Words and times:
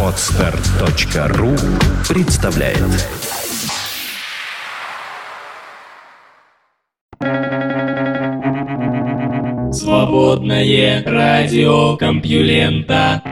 Отстар.ру 0.00 1.56
представляет 2.08 2.78
Свободное 9.74 11.02
радио 11.04 11.96
Компьюлента 11.96 13.22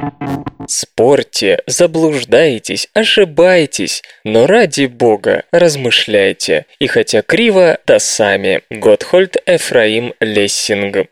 Спорьте, 0.67 1.61
заблуждаетесь, 1.69 2.89
ошибаетесь, 2.95 4.03
но 4.25 4.47
ради 4.47 4.87
бога 4.87 5.45
размышляйте. 5.53 6.67
И 6.81 6.87
хотя 6.89 7.23
криво, 7.23 7.79
да 7.87 7.99
сами. 8.01 8.63
Готхольд 8.71 9.37
Эфраим 9.47 10.15
Лессинг. 10.21 11.09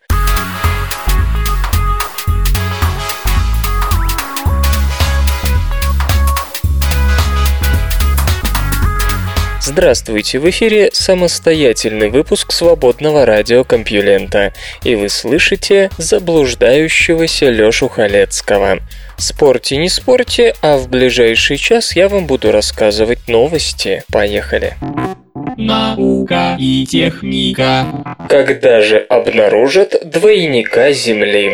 Здравствуйте, 9.73 10.41
в 10.41 10.51
эфире 10.51 10.91
самостоятельный 10.93 12.11
выпуск 12.11 12.51
свободного 12.51 13.25
радиокомпьюлента, 13.25 14.53
и 14.83 14.97
вы 14.97 15.09
слышите 15.09 15.91
заблуждающегося 15.97 17.51
Лёшу 17.51 17.89
Халецкого. 17.89 18.81
Спорьте, 19.17 19.77
не 19.77 19.89
спорьте, 19.89 20.57
а 20.61 20.77
в 20.77 20.89
ближайший 20.89 21.57
час 21.57 21.95
я 21.95 22.09
вам 22.09 22.27
буду 22.27 22.51
рассказывать 22.51 23.29
новости. 23.29 24.03
Поехали. 24.13 24.75
Наука 25.57 26.57
и 26.59 26.85
техника. 26.85 27.87
Когда 28.29 28.81
же 28.81 28.99
обнаружат 28.99 30.03
двойника 30.05 30.91
Земли? 30.91 31.53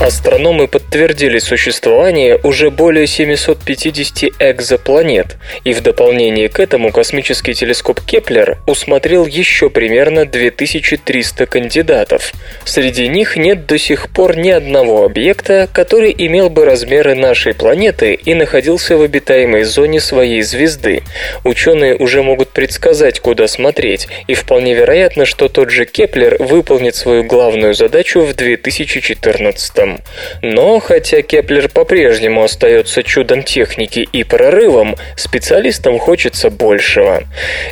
Астрономы 0.00 0.68
подтвердили 0.68 1.40
существование 1.40 2.38
уже 2.44 2.70
более 2.70 3.08
750 3.08 4.32
экзопланет, 4.38 5.36
и 5.64 5.72
в 5.72 5.80
дополнение 5.80 6.48
к 6.48 6.60
этому 6.60 6.92
космический 6.92 7.52
телескоп 7.52 8.00
Кеплер 8.02 8.58
усмотрел 8.68 9.26
еще 9.26 9.70
примерно 9.70 10.24
2300 10.24 11.46
кандидатов. 11.46 12.32
Среди 12.64 13.08
них 13.08 13.36
нет 13.36 13.66
до 13.66 13.76
сих 13.76 14.08
пор 14.10 14.36
ни 14.36 14.50
одного 14.50 15.04
объекта, 15.04 15.68
который 15.72 16.14
имел 16.16 16.48
бы 16.48 16.64
размеры 16.64 17.16
нашей 17.16 17.52
планеты 17.52 18.14
и 18.14 18.34
находился 18.34 18.96
в 18.96 19.02
обитаемой 19.02 19.64
зоне 19.64 20.00
своей 20.00 20.42
звезды. 20.42 21.02
Ученые 21.42 21.96
уже 21.96 22.22
могут 22.22 22.50
предсказать, 22.50 23.18
куда 23.18 23.48
смотреть, 23.48 24.06
и 24.28 24.34
вполне 24.34 24.74
вероятно, 24.74 25.24
что 25.24 25.48
тот 25.48 25.70
же 25.70 25.86
Кеплер 25.86 26.36
выполнит 26.38 26.94
свою 26.94 27.24
главную 27.24 27.74
задачу 27.74 28.20
в 28.20 28.32
2014 28.34 29.87
чудом. 29.88 30.00
Но 30.42 30.78
хотя 30.80 31.22
Кеплер 31.22 31.68
по-прежнему 31.68 32.42
остается 32.42 33.02
чудом 33.02 33.42
техники 33.42 34.08
и 34.12 34.24
прорывом, 34.24 34.96
специалистам 35.16 35.98
хочется 35.98 36.50
большего. 36.50 37.24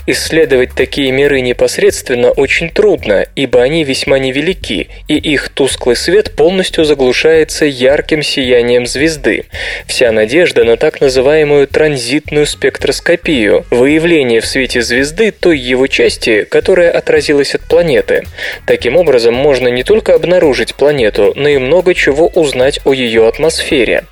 Исследовать 0.06 0.74
такие 0.74 1.10
миры 1.10 1.40
непосредственно 1.40 2.30
очень 2.30 2.70
трудно, 2.70 3.26
ибо 3.34 3.62
они 3.62 3.84
весьма 3.84 4.18
невелики, 4.18 4.88
и 5.08 5.16
их 5.16 5.48
тусклый 5.50 5.96
свет 5.96 6.32
полностью 6.36 6.84
заглушается 6.84 7.64
ярким 7.64 8.22
сиянием 8.22 8.86
звезды. 8.86 9.44
Вся 9.86 10.12
надежда 10.12 10.64
на 10.64 10.76
так 10.76 11.00
называемую 11.00 11.66
транзитную 11.66 12.46
спектроскопию, 12.46 13.64
выявление 13.70 14.40
в 14.40 14.46
свете 14.46 14.82
звезды 14.82 15.30
той 15.30 15.58
его 15.58 15.86
части, 15.86 16.44
которая 16.44 16.90
отразилась 16.90 17.54
от 17.54 17.62
планеты. 17.62 18.24
Таким 18.66 18.96
образом, 18.96 19.34
можно 19.34 19.68
не 19.68 19.82
только 19.82 20.14
обнаружить 20.14 20.74
планету, 20.74 21.32
но 21.36 21.48
и 21.48 21.58
много 21.58 21.94
чего 21.94 22.05
чего 22.06 22.28
узнать 22.28 22.78
о 22.84 22.92
ее 22.92 23.26
атмосфере. 23.26 24.04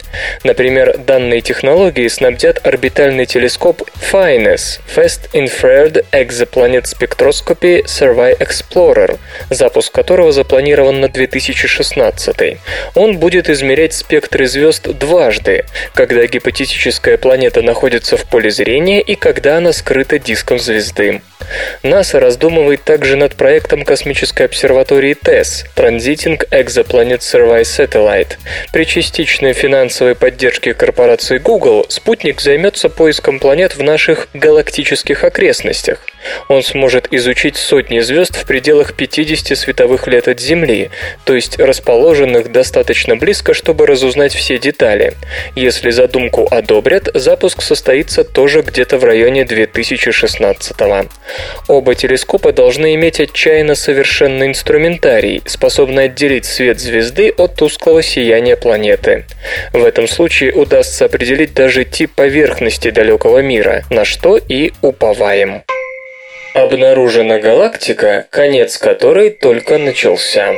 Например, 0.42 0.98
данные 0.98 1.40
технологии 1.42 2.08
снабдят 2.08 2.66
орбитальный 2.66 3.24
телескоп 3.24 3.82
FINES– 4.10 4.80
Fast 4.96 5.30
Infrared 5.32 6.04
Exoplanet 6.10 6.86
Spectroscopy 6.86 7.84
Survey 7.84 8.36
Explorer, 8.36 9.18
запуск 9.48 9.94
которого 9.94 10.33
запланирован 10.33 11.00
на 11.00 11.08
2016. 11.08 12.58
Он 12.96 13.18
будет 13.18 13.48
измерять 13.48 13.94
спектры 13.94 14.48
звезд 14.48 14.88
дважды, 14.88 15.64
когда 15.94 16.27
гипотетическая 16.27 17.16
планета 17.16 17.62
находится 17.62 18.16
в 18.16 18.24
поле 18.24 18.50
зрения 18.50 19.00
и 19.00 19.14
когда 19.14 19.58
она 19.58 19.72
скрыта 19.72 20.18
диском 20.18 20.58
звезды. 20.58 21.20
НАСА 21.83 22.20
раздумывает 22.20 22.83
также 22.84 23.16
над 23.16 23.34
проектом 23.36 23.84
космической 23.84 24.46
обсерватории 24.46 25.14
TESS– 25.14 25.66
Transiting 25.77 26.48
Exoplanet 26.50 27.20
Survey 27.20 27.62
Satellite. 27.84 28.36
При 28.72 28.84
частичной 28.84 29.52
финансовой 29.52 30.14
поддержке 30.14 30.74
корпорации 30.74 31.39
Google 31.39 31.86
спутник 31.89 32.40
займется 32.40 32.89
поиском 32.89 33.39
планет 33.39 33.77
в 33.77 33.83
наших 33.83 34.28
галактических 34.34 35.24
окрестностях. 35.24 35.98
Он 36.48 36.62
сможет 36.62 37.12
изучить 37.12 37.57
сотни 37.57 38.01
звезд 38.01 38.36
в 38.36 38.46
пределах 38.46 38.95
50 38.95 39.57
световых 39.57 40.07
лет 40.07 40.29
от 40.29 40.40
Земли, 40.40 40.90
то 41.24 41.35
есть 41.35 41.58
расположенных 41.58 42.52
достаточно 42.52 43.17
близко, 43.17 43.55
чтобы 43.55 43.86
разузнать 43.86 44.34
все 44.34 44.58
детали. 44.58 45.14
Если 45.55 45.90
задумку 45.90 46.46
одобрят, 46.51 47.08
запуск 47.14 47.63
состоится 47.63 48.24
тоже 48.24 48.63
где-то 48.63 48.98
в 48.98 49.05
районе 49.05 49.45
2016 49.45 50.77
-го. 50.80 51.08
Оба 51.68 51.95
телескопа 51.95 52.52
должны 52.52 52.95
иметь 52.95 53.20
отчаянно 53.20 53.74
совершенный 53.74 54.46
инструментарий, 54.48 55.42
способный 55.46 56.05
отделить 56.05 56.45
свет 56.45 56.80
звезды 56.80 57.30
от 57.30 57.57
тусклого 57.57 58.02
сияния 58.02 58.57
планеты. 58.57 59.24
В 59.73 59.84
этом 59.84 60.08
случае 60.08 60.52
удастся 60.52 61.07
определить 61.07 61.55
даже 61.55 61.84
тип 61.84 62.13
поверхности 62.14 62.90
далекого 62.90 63.39
мира, 63.39 63.84
на 63.90 64.05
что 64.05 64.36
и 64.36 64.73
уповаем. 64.83 65.63
Обнаружена 66.54 67.40
галактика, 67.40 68.26
конец 68.30 68.78
которой 68.78 69.30
только 69.30 69.76
начался. 69.76 70.52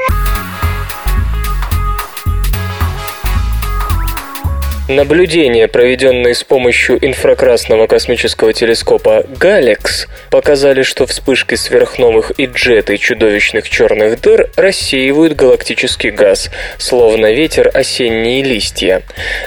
Наблюдения, 4.88 5.66
проведенные 5.66 6.32
с 6.32 6.44
помощью 6.44 7.04
инфракрасного 7.04 7.88
космического 7.88 8.52
телескопа 8.52 9.24
«Галекс», 9.36 10.06
показали, 10.30 10.82
что 10.82 11.06
вспышки 11.06 11.56
сверхновых 11.56 12.30
и 12.38 12.47
джеты 12.47 12.96
чудовищных 12.96 13.69
черных 13.69 14.20
дыр 14.20 14.48
рассеивают 14.54 15.34
галактический 15.34 16.10
газ, 16.10 16.50
словно 16.78 17.32
ветер 17.32 17.69
осенние 17.75 18.44
листья. 18.44 19.02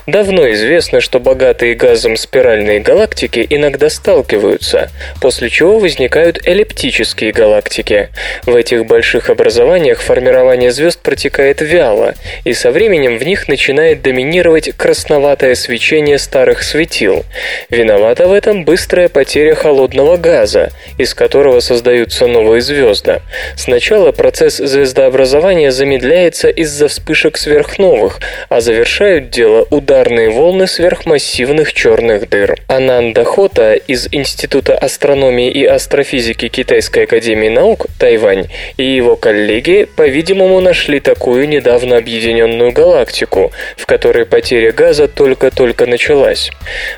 Давно 0.07 0.51
известно, 0.51 0.99
что 0.99 1.21
богатые 1.21 1.73
газом 1.73 2.17
спиральные 2.17 2.81
галактики 2.81 3.47
иногда 3.49 3.89
сталкиваются, 3.89 4.91
после 5.21 5.49
чего 5.49 5.79
возникают 5.79 6.45
эллиптические 6.45 7.31
галактики. 7.31 8.09
В 8.45 8.53
этих 8.53 8.85
больших 8.85 9.29
образованиях 9.29 10.01
формирование 10.01 10.73
звезд 10.73 10.99
протекает 10.99 11.61
вяло, 11.61 12.15
и 12.43 12.53
со 12.53 12.71
временем 12.71 13.17
в 13.17 13.23
них 13.23 13.47
начинает 13.47 14.01
доминировать 14.01 14.75
красноватый 14.75 15.28
красноватое 15.29 15.53
свечение 15.53 16.17
старых 16.17 16.63
светил. 16.63 17.23
Виновата 17.69 18.27
в 18.27 18.33
этом 18.33 18.65
быстрая 18.65 19.09
потеря 19.09 19.53
холодного 19.53 20.17
газа, 20.17 20.71
из 20.97 21.13
которого 21.13 21.59
создаются 21.59 22.25
новые 22.25 22.61
звезды. 22.61 23.21
Сначала 23.55 24.11
процесс 24.11 24.57
звездообразования 24.57 25.69
замедляется 25.69 26.49
из-за 26.49 26.87
вспышек 26.87 27.37
сверхновых, 27.37 28.19
а 28.49 28.59
завершают 28.59 29.29
дело 29.29 29.67
ударные 29.69 30.31
волны 30.31 30.65
сверхмассивных 30.65 31.73
черных 31.73 32.27
дыр. 32.27 32.55
Ананда 32.67 33.23
Хота 33.23 33.75
из 33.75 34.07
Института 34.11 34.75
астрономии 34.75 35.51
и 35.51 35.63
астрофизики 35.63 36.47
Китайской 36.47 37.03
академии 37.03 37.49
наук, 37.49 37.85
Тайвань, 37.99 38.47
и 38.77 38.83
его 38.83 39.15
коллеги, 39.15 39.87
по-видимому, 39.95 40.59
нашли 40.59 40.99
такую 40.99 41.47
недавно 41.47 41.97
объединенную 41.97 42.71
галактику, 42.71 43.51
в 43.77 43.85
которой 43.85 44.25
потеря 44.25 44.71
газа 44.71 45.07
только-только 45.19 45.85
началась. 45.85 46.49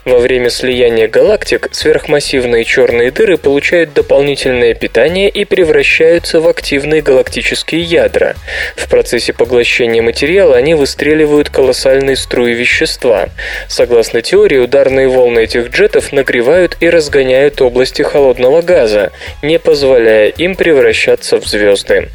Во 0.05 0.19
время 0.19 0.51
слияния 0.51 1.07
галактик 1.07 1.69
сверхмассивные 1.71 2.63
черные 2.65 3.09
дыры 3.09 3.39
получают 3.39 3.93
дополнительное 3.93 4.75
питание 4.75 5.27
и 5.27 5.43
превращаются 5.43 6.39
в 6.39 6.47
активные 6.47 7.01
галактические 7.01 7.81
ядра. 7.81 8.35
В 8.75 8.87
процессе 8.89 9.33
поглощения 9.33 10.03
материала 10.03 10.55
они 10.55 10.75
выстреливают 10.75 11.49
колоссальные 11.49 12.15
струи 12.15 12.53
вещества. 12.53 13.29
Согласно 13.67 14.21
теории, 14.21 14.59
ударные 14.59 15.07
волны 15.07 15.39
этих 15.39 15.69
джетов 15.69 16.13
нагревают 16.13 16.77
и 16.79 16.91
разгоняют 16.91 17.59
области 17.59 18.03
холодного 18.03 18.61
газа, 18.61 19.11
не 19.41 19.57
позволяя 19.57 20.27
им 20.27 20.55
превращаться 20.55 21.37
в 21.41 21.47
звезды. 21.47 22.09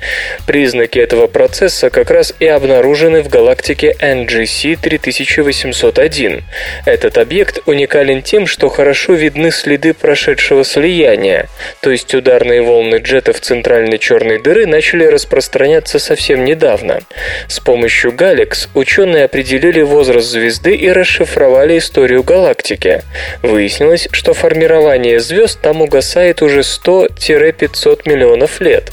Признаки 0.47 1.01
этого 1.01 1.27
процесса 1.27 1.91
как 1.91 2.13
раз 2.13 2.33
и 2.39 2.47
обнаружены 2.47 3.25
в 3.25 3.29
галактике 3.29 3.97
NGC 4.01 4.79
3800 4.81 5.96
3701. 5.97 6.45
Этот 6.85 7.19
объект 7.19 7.61
уникален 7.67 8.23
тем, 8.23 8.47
что 8.47 8.69
хорошо 8.69 9.15
видны 9.15 9.51
следы 9.51 9.95
прошедшего 9.95 10.65
слияния, 10.65 11.49
то 11.81 11.91
есть 11.91 12.15
ударные 12.15 12.63
волны 12.63 12.97
джетов 12.97 13.41
центральной 13.41 13.99
черной 13.99 14.39
дыры 14.39 14.67
начали 14.67 15.05
распространяться 15.05 15.99
совсем 15.99 16.45
недавно. 16.45 17.01
С 17.49 17.61
помощью 17.61 18.13
Галекс 18.13 18.69
ученые 18.75 19.25
определили 19.25 19.83
возраст 19.83 20.29
звезды 20.29 20.75
и 20.75 20.91
расшифровали 20.91 21.79
историю 21.79 22.23
галактики. 22.23 23.03
Выяснилось, 23.43 24.09
что 24.13 24.35
формирование 24.35 25.19
звезд 25.19 25.61
там 25.63 25.81
угасает 25.81 26.43
уже 26.43 26.61
100-500 26.61 28.03
миллионов 28.05 28.61
лет. 28.61 28.91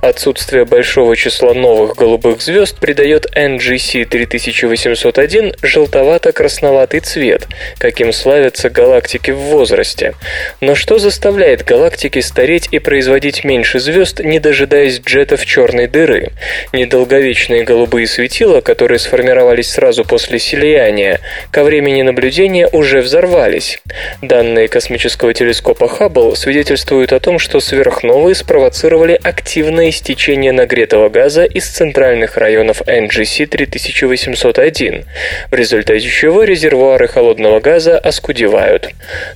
Отсутствие 0.00 0.64
большого 0.64 1.16
числа 1.16 1.54
новых 1.54 1.96
голубых 1.96 2.42
звезд 2.42 2.78
придает 2.78 3.26
NGC 3.34 4.04
3801 4.04 5.54
желтовато-красноватый 6.44 7.00
цвет, 7.00 7.46
каким 7.78 8.12
славятся 8.12 8.70
галактики 8.70 9.30
в 9.30 9.38
возрасте. 9.38 10.14
Но 10.60 10.74
что 10.74 10.98
заставляет 10.98 11.64
галактики 11.64 12.20
стареть 12.20 12.68
и 12.70 12.78
производить 12.78 13.44
меньше 13.44 13.80
звезд, 13.80 14.20
не 14.20 14.38
дожидаясь 14.38 15.00
джетов 15.00 15.44
черной 15.44 15.86
дыры? 15.86 16.32
Недолговечные 16.72 17.64
голубые 17.64 18.06
светила, 18.06 18.60
которые 18.60 18.98
сформировались 18.98 19.70
сразу 19.70 20.04
после 20.04 20.38
слияния, 20.38 21.20
ко 21.50 21.64
времени 21.64 22.02
наблюдения 22.02 22.68
уже 22.70 23.00
взорвались. 23.00 23.80
Данные 24.22 24.68
космического 24.68 25.32
телескопа 25.34 25.88
Хаббл 25.88 26.36
свидетельствуют 26.36 27.12
о 27.12 27.20
том, 27.20 27.38
что 27.38 27.60
сверхновые 27.60 28.34
спровоцировали 28.34 29.18
активное 29.22 29.90
истечение 29.90 30.52
нагретого 30.52 31.08
газа 31.08 31.44
из 31.44 31.66
центральных 31.66 32.36
районов 32.36 32.82
NGC 32.82 33.46
3801, 33.46 35.04
в 35.50 35.54
результате 35.54 36.08
чего 36.08 36.33
резервуары 36.42 37.08
холодного 37.08 37.60
газа 37.60 37.98
оскудевают. 37.98 38.88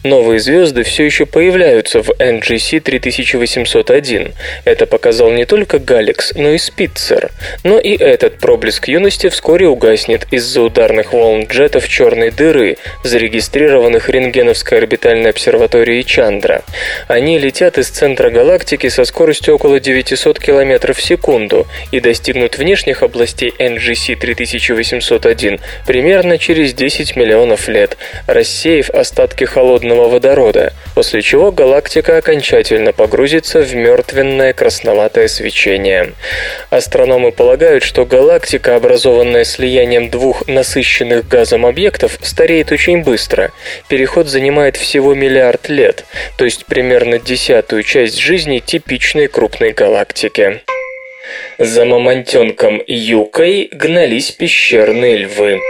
Новые 0.02 0.40
звезды 0.40 0.82
все 0.82 1.04
еще 1.04 1.26
появляются 1.26 2.02
в 2.02 2.10
NGC 2.10 2.80
3801. 2.80 4.34
Это 4.64 4.86
показал 4.86 5.30
не 5.30 5.44
только 5.44 5.78
Галикс, 5.78 6.34
но 6.34 6.50
и 6.50 6.58
Спитцер. 6.58 7.30
Но 7.64 7.78
и 7.78 7.96
этот 7.96 8.38
проблеск 8.38 8.88
юности 8.88 9.28
вскоре 9.28 9.66
угаснет 9.66 10.26
из-за 10.30 10.62
ударных 10.62 11.12
волн 11.12 11.44
джетов 11.44 11.88
черной 11.88 12.30
дыры, 12.30 12.76
зарегистрированных 13.04 14.08
рентгеновской 14.08 14.78
орбитальной 14.78 15.30
обсерваторией 15.30 16.02
Чандра. 16.04 16.62
Они 17.06 17.38
летят 17.38 17.78
из 17.78 17.88
центра 17.88 18.30
галактики 18.30 18.88
со 18.88 19.04
скоростью 19.04 19.54
около 19.54 19.80
900 19.80 20.38
км 20.38 20.92
в 20.92 21.02
секунду 21.02 21.66
и 21.92 22.00
достигнут 22.00 22.58
внешних 22.58 23.02
областей 23.02 23.52
NGC 23.58 24.16
3801 24.16 25.60
примерно 25.86 26.38
через 26.38 26.74
10 26.74 26.87
миллионов 27.16 27.68
лет, 27.68 27.96
рассеяв 28.26 28.90
остатки 28.90 29.44
холодного 29.44 30.08
водорода, 30.08 30.72
после 30.94 31.22
чего 31.22 31.52
галактика 31.52 32.16
окончательно 32.16 32.92
погрузится 32.92 33.60
в 33.60 33.74
мертвенное 33.74 34.52
красноватое 34.52 35.28
свечение. 35.28 36.12
Астрономы 36.70 37.32
полагают, 37.32 37.84
что 37.84 38.04
галактика, 38.04 38.76
образованная 38.76 39.44
слиянием 39.44 40.10
двух 40.10 40.46
насыщенных 40.48 41.28
газом 41.28 41.66
объектов, 41.66 42.18
стареет 42.22 42.72
очень 42.72 43.02
быстро. 43.02 43.52
Переход 43.88 44.28
занимает 44.28 44.76
всего 44.76 45.14
миллиард 45.14 45.68
лет, 45.68 46.04
то 46.36 46.44
есть 46.44 46.66
примерно 46.66 47.18
десятую 47.18 47.82
часть 47.82 48.18
жизни 48.18 48.58
типичной 48.58 49.28
крупной 49.28 49.72
галактики. 49.72 50.60
За 51.58 51.84
мамонтенком 51.84 52.82
Юкой 52.86 53.68
гнались 53.72 54.30
пещерные 54.30 55.16
львы. 55.18 55.60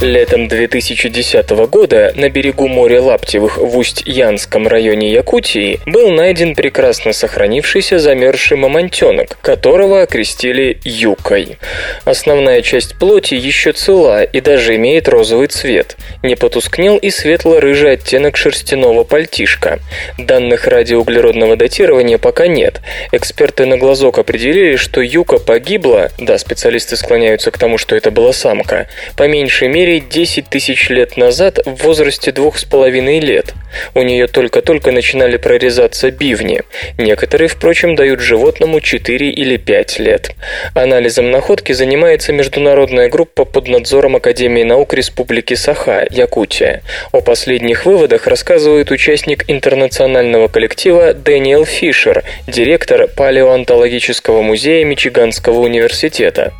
Летом 0.00 0.46
2010 0.46 1.50
года 1.66 2.12
на 2.14 2.30
берегу 2.30 2.68
моря 2.68 3.02
Лаптевых 3.02 3.58
в 3.58 3.76
Усть-Янском 3.76 4.68
районе 4.68 5.10
Якутии 5.10 5.80
был 5.86 6.12
найден 6.12 6.54
прекрасно 6.54 7.12
сохранившийся 7.12 7.98
замерзший 7.98 8.58
мамонтенок, 8.58 9.38
которого 9.42 10.02
окрестили 10.02 10.78
Юкой. 10.84 11.58
Основная 12.04 12.62
часть 12.62 12.96
плоти 12.96 13.34
еще 13.34 13.72
цела 13.72 14.22
и 14.22 14.40
даже 14.40 14.76
имеет 14.76 15.08
розовый 15.08 15.48
цвет. 15.48 15.96
Не 16.22 16.36
потускнел 16.36 16.96
и 16.96 17.10
светло-рыжий 17.10 17.94
оттенок 17.94 18.36
шерстяного 18.36 19.02
пальтишка. 19.02 19.80
Данных 20.16 20.68
радиоуглеродного 20.68 21.56
датирования 21.56 22.18
пока 22.18 22.46
нет. 22.46 22.82
Эксперты 23.10 23.66
на 23.66 23.76
глазок 23.76 24.20
определили, 24.20 24.76
что 24.76 25.00
Юка 25.00 25.38
погибла, 25.38 26.10
да, 26.20 26.38
специалисты 26.38 26.96
склоняются 26.96 27.50
к 27.50 27.58
тому, 27.58 27.78
что 27.78 27.96
это 27.96 28.12
была 28.12 28.32
самка, 28.32 28.86
по 29.16 29.26
меньшей 29.26 29.66
мере 29.66 29.87
мере 29.88 30.00
10 30.00 30.50
тысяч 30.50 30.90
лет 30.90 31.16
назад 31.16 31.60
в 31.64 31.82
возрасте 31.82 32.30
двух 32.30 32.58
с 32.58 32.64
половиной 32.64 33.20
лет. 33.20 33.54
У 33.94 34.02
нее 34.02 34.26
только-только 34.26 34.92
начинали 34.92 35.38
прорезаться 35.38 36.10
бивни. 36.10 36.62
Некоторые, 36.98 37.48
впрочем, 37.48 37.96
дают 37.96 38.20
животному 38.20 38.80
4 38.80 39.30
или 39.30 39.56
5 39.56 39.98
лет. 40.00 40.32
Анализом 40.74 41.30
находки 41.30 41.72
занимается 41.72 42.34
международная 42.34 43.08
группа 43.08 43.46
под 43.46 43.68
надзором 43.68 44.16
Академии 44.16 44.62
наук 44.62 44.92
Республики 44.92 45.54
Саха, 45.54 46.06
Якутия. 46.10 46.82
О 47.12 47.22
последних 47.22 47.86
выводах 47.86 48.26
рассказывает 48.26 48.90
участник 48.90 49.44
интернационального 49.48 50.48
коллектива 50.48 51.14
Дэниел 51.14 51.64
Фишер, 51.64 52.24
директор 52.46 53.08
палеоантологического 53.08 54.42
музея 54.42 54.84
Мичиганского 54.84 55.60
университета. 55.60 56.52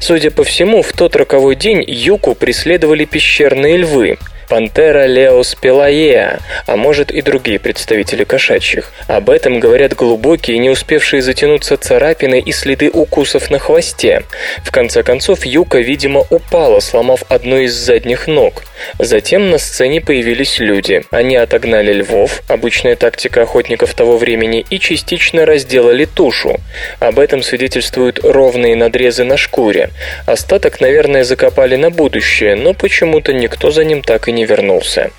Судя 0.00 0.30
по 0.30 0.42
всему, 0.42 0.80
в 0.82 0.92
тот 0.94 1.16
роковой 1.16 1.54
день 1.54 1.84
Юку 1.86 2.34
преследовали 2.34 2.61
преследовали 2.62 3.04
пещерные 3.06 3.76
львы, 3.76 4.18
Пантера 4.52 5.06
леос 5.06 5.54
пелаеа, 5.54 6.38
а 6.66 6.76
может 6.76 7.10
и 7.10 7.22
другие 7.22 7.58
представители 7.58 8.24
кошачьих. 8.24 8.92
Об 9.06 9.30
этом 9.30 9.60
говорят 9.60 9.94
глубокие, 9.94 10.58
не 10.58 10.68
успевшие 10.68 11.22
затянуться 11.22 11.78
царапины 11.78 12.38
и 12.38 12.52
следы 12.52 12.90
укусов 12.90 13.50
на 13.50 13.58
хвосте. 13.58 14.24
В 14.62 14.70
конце 14.70 15.02
концов, 15.02 15.46
Юка, 15.46 15.78
видимо, 15.78 16.26
упала, 16.28 16.80
сломав 16.80 17.24
одну 17.30 17.60
из 17.60 17.72
задних 17.72 18.26
ног. 18.26 18.64
Затем 18.98 19.50
на 19.50 19.56
сцене 19.56 20.02
появились 20.02 20.58
люди. 20.58 21.02
Они 21.10 21.36
отогнали 21.36 21.92
львов, 21.94 22.42
обычная 22.46 22.94
тактика 22.96 23.42
охотников 23.42 23.94
того 23.94 24.18
времени, 24.18 24.66
и 24.68 24.78
частично 24.78 25.46
разделали 25.46 26.04
тушу. 26.04 26.60
Об 27.00 27.18
этом 27.18 27.42
свидетельствуют 27.42 28.20
ровные 28.22 28.76
надрезы 28.76 29.24
на 29.24 29.38
шкуре. 29.38 29.88
Остаток, 30.26 30.82
наверное, 30.82 31.24
закопали 31.24 31.76
на 31.76 31.90
будущее, 31.90 32.54
но 32.54 32.74
почему-то 32.74 33.32
никто 33.32 33.70
за 33.70 33.84
ним 33.84 34.02
так 34.02 34.28
и 34.28 34.32
не 34.32 34.41
вернулся. 34.44 35.10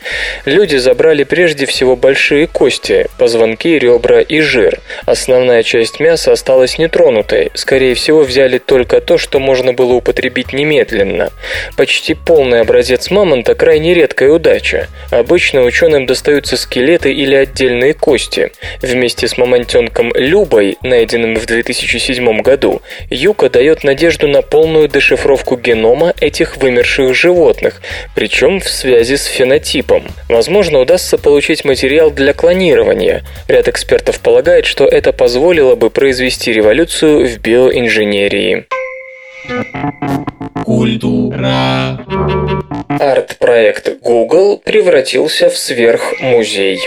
Люди 0.46 0.76
забрали 0.76 1.24
прежде 1.24 1.66
всего 1.66 1.96
большие 1.96 2.48
кости, 2.48 3.08
позвонки, 3.18 3.80
ребра 3.80 4.22
и 4.22 4.42
жир. 4.42 4.80
Основная 5.06 5.64
часть 5.64 6.00
мяса 6.00 6.32
осталась 6.32 6.78
нетронутой. 6.78 7.52
Скорее 7.54 7.96
всего, 7.96 8.24
взяли 8.24 8.58
только 8.58 9.02
то, 9.02 9.18
что 9.18 9.40
можно 9.40 9.74
было 9.74 9.94
употребить 9.94 10.54
немедленно. 10.54 11.32
Почти 11.78 12.14
полный 12.14 12.62
образец 12.62 13.10
мамонта– 13.10 13.56
крайне 13.56 13.94
редкая 13.94 14.32
удача. 14.32 14.88
Обычно 15.12 15.62
ученым 15.62 16.06
достаются 16.06 16.58
скелеты 16.58 17.14
или 17.14 17.36
отдельные 17.36 17.94
кости. 17.94 18.52
Вместе 18.82 19.28
с 19.28 19.38
мамонтенком 19.38 20.12
Любой, 20.16 20.78
найденным 20.82 21.36
в 21.36 21.46
2007 21.46 22.42
году, 22.42 22.82
Юка 23.10 23.50
дает 23.50 23.84
надежду 23.84 24.28
на 24.28 24.42
полную 24.42 24.88
дешифровку 24.88 25.58
генома 25.58 26.14
этих 26.20 26.58
вымерших 26.58 27.16
животных, 27.16 27.82
причем 28.16 28.60
в 28.60 28.70
связи 28.70 29.13
связи 29.14 29.18
с 29.18 29.26
фенотипом. 29.26 30.04
Возможно, 30.30 30.80
удастся 30.80 31.18
получить 31.18 31.66
материал 31.66 32.12
для 32.12 32.34
клонирования. 32.34 33.24
Ряд 33.48 33.68
экспертов 33.68 34.20
полагает, 34.20 34.66
что 34.66 34.86
это 34.86 35.14
позволило 35.14 35.76
бы 35.76 35.90
произвести 35.90 36.54
революцию 36.54 37.28
в 37.28 37.40
биоинженерии. 37.40 38.66
Культура. 40.64 42.00
Арт-проект 42.88 44.02
Google 44.02 44.58
превратился 44.64 45.50
в 45.50 45.58
сверхмузей. 45.58 46.80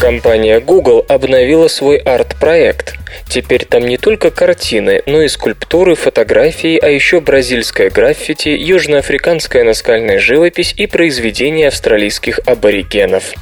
Компания 0.00 0.60
Google 0.60 1.04
обновила 1.08 1.68
свой 1.68 1.96
арт-проект. 1.96 2.99
Теперь 3.28 3.64
там 3.64 3.86
не 3.86 3.96
только 3.96 4.30
картины, 4.30 5.02
но 5.06 5.22
и 5.22 5.28
скульптуры, 5.28 5.94
фотографии, 5.94 6.78
а 6.78 6.88
еще 6.88 7.20
бразильское 7.20 7.90
граффити, 7.90 8.48
южноафриканская 8.48 9.64
наскальная 9.64 10.18
живопись 10.18 10.74
и 10.76 10.86
произведения 10.86 11.68
австралийских 11.68 12.40
аборигенов. 12.46 13.34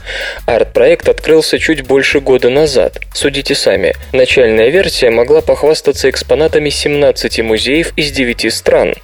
Арт-проект 0.46 1.08
открылся 1.08 1.58
чуть 1.58 1.86
больше 1.86 2.20
года 2.20 2.50
назад. 2.50 3.00
Судите 3.14 3.54
сами. 3.54 3.94
Начальная 4.12 4.68
версия 4.68 5.10
могла 5.10 5.40
похвастаться 5.40 6.10
экспонатами 6.10 6.70
17 6.70 7.40
музеев 7.40 7.92
из 7.96 8.10
9 8.10 8.52
стран. 8.52 8.94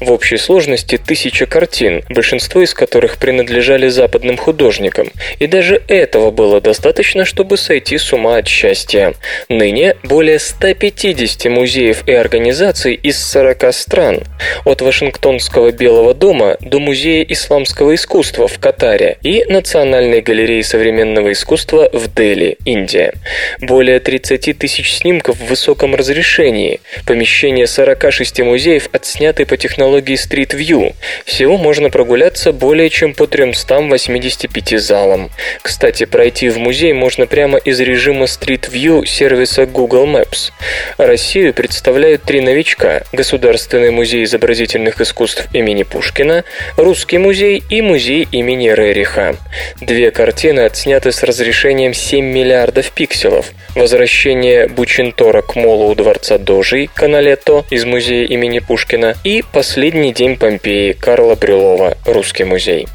В 0.00 0.12
общей 0.12 0.36
сложности 0.36 0.96
тысяча 0.96 1.46
картин, 1.46 2.04
большинство 2.08 2.62
из 2.62 2.72
которых 2.74 3.18
принадлежали 3.18 3.88
западным 3.88 4.36
художникам. 4.36 5.10
И 5.38 5.46
даже 5.46 5.82
этого 5.88 6.30
было 6.30 6.60
достаточно, 6.60 7.24
чтобы 7.24 7.56
сойти 7.56 7.98
с 7.98 8.12
ума 8.12 8.36
от 8.36 8.48
счастья. 8.48 9.14
Ныне 9.48 9.96
более 10.06 10.38
150 10.38 11.46
музеев 11.46 12.06
и 12.06 12.12
организаций 12.12 12.94
из 12.94 13.18
40 13.24 13.74
стран. 13.74 14.20
От 14.64 14.80
Вашингтонского 14.80 15.72
Белого 15.72 16.14
дома 16.14 16.56
до 16.60 16.78
Музея 16.78 17.24
исламского 17.28 17.94
искусства 17.94 18.48
в 18.48 18.58
Катаре 18.58 19.18
и 19.22 19.44
Национальной 19.48 20.20
галереи 20.20 20.62
современного 20.62 21.32
искусства 21.32 21.90
в 21.92 22.12
Дели, 22.14 22.58
Индия. 22.64 23.14
Более 23.60 24.00
30 24.00 24.56
тысяч 24.58 24.94
снимков 24.94 25.38
в 25.38 25.46
высоком 25.46 25.94
разрешении. 25.94 26.80
Помещения 27.04 27.66
46 27.66 28.40
музеев 28.40 28.88
отсняты 28.92 29.44
по 29.44 29.56
технологии 29.56 30.16
Street 30.16 30.56
View. 30.56 30.94
Всего 31.24 31.56
можно 31.56 31.90
прогуляться 31.90 32.52
более 32.52 32.90
чем 32.90 33.14
по 33.14 33.26
385 33.26 34.80
залам. 34.80 35.30
Кстати, 35.62 36.04
пройти 36.04 36.48
в 36.48 36.58
музей 36.58 36.92
можно 36.92 37.26
прямо 37.26 37.58
из 37.58 37.80
режима 37.80 38.26
Street 38.26 38.70
View 38.70 39.04
сервиса 39.04 39.66
Google 39.66 39.95
Maps. 40.04 40.52
Россию 40.98 41.54
представляют 41.54 42.22
три 42.22 42.40
новичка– 42.40 43.02
Государственный 43.12 43.90
музей 43.90 44.24
изобразительных 44.24 45.00
искусств 45.00 45.48
имени 45.52 45.84
Пушкина, 45.84 46.44
Русский 46.76 47.18
музей 47.18 47.62
и 47.70 47.80
музей 47.80 48.28
имени 48.30 48.68
Рериха. 48.68 49.36
Две 49.80 50.10
картины 50.10 50.60
отсняты 50.60 51.12
с 51.12 51.22
разрешением 51.22 51.94
7 51.94 52.24
миллиардов 52.24 52.90
пикселов. 52.90 53.52
Возвращение 53.74 54.68
Бучинтора 54.68 55.42
к 55.42 55.54
молу 55.54 55.88
у 55.88 55.94
дворца 55.94 56.38
Дожей 56.38 56.90
Каналетто 56.92 57.64
из 57.70 57.84
музея 57.84 58.26
имени 58.26 58.58
Пушкина 58.58 59.16
и 59.22 59.44
Последний 59.52 60.12
день 60.12 60.36
Помпеи 60.36 60.92
Карла 60.92 61.36
Брюлова, 61.36 61.96
Русский 62.04 62.44
музей. 62.44 62.86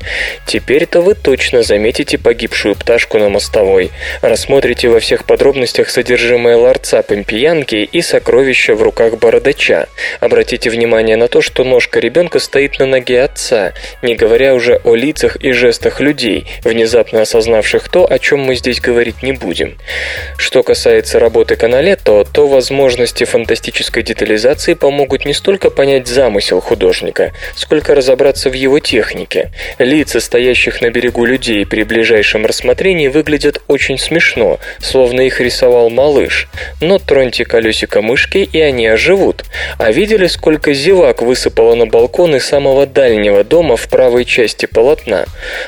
Теперь-то 0.45 1.01
вы 1.01 1.15
точно 1.15 1.63
заметите 1.63 2.17
погибшую 2.17 2.75
пташку 2.75 3.17
на 3.19 3.29
мостовой, 3.29 3.91
рассмотрите 4.21 4.89
во 4.89 4.99
всех 4.99 5.25
подробностях 5.25 5.89
содержимое 5.89 6.57
ларца 6.57 6.90
Помпеянки 6.99 7.87
и 7.89 8.01
сокровища 8.01 8.75
в 8.75 8.81
руках 8.81 9.17
бородача. 9.17 9.87
Обратите 10.19 10.69
внимание 10.69 11.15
на 11.15 11.29
то, 11.29 11.41
что 11.41 11.63
ножка 11.63 12.01
ребенка 12.01 12.39
стоит 12.39 12.79
на 12.79 12.85
ноге 12.85 13.23
отца, 13.23 13.71
не 14.01 14.15
говоря 14.15 14.53
уже 14.53 14.81
о 14.83 14.95
лицах 14.95 15.37
и 15.37 15.53
жестах 15.53 16.01
людей, 16.01 16.45
внезапно 16.63 17.21
осознавших 17.21 17.87
то, 17.87 18.05
о 18.05 18.19
чем 18.19 18.41
мы 18.41 18.55
здесь 18.55 18.81
говорить 18.81 19.23
не 19.23 19.31
будем. 19.31 19.77
Что 20.37 20.63
касается 20.63 21.19
работы 21.19 21.55
Каналетто, 21.55 22.25
то 22.25 22.47
возможности 22.47 23.23
фантастической 23.23 24.03
детализации 24.03 24.73
помогут 24.73 25.23
не 25.23 25.33
столько 25.33 25.69
понять 25.69 26.07
замысел 26.07 26.59
художника, 26.59 27.31
сколько 27.55 27.95
разобраться 27.95 28.49
в 28.49 28.53
его 28.53 28.79
технике. 28.79 29.51
Лица 29.79 30.19
стоящих 30.19 30.81
на 30.81 30.89
берегу 30.89 31.23
людей 31.23 31.65
при 31.65 31.83
ближайшем 31.83 32.45
рассмотрении 32.45 33.07
выглядят 33.07 33.61
очень 33.67 33.97
смешно, 33.97 34.59
словно 34.79 35.21
их 35.21 35.39
рисовал 35.39 35.89
малыш. 35.89 36.49
Но 36.81 36.97
троньте 36.97 37.45
колесико 37.45 38.01
мышки, 38.01 38.39
и 38.51 38.59
они 38.59 38.87
оживут. 38.87 39.45
А 39.77 39.91
видели, 39.91 40.25
сколько 40.25 40.73
зевак 40.73 41.21
высыпало 41.21 41.75
на 41.75 41.85
балконы 41.85 42.39
самого 42.39 42.87
дальнего 42.87 43.43
дома 43.43 43.77
в 43.77 43.87
правой 43.87 44.25
части 44.25 44.65
полотна? 44.65 45.25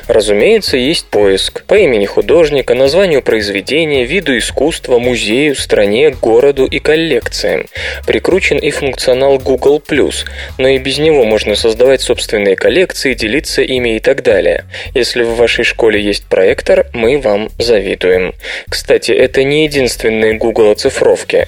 Разумеется, 0.07 0.75
есть 0.75 1.05
поиск. 1.05 1.65
По 1.65 1.75
имени 1.75 2.07
художника, 2.07 2.73
названию 2.73 3.21
произведения, 3.21 4.05
виду 4.05 4.35
искусства, 4.35 4.97
музею, 4.97 5.55
стране, 5.55 6.09
городу 6.09 6.65
и 6.65 6.79
коллекциям. 6.79 7.67
Прикручен 8.07 8.57
и 8.57 8.71
функционал 8.71 9.37
Google+, 9.37 9.83
но 10.57 10.67
и 10.67 10.79
без 10.79 10.97
него 10.97 11.25
можно 11.25 11.55
создавать 11.55 12.01
собственные 12.01 12.55
коллекции, 12.55 13.13
делиться 13.13 13.61
ими 13.61 13.97
и 13.97 13.99
так 13.99 14.23
далее. 14.23 14.65
Если 14.95 15.21
в 15.21 15.35
вашей 15.35 15.63
школе 15.63 16.01
есть 16.01 16.25
проектор, 16.25 16.87
мы 16.91 17.19
вам 17.19 17.49
завидуем. 17.59 18.33
Кстати, 18.67 19.11
это 19.11 19.43
не 19.43 19.65
единственные 19.65 20.33
Google 20.33 20.71
оцифровки. 20.71 21.02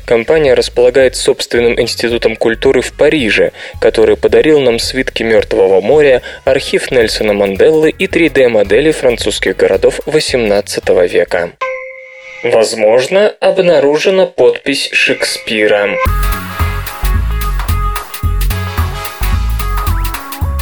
Компания 0.06 0.54
располагает 0.54 1.16
собственным 1.16 1.80
институтом 1.80 2.36
культуры 2.36 2.82
в 2.82 2.94
Париже, 2.94 3.52
который 3.80 4.18
подарил 4.18 4.60
нам 4.60 4.80
свитки 4.80 5.24
Мертвого 5.24 5.82
моря, 5.82 6.22
архив 6.44 6.92
Нельсона 6.92 7.34
Манделлы 7.34 7.90
и 7.90 8.08
3D-модели 8.08 8.92
французских 8.92 9.58
городов 9.58 10.00
XVIII 10.06 11.08
века. 11.08 11.52
Возможно, 12.44 13.34
обнаружена 13.40 14.26
подпись 14.26 14.90
Шекспира. 14.92 15.90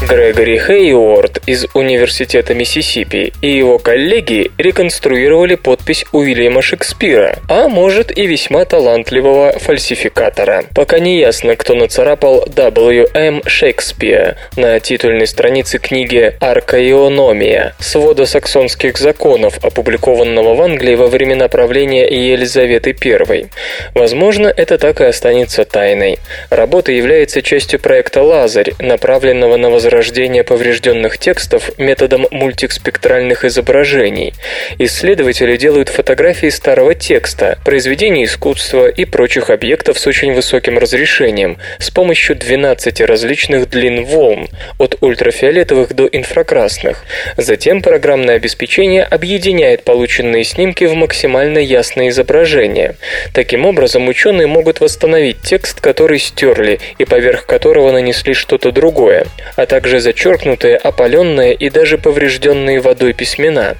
Грегори 0.09 0.59
Хейуорд 0.59 1.39
из 1.45 1.65
Университета 1.73 2.53
Миссисипи 2.53 3.31
и 3.41 3.47
его 3.47 3.77
коллеги 3.77 4.51
реконструировали 4.57 5.55
подпись 5.55 6.05
Уильяма 6.11 6.61
Шекспира, 6.61 7.37
а 7.47 7.69
может 7.69 8.15
и 8.15 8.27
весьма 8.27 8.65
талантливого 8.65 9.57
фальсификатора. 9.59 10.65
Пока 10.75 10.99
не 10.99 11.19
ясно, 11.19 11.55
кто 11.55 11.73
нацарапал 11.73 12.45
W.M. 12.47 13.43
Шекспир 13.45 14.35
на 14.57 14.79
титульной 14.81 15.25
странице 15.25 15.77
книги 15.79 16.35
«Аркаиономия» 16.41 17.73
свода 17.79 18.25
саксонских 18.25 18.97
законов, 18.97 19.63
опубликованного 19.63 20.53
в 20.53 20.61
Англии 20.61 20.95
во 20.95 21.07
времена 21.07 21.47
правления 21.47 22.07
Елизаветы 22.07 22.95
I. 23.01 23.47
Возможно, 23.93 24.47
это 24.47 24.77
так 24.77 24.99
и 24.99 25.05
останется 25.05 25.63
тайной. 25.63 26.19
Работа 26.49 26.91
является 26.91 27.41
частью 27.41 27.79
проекта 27.79 28.21
«Лазарь», 28.21 28.73
направленного 28.79 29.55
на 29.55 29.69
возвращение 29.69 29.92
возрождения 29.93 30.43
поврежденных 30.43 31.19
текстов 31.19 31.69
методом 31.77 32.25
мультиспектральных 32.31 33.45
изображений. 33.45 34.33
Исследователи 34.79 35.55
делают 35.55 35.89
фотографии 35.89 36.49
старого 36.49 36.95
текста, 36.95 37.59
произведений 37.63 38.25
искусства 38.25 38.87
и 38.87 39.05
прочих 39.05 39.51
объектов 39.51 39.99
с 39.99 40.07
очень 40.07 40.33
высоким 40.33 40.79
разрешением 40.79 41.59
с 41.77 41.91
помощью 41.91 42.35
12 42.35 43.01
различных 43.01 43.69
длин 43.69 44.03
волн, 44.03 44.47
от 44.79 44.97
ультрафиолетовых 44.99 45.93
до 45.93 46.09
инфракрасных. 46.11 47.03
Затем 47.37 47.83
программное 47.83 48.37
обеспечение 48.37 49.03
объединяет 49.03 49.83
полученные 49.83 50.43
снимки 50.43 50.85
в 50.85 50.95
максимально 50.95 51.59
ясное 51.59 52.09
изображение. 52.09 52.95
Таким 53.31 53.63
образом, 53.67 54.07
ученые 54.07 54.47
могут 54.47 54.79
восстановить 54.79 55.41
текст, 55.43 55.81
который 55.81 56.17
стерли 56.17 56.79
и 56.97 57.05
поверх 57.05 57.45
которого 57.45 57.91
нанесли 57.91 58.33
что-то 58.33 58.71
другое, 58.71 59.27
а 59.55 59.67
также 59.67 59.82
также 59.83 59.99
зачеркнутые, 59.99 60.77
опаленные 60.77 61.53
и 61.53 61.69
даже 61.69 61.97
поврежденные 61.97 62.79
водой 62.79 63.11
письмена. 63.11 63.75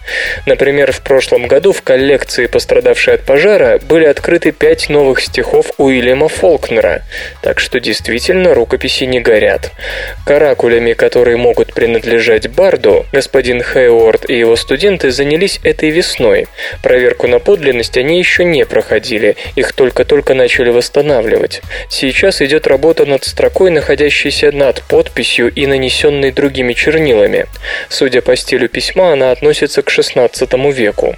Например, 0.45 0.91
в 0.91 0.99
прошлом 0.99 1.47
году 1.47 1.71
в 1.71 1.81
коллекции, 1.81 2.47
пострадавшей 2.47 3.13
от 3.13 3.21
пожара, 3.21 3.79
были 3.79 4.03
открыты 4.03 4.51
пять 4.51 4.89
новых 4.89 5.21
стихов 5.21 5.71
Уильяма 5.77 6.27
Фолкнера, 6.27 7.03
так 7.41 7.61
что 7.61 7.79
действительно 7.79 8.53
рукописи 8.53 9.05
не 9.05 9.21
горят. 9.21 9.71
Каракулями, 10.25 10.91
которые 10.91 11.37
могут 11.37 11.73
принадлежать 11.73 12.49
Барду, 12.49 13.05
господин 13.13 13.63
Хейворд 13.63 14.29
и 14.29 14.37
его 14.37 14.57
студенты 14.57 15.09
занялись 15.09 15.61
этой 15.63 15.89
весной. 15.89 16.47
Проверку 16.81 17.27
на 17.27 17.39
подлинность 17.39 17.97
они 17.97 18.19
еще 18.19 18.43
не 18.43 18.65
проходили, 18.65 19.37
их 19.55 19.71
только-только 19.71 20.33
начали 20.33 20.69
восстанавливать. 20.69 21.61
Сейчас 21.87 22.41
идет 22.41 22.67
работа 22.67 23.05
над 23.05 23.23
строкой, 23.23 23.71
находящейся 23.71 24.51
над 24.51 24.81
подписью 24.81 25.49
и 25.49 25.65
нанесением 25.65 25.92
нанесенной 25.93 26.31
другими 26.31 26.73
чернилами. 26.73 27.45
Судя 27.89 28.21
по 28.21 28.35
стилю 28.35 28.67
письма, 28.67 29.13
она 29.13 29.31
относится 29.31 29.81
к 29.81 29.89
XVI 29.89 30.71
веку. 30.71 31.15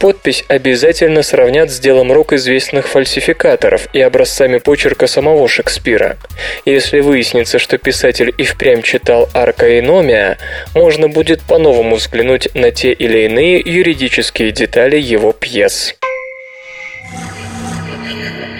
Подпись 0.00 0.44
обязательно 0.48 1.22
сравнят 1.22 1.70
с 1.70 1.78
делом 1.78 2.12
рук 2.12 2.32
известных 2.32 2.88
фальсификаторов 2.88 3.88
и 3.92 4.00
образцами 4.00 4.58
почерка 4.58 5.06
самого 5.06 5.48
Шекспира. 5.48 6.16
Если 6.64 7.00
выяснится, 7.00 7.58
что 7.58 7.78
писатель 7.78 8.34
и 8.36 8.44
впрямь 8.44 8.82
читал 8.82 9.28
«Аркаиномия», 9.32 10.38
можно 10.74 11.08
будет 11.08 11.42
по-новому 11.42 11.96
взглянуть 11.96 12.48
на 12.54 12.70
те 12.70 12.92
или 12.92 13.26
иные 13.26 13.62
юридические 13.64 14.50
детали 14.50 14.98
его 14.98 15.32
пьес. 15.32 15.94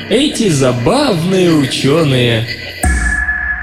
Эти 0.09 0.49
забавные 0.49 1.51
ученые 1.51 2.47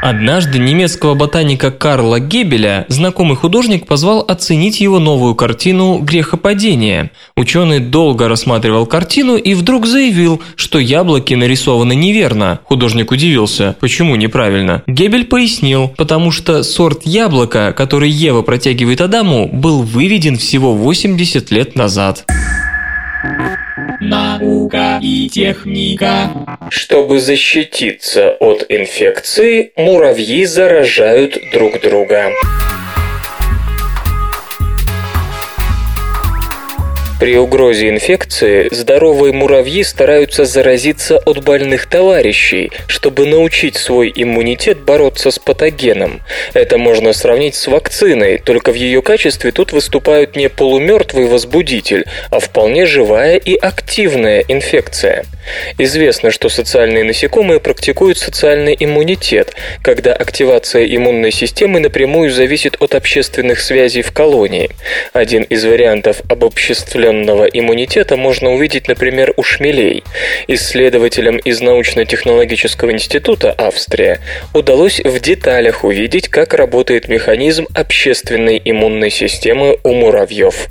Однажды 0.05 0.59
немецкого 0.59 1.13
ботаника 1.13 1.71
Карла 1.71 2.19
Гебеля 2.19 2.85
знакомый 2.89 3.37
художник 3.37 3.87
позвал 3.87 4.19
оценить 4.27 4.81
его 4.81 4.99
новую 4.99 5.33
картину 5.33 5.99
«Грехопадение». 5.99 7.11
Ученый 7.37 7.79
долго 7.79 8.27
рассматривал 8.27 8.85
картину 8.85 9.37
и 9.37 9.53
вдруг 9.53 9.85
заявил, 9.85 10.41
что 10.57 10.77
яблоки 10.77 11.35
нарисованы 11.35 11.95
неверно. 11.95 12.59
Художник 12.65 13.11
удивился, 13.11 13.77
почему 13.79 14.17
неправильно. 14.17 14.83
Гебель 14.87 15.23
пояснил, 15.23 15.87
потому 15.95 16.31
что 16.31 16.63
сорт 16.63 17.05
яблока, 17.05 17.71
который 17.71 18.09
Ева 18.09 18.41
протягивает 18.41 18.99
Адаму, 18.99 19.47
был 19.53 19.83
выведен 19.83 20.35
всего 20.35 20.75
80 20.75 21.49
лет 21.49 21.77
назад. 21.77 22.25
Наука 24.09 24.99
и 25.01 25.29
техника. 25.29 26.29
Чтобы 26.69 27.21
защититься 27.21 28.31
от 28.39 28.65
инфекции, 28.67 29.71
муравьи 29.77 30.43
заражают 30.43 31.37
друг 31.53 31.79
друга. 31.79 32.31
При 37.19 37.37
угрозе 37.37 37.89
инфекции 37.89 38.67
здоровые 38.71 39.33
муравьи 39.33 39.83
стараются 39.83 40.43
заразиться 40.43 41.19
от 41.19 41.43
больных 41.43 41.85
товарищей, 41.85 42.71
чтобы 42.87 43.25
научить 43.25 43.77
свой 43.77 44.11
иммунитет 44.13 44.81
бороться 44.81 45.31
с 45.31 45.39
патогеном. 45.39 46.21
Это 46.53 46.77
можно 46.77 47.13
сравнить 47.13 47.55
с 47.55 47.67
вакциной, 47.67 48.39
только 48.39 48.71
в 48.71 48.75
ее 48.75 49.01
качестве 49.01 49.51
тут 49.51 49.71
выступают 49.71 50.35
не 50.35 50.49
полумертвый 50.49 51.25
возбудитель, 51.25 52.05
а 52.29 52.39
вполне 52.39 52.85
живая 52.85 53.37
и 53.37 53.55
активная 53.55 54.43
инфекция. 54.47 55.23
Известно, 55.77 56.31
что 56.31 56.49
социальные 56.49 57.03
насекомые 57.03 57.59
практикуют 57.59 58.17
социальный 58.17 58.75
иммунитет, 58.77 59.53
когда 59.81 60.13
активация 60.13 60.85
иммунной 60.85 61.31
системы 61.31 61.79
напрямую 61.79 62.31
зависит 62.31 62.77
от 62.81 62.95
общественных 62.95 63.59
связей 63.59 64.01
в 64.01 64.11
колонии. 64.11 64.69
Один 65.13 65.43
из 65.43 65.63
вариантов 65.65 66.21
обобществленного 66.29 67.12
врожденного 67.13 67.45
иммунитета 67.45 68.17
можно 68.17 68.53
увидеть, 68.53 68.87
например, 68.87 69.33
у 69.37 69.43
шмелей. 69.43 70.03
Исследователям 70.47 71.37
из 71.37 71.61
научно-технологического 71.61 72.91
института 72.91 73.53
Австрия 73.57 74.19
удалось 74.53 74.99
в 74.99 75.19
деталях 75.19 75.83
увидеть, 75.83 76.27
как 76.29 76.53
работает 76.53 77.07
механизм 77.07 77.67
общественной 77.73 78.61
иммунной 78.63 79.11
системы 79.11 79.77
у 79.83 79.93
муравьев. 79.93 80.69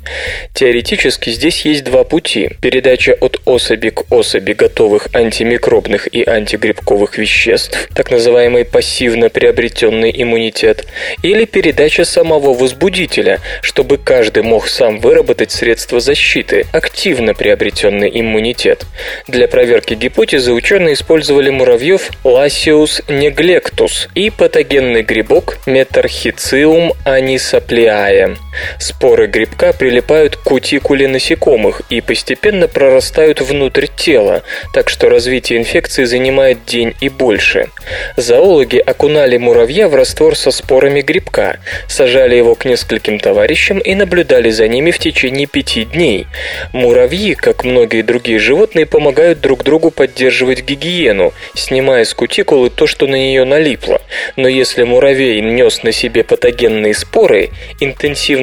Теоретически 0.53 1.29
здесь 1.29 1.65
есть 1.65 1.83
два 1.83 2.03
пути. 2.03 2.49
Передача 2.61 3.13
от 3.19 3.41
особи 3.45 3.89
к 3.89 4.11
особи 4.11 4.53
готовых 4.53 5.07
антимикробных 5.13 6.07
и 6.07 6.27
антигрибковых 6.27 7.17
веществ, 7.17 7.89
так 7.93 8.11
называемый 8.11 8.65
пассивно 8.65 9.29
приобретенный 9.29 10.13
иммунитет, 10.15 10.85
или 11.23 11.45
передача 11.45 12.05
самого 12.05 12.53
возбудителя, 12.53 13.39
чтобы 13.61 13.97
каждый 13.97 14.43
мог 14.43 14.67
сам 14.67 14.99
выработать 14.99 15.51
средства 15.51 15.99
защиты 15.99 16.22
защиты, 16.23 16.65
активно 16.71 17.33
приобретенный 17.33 18.09
иммунитет. 18.13 18.85
Для 19.27 19.49
проверки 19.49 19.93
гипотезы 19.93 20.53
ученые 20.53 20.93
использовали 20.93 21.49
муравьев 21.49 22.09
Lasius 22.23 23.03
neglectus 23.07 24.07
и 24.15 24.29
патогенный 24.29 25.01
грибок 25.03 25.57
Metarhizium 25.65 26.93
anisapliae. 27.03 28.37
Споры 28.79 29.27
грибка 29.27 29.73
прилипают 29.73 30.35
к 30.35 30.43
кутикуле 30.43 31.07
насекомых 31.07 31.81
и 31.89 32.01
постепенно 32.01 32.67
прорастают 32.67 33.41
внутрь 33.41 33.87
тела, 33.87 34.43
так 34.73 34.89
что 34.89 35.09
развитие 35.09 35.59
инфекции 35.59 36.03
занимает 36.03 36.65
день 36.65 36.93
и 37.01 37.09
больше. 37.09 37.69
Зоологи 38.17 38.77
окунали 38.77 39.37
муравья 39.37 39.87
в 39.87 39.95
раствор 39.95 40.35
со 40.35 40.51
спорами 40.51 41.01
грибка, 41.01 41.59
сажали 41.87 42.35
его 42.35 42.55
к 42.55 42.65
нескольким 42.65 43.19
товарищам 43.19 43.79
и 43.79 43.95
наблюдали 43.95 44.49
за 44.49 44.67
ними 44.67 44.91
в 44.91 44.99
течение 44.99 45.47
пяти 45.47 45.85
дней. 45.85 46.27
Муравьи, 46.71 47.35
как 47.35 47.63
многие 47.63 48.01
другие 48.01 48.39
животные, 48.39 48.85
помогают 48.85 49.41
друг 49.41 49.63
другу 49.63 49.91
поддерживать 49.91 50.63
гигиену, 50.63 51.33
снимая 51.55 52.05
с 52.05 52.13
кутикулы 52.13 52.69
то, 52.69 52.87
что 52.87 53.07
на 53.07 53.15
нее 53.15 53.45
налипло. 53.45 54.01
Но 54.35 54.47
если 54.47 54.83
муравей 54.83 55.41
нес 55.41 55.83
на 55.83 55.91
себе 55.91 56.23
патогенные 56.23 56.93
споры, 56.93 57.49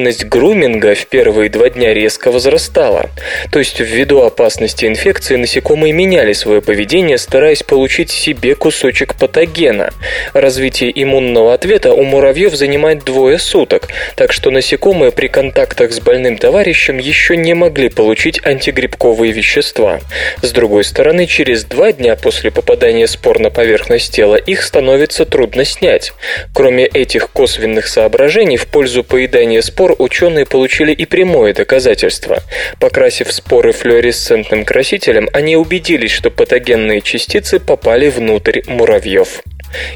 интенсивность 0.01 0.25
груминга 0.25 0.95
в 0.95 1.07
первые 1.07 1.49
два 1.49 1.69
дня 1.69 1.93
резко 1.93 2.31
возрастала. 2.31 3.09
То 3.51 3.59
есть 3.59 3.79
ввиду 3.79 4.21
опасности 4.21 4.85
инфекции 4.85 5.35
насекомые 5.35 5.93
меняли 5.93 6.33
свое 6.33 6.61
поведение, 6.61 7.17
стараясь 7.17 7.63
получить 7.63 8.09
себе 8.09 8.55
кусочек 8.55 9.15
патогена. 9.15 9.91
Развитие 10.33 10.91
иммунного 11.03 11.53
ответа 11.53 11.93
у 11.93 12.03
муравьев 12.03 12.55
занимает 12.55 13.03
двое 13.03 13.37
суток, 13.37 13.89
так 14.15 14.33
что 14.33 14.49
насекомые 14.49 15.11
при 15.11 15.27
контактах 15.27 15.91
с 15.91 15.99
больным 15.99 16.37
товарищем 16.37 16.97
еще 16.97 17.37
не 17.37 17.53
могли 17.53 17.89
получить 17.89 18.41
антигрибковые 18.43 19.31
вещества. 19.31 19.99
С 20.41 20.51
другой 20.51 20.83
стороны, 20.83 21.27
через 21.27 21.63
два 21.63 21.91
дня 21.91 22.15
после 22.15 22.49
попадания 22.49 23.07
спор 23.07 23.39
на 23.39 23.49
поверхность 23.49 24.13
тела 24.13 24.35
их 24.35 24.63
становится 24.63 25.25
трудно 25.25 25.63
снять. 25.65 26.13
Кроме 26.55 26.85
этих 26.85 27.29
косвенных 27.29 27.87
соображений, 27.87 28.57
в 28.57 28.67
пользу 28.67 29.03
поедания 29.03 29.61
спор 29.61 29.90
ученые 29.97 30.45
получили 30.45 30.91
и 30.91 31.05
прямое 31.05 31.53
доказательство. 31.53 32.43
Покрасив 32.79 33.31
споры 33.31 33.71
флуоресцентным 33.71 34.65
красителем, 34.65 35.29
они 35.33 35.55
убедились, 35.55 36.11
что 36.11 36.29
патогенные 36.29 37.01
частицы 37.01 37.59
попали 37.59 38.09
внутрь 38.09 38.61
муравьев. 38.67 39.41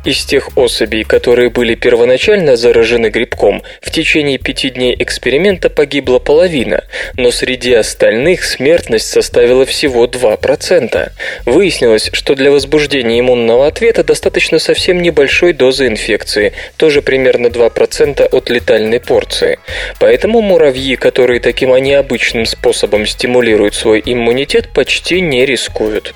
Из 0.04 0.26
тех 0.26 0.58
особей, 0.58 1.04
которые 1.04 1.50
были 1.50 1.76
первоначально 1.76 2.56
заражены 2.56 3.08
грибком, 3.08 3.64
в 3.82 3.92
течение 3.92 4.38
пяти 4.38 4.70
дней 4.70 4.96
эксперимента 4.98 5.70
погибла 5.70 6.20
половина, 6.20 6.84
но 7.16 7.32
среди 7.32 7.74
остальных 7.74 8.44
смертность 8.44 9.08
составила 9.08 9.66
всего 9.66 10.06
2%. 10.06 11.12
Выяснилось, 11.46 12.10
что 12.14 12.36
для 12.36 12.52
возбуждения 12.52 13.20
иммунного 13.20 13.68
ответа 13.68 14.04
достаточно 14.04 14.60
совсем 14.60 15.02
небольшой 15.02 15.54
дозы 15.54 15.88
инфекции, 15.88 16.54
тоже 16.78 17.02
примерно 17.02 17.48
2% 17.48 18.26
от 18.26 18.50
летальной 18.50 19.00
порции. 19.00 19.60
Поэтому 20.00 20.42
муравьи, 20.42 20.96
которые 20.96 21.40
таким 21.40 21.76
необычным 21.76 22.46
способом 22.46 23.06
стимулируют 23.06 23.76
свой 23.76 24.02
иммунитет, 24.06 24.70
почти 24.74 25.20
не 25.20 25.46
рискуют. 25.46 26.14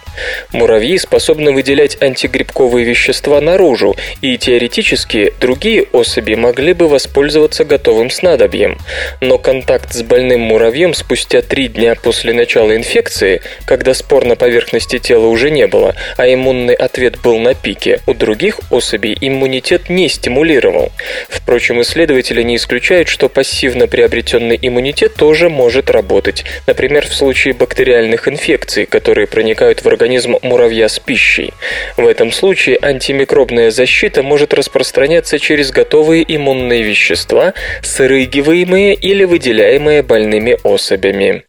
Муравьи 0.52 0.98
способны 0.98 1.52
выделять 1.52 2.02
антигрибковые 2.02 2.86
вещества 2.86 3.42
наружу, 3.50 3.96
и 4.22 4.38
теоретически 4.38 5.34
другие 5.40 5.86
особи 5.92 6.36
могли 6.36 6.74
бы 6.74 6.88
воспользоваться 6.88 7.66
готовым 7.66 8.10
снадобьем. 8.10 8.78
Но 9.22 9.38
контакт 9.38 9.94
с 9.94 10.04
больным 10.04 10.42
муравьем 10.42 10.94
спустя 10.94 11.42
три 11.42 11.68
дня 11.68 11.96
после 11.96 12.34
начала 12.34 12.76
инфекции, 12.76 13.42
когда 13.66 13.94
спор 13.94 14.26
на 14.26 14.36
поверхности 14.36 15.00
тела 15.00 15.26
уже 15.28 15.50
не 15.50 15.68
было, 15.68 15.96
а 16.18 16.32
иммунный 16.32 16.76
ответ 16.76 17.20
был 17.22 17.40
на 17.40 17.54
пике, 17.56 18.02
у 18.06 18.14
других 18.14 18.60
особей 18.70 19.18
иммунитет 19.20 19.90
не 19.90 20.10
стимулировал. 20.10 20.92
Впрочем, 21.28 21.82
исследователи 21.82 22.44
не 22.44 22.56
исключают, 22.56 23.08
что 23.08 23.30
пассивно 23.30 23.88
приобретенный 23.88 24.60
иммунитет 24.62 25.16
тоже 25.16 25.50
может 25.50 25.90
работать, 25.90 26.44
например, 26.68 27.08
в 27.08 27.16
случае 27.16 27.54
бактериальных 27.56 28.28
инфекций, 28.28 28.86
которые 28.86 29.26
проникают 29.26 29.84
в 29.84 29.88
организм 29.88 30.36
муравья 30.44 30.88
с 30.88 31.00
пищей. 31.00 31.54
В 31.98 32.06
этом 32.06 32.32
случае 32.32 32.78
антимикробные 32.82 33.39
антимикробная 33.40 33.72
защита 33.72 34.22
может 34.22 34.54
распространяться 34.54 35.40
через 35.40 35.72
готовые 35.72 36.26
иммунные 36.28 36.84
вещества, 36.84 37.54
срыгиваемые 37.82 38.96
или 38.96 39.24
выделяемые 39.24 40.04
больными 40.04 40.58
особями. 40.64 41.44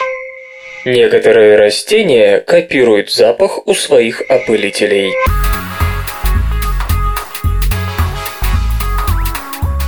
Некоторые 0.85 1.57
растения 1.57 2.39
копируют 2.39 3.11
запах 3.11 3.67
у 3.67 3.75
своих 3.75 4.23
опылителей. 4.29 5.11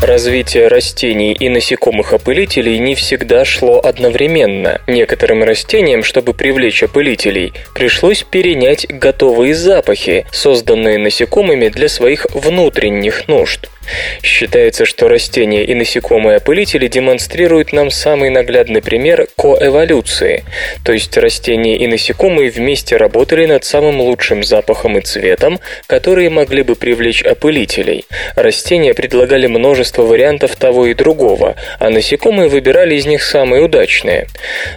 Развитие 0.03 0.67
растений 0.67 1.33
и 1.33 1.49
насекомых-опылителей 1.49 2.81
не 2.81 2.97
всегда 2.97 3.45
шло 3.45 3.79
одновременно. 3.79 4.81
Некоторым 4.89 5.45
растениям, 5.45 6.03
чтобы 6.03 6.35
привлечь 6.35 6.83
опылителей, 6.83 7.53
пришлось 7.73 8.25
перенять 8.25 8.85
готовые 8.89 9.55
запахи, 9.55 10.27
созданные 10.33 10.99
насекомыми 10.99 11.69
для 11.69 11.89
своих 11.89 12.27
внутренних 12.35 13.29
нужд. 13.29 13.69
Считается, 14.23 14.85
что 14.85 15.09
растения 15.09 15.65
и 15.65 15.75
насекомые-опылители 15.75 16.87
демонстрируют 16.87 17.73
нам 17.73 17.91
самый 17.91 18.31
наглядный 18.31 18.83
пример 18.83 19.27
коэволюции, 19.37 20.45
то 20.85 20.93
есть 20.93 21.17
растения 21.17 21.77
и 21.77 21.87
насекомые 21.87 22.51
вместе 22.51 22.97
работали 22.97 23.47
над 23.47 23.65
самым 23.65 24.01
лучшим 24.01 24.45
запахом 24.45 24.99
и 24.99 25.01
цветом, 25.01 25.61
которые 25.87 26.31
могли 26.31 26.63
бы 26.63 26.77
привлечь 26.77 27.23
опылителей. 27.23 28.05
Растения 28.37 28.95
предлагали 28.95 29.47
множество 29.47 30.03
вариантов 30.03 30.57
того 30.57 30.87
и 30.87 30.95
другого, 30.95 31.57
а 31.79 31.91
насекомые 31.91 32.49
выбирали 32.49 32.95
из 32.95 33.07
них 33.07 33.23
самые 33.23 33.63
удачные. 33.63 34.29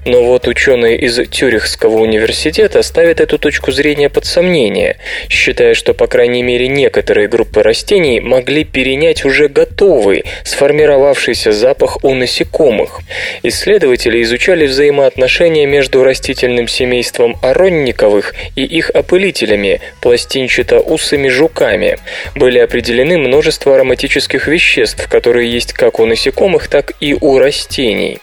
Но 0.05 0.23
вот 0.23 0.47
ученые 0.47 0.97
из 0.97 1.15
Тюрихского 1.29 1.99
университета 1.99 2.81
ставят 2.81 3.19
эту 3.19 3.37
точку 3.37 3.71
зрения 3.71 4.09
под 4.09 4.25
сомнение, 4.25 4.97
считая, 5.29 5.73
что 5.73 5.93
по 5.93 6.07
крайней 6.07 6.43
мере 6.43 6.67
некоторые 6.67 7.27
группы 7.27 7.63
растений 7.63 8.19
могли 8.19 8.63
перенять 8.95 9.25
уже 9.25 9.49
готовый, 9.49 10.23
сформировавшийся 10.45 11.51
запах 11.51 11.97
у 12.03 12.13
насекомых. 12.13 13.01
Исследователи 13.43 14.21
изучали 14.21 14.67
взаимоотношения 14.67 15.65
между 15.65 16.01
растительным 16.01 16.69
семейством 16.69 17.35
оронниковых 17.41 18.33
и 18.55 18.63
их 18.63 18.89
опылителями, 18.91 19.81
пластинчато-усыми 20.01 21.27
жуками. 21.27 21.97
Были 22.35 22.59
определены 22.59 23.17
множество 23.17 23.75
ароматических 23.75 24.47
веществ, 24.47 25.09
которые 25.09 25.51
есть 25.51 25.73
как 25.73 25.99
у 25.99 26.05
насекомых, 26.05 26.69
так 26.69 26.93
и 27.01 27.17
у 27.19 27.37
растений. 27.37 28.19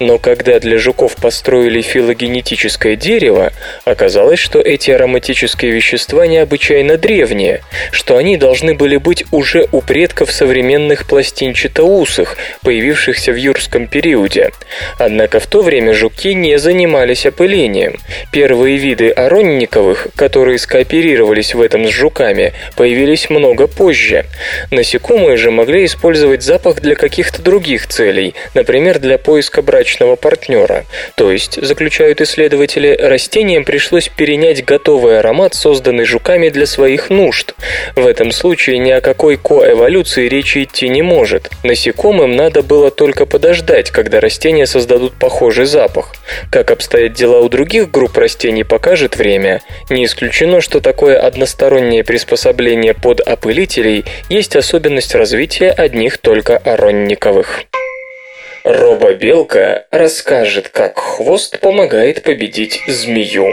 Но 0.00 0.18
когда 0.18 0.58
для 0.58 0.78
жуков 0.78 1.16
построили 1.16 1.82
филогенетическое 1.82 2.96
дерево, 2.96 3.52
оказалось, 3.84 4.38
что 4.38 4.58
эти 4.58 4.90
ароматические 4.90 5.72
вещества 5.72 6.26
необычайно 6.26 6.96
древние, 6.96 7.60
что 7.90 8.16
они 8.16 8.38
должны 8.38 8.72
были 8.74 8.96
быть 8.96 9.24
уже 9.30 9.68
у 9.70 9.82
предков 9.82 10.13
современных 10.26 11.06
пластинчатоусых, 11.06 12.36
появившихся 12.62 13.32
в 13.32 13.36
юрском 13.36 13.86
периоде. 13.86 14.50
Однако 14.98 15.40
в 15.40 15.46
то 15.46 15.62
время 15.62 15.94
жуки 15.94 16.34
не 16.34 16.58
занимались 16.58 17.26
опылением. 17.26 17.98
Первые 18.32 18.76
виды 18.76 19.10
оронниковых, 19.10 20.08
которые 20.16 20.58
скооперировались 20.58 21.54
в 21.54 21.60
этом 21.60 21.86
с 21.86 21.90
жуками, 21.90 22.52
появились 22.76 23.30
много 23.30 23.66
позже. 23.66 24.26
Насекомые 24.70 25.36
же 25.36 25.50
могли 25.50 25.84
использовать 25.84 26.42
запах 26.42 26.80
для 26.80 26.94
каких-то 26.94 27.42
других 27.42 27.86
целей, 27.86 28.34
например, 28.54 28.98
для 28.98 29.18
поиска 29.18 29.62
брачного 29.62 30.16
партнера. 30.16 30.84
То 31.16 31.32
есть, 31.32 31.60
заключают 31.62 32.20
исследователи, 32.20 32.96
растениям 33.00 33.64
пришлось 33.64 34.08
перенять 34.08 34.64
готовый 34.64 35.18
аромат, 35.18 35.54
созданный 35.54 36.04
жуками 36.04 36.48
для 36.48 36.66
своих 36.66 37.10
нужд. 37.10 37.54
В 37.96 38.06
этом 38.06 38.30
случае 38.30 38.78
ни 38.78 38.90
о 38.90 39.00
какой 39.00 39.36
коэволюции 39.36 40.28
речи 40.28 40.64
идти 40.64 40.88
не 40.88 41.02
может. 41.02 41.50
Насекомым 41.62 42.36
надо 42.36 42.62
было 42.62 42.90
только 42.90 43.26
подождать, 43.26 43.90
когда 43.90 44.20
растения 44.20 44.66
создадут 44.66 45.14
похожий 45.14 45.66
запах. 45.66 46.14
Как 46.50 46.70
обстоят 46.70 47.12
дела 47.12 47.40
у 47.40 47.48
других 47.48 47.90
групп 47.90 48.16
растений, 48.16 48.64
покажет 48.64 49.16
время. 49.16 49.60
Не 49.90 50.04
исключено, 50.04 50.60
что 50.60 50.80
такое 50.80 51.18
одностороннее 51.18 52.04
приспособление 52.04 52.94
под 52.94 53.20
опылителей 53.20 54.04
есть 54.28 54.56
особенность 54.56 55.14
развития 55.14 55.70
одних 55.70 56.18
только 56.18 56.56
оронниковых. 56.56 57.64
Робобелка 58.64 59.84
расскажет, 59.90 60.70
как 60.70 60.98
хвост 60.98 61.60
помогает 61.60 62.22
победить 62.22 62.80
змею. 62.86 63.52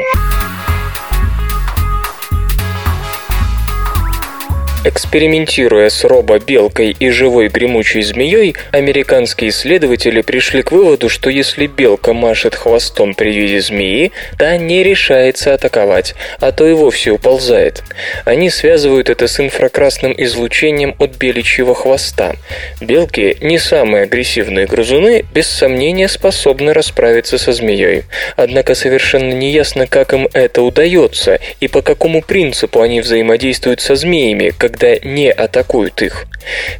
Экспериментируя 4.83 5.89
с 5.89 6.03
робо-белкой 6.03 6.95
и 6.99 7.09
живой 7.09 7.49
гремучей 7.49 8.01
змеей, 8.01 8.55
американские 8.71 9.51
исследователи 9.51 10.21
пришли 10.21 10.63
к 10.63 10.71
выводу, 10.71 11.07
что 11.07 11.29
если 11.29 11.67
белка 11.67 12.13
машет 12.13 12.55
хвостом 12.55 13.13
при 13.13 13.29
виде 13.31 13.61
змеи, 13.61 14.11
та 14.39 14.57
не 14.57 14.81
решается 14.81 15.53
атаковать, 15.53 16.15
а 16.39 16.51
то 16.51 16.67
и 16.67 16.73
вовсе 16.73 17.11
уползает. 17.11 17.83
Они 18.25 18.49
связывают 18.49 19.11
это 19.11 19.27
с 19.27 19.39
инфракрасным 19.39 20.15
излучением 20.17 20.95
от 20.97 21.15
беличьего 21.15 21.75
хвоста. 21.75 22.35
Белки, 22.79 23.37
не 23.39 23.59
самые 23.59 24.05
агрессивные 24.05 24.65
грызуны, 24.65 25.23
без 25.31 25.47
сомнения 25.47 26.07
способны 26.07 26.73
расправиться 26.73 27.37
со 27.37 27.53
змеей. 27.53 28.05
Однако 28.35 28.73
совершенно 28.73 29.33
неясно, 29.33 29.85
как 29.85 30.13
им 30.13 30.27
это 30.33 30.63
удается 30.63 31.39
и 31.59 31.67
по 31.67 31.83
какому 31.83 32.23
принципу 32.23 32.81
они 32.81 33.01
взаимодействуют 33.01 33.79
со 33.79 33.93
змеями, 33.93 34.51
как 34.57 34.70
когда 34.71 34.95
не 35.03 35.29
атакуют 35.29 36.01
их. 36.01 36.25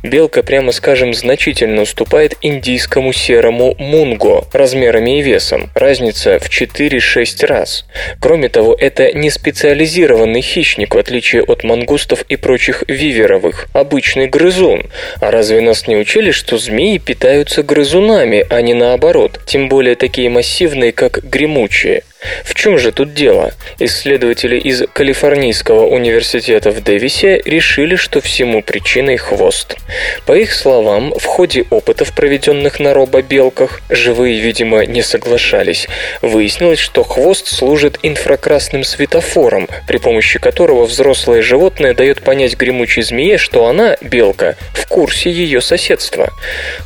Белка, 0.02 0.44
прямо 0.44 0.72
скажем, 0.72 1.14
значительно 1.14 1.82
уступает 1.82 2.36
индийскому 2.42 3.12
серому 3.12 3.76
мунго 3.78 4.46
размерами 4.54 5.20
и 5.20 5.22
весом. 5.22 5.70
Разница 5.76 6.40
в 6.40 6.50
4-6 6.50 7.46
раз. 7.46 7.86
Кроме 8.20 8.50
того, 8.50 8.76
это 8.80 9.12
не 9.12 9.30
специализированный 9.30 10.42
хищник, 10.42 10.96
в 10.96 10.98
отличие 10.98 11.44
от 11.44 11.64
мангустов 11.64 12.24
и 12.30 12.38
прочих 12.38 12.84
виверовых. 12.88 13.68
Обычный 13.74 14.28
грызун. 14.28 14.90
А 15.20 15.30
разве 15.30 15.62
нас 15.62 15.88
не 15.88 15.98
учили, 15.98 16.32
что 16.32 16.58
змеи 16.58 16.98
питаются 16.98 17.62
грызунами, 17.62 18.46
а 18.50 18.62
не 18.62 18.74
наоборот? 18.74 19.42
Тем 19.46 19.68
более 19.70 19.96
такие 19.96 20.30
массивные, 20.30 20.92
как 20.94 21.24
гремучие. 21.24 22.04
В 22.44 22.54
чем 22.54 22.78
же 22.78 22.92
тут 22.92 23.14
дело? 23.14 23.54
Исследователи 23.80 24.58
из 24.58 24.84
Калифорнийского 24.94 25.88
университета 25.88 26.70
в 26.70 26.84
Дэвисе 26.84 27.42
решили, 27.46 27.96
что 27.96 28.22
всему 28.22 28.62
причиной 28.62 29.18
хвост. 29.18 29.78
По 30.26 30.34
их 30.34 30.54
словам, 30.54 31.14
в 31.18 31.26
ходе 31.26 31.66
опытов, 31.72 32.14
проведенных 32.14 32.80
на 32.80 32.94
робобелках, 32.94 33.82
живые, 33.90 34.40
видимо, 34.40 34.86
не 34.86 35.02
соглашались, 35.02 35.88
выяснилось, 36.22 36.80
что 36.80 37.04
хвост 37.04 37.48
служит 37.48 37.98
инфракрасным 38.04 38.84
светофором, 38.84 39.68
при 39.88 39.98
помощи 39.98 40.38
которого 40.38 40.86
взрослое 40.86 41.42
животное 41.42 41.96
дает 41.96 42.22
понять 42.22 42.56
гремучей 42.56 43.02
змее, 43.02 43.40
что 43.40 43.66
она, 43.66 43.98
белка, 44.02 44.58
в 44.74 44.88
курсе 44.88 45.32
ее 45.32 45.60
соседства. 45.62 46.30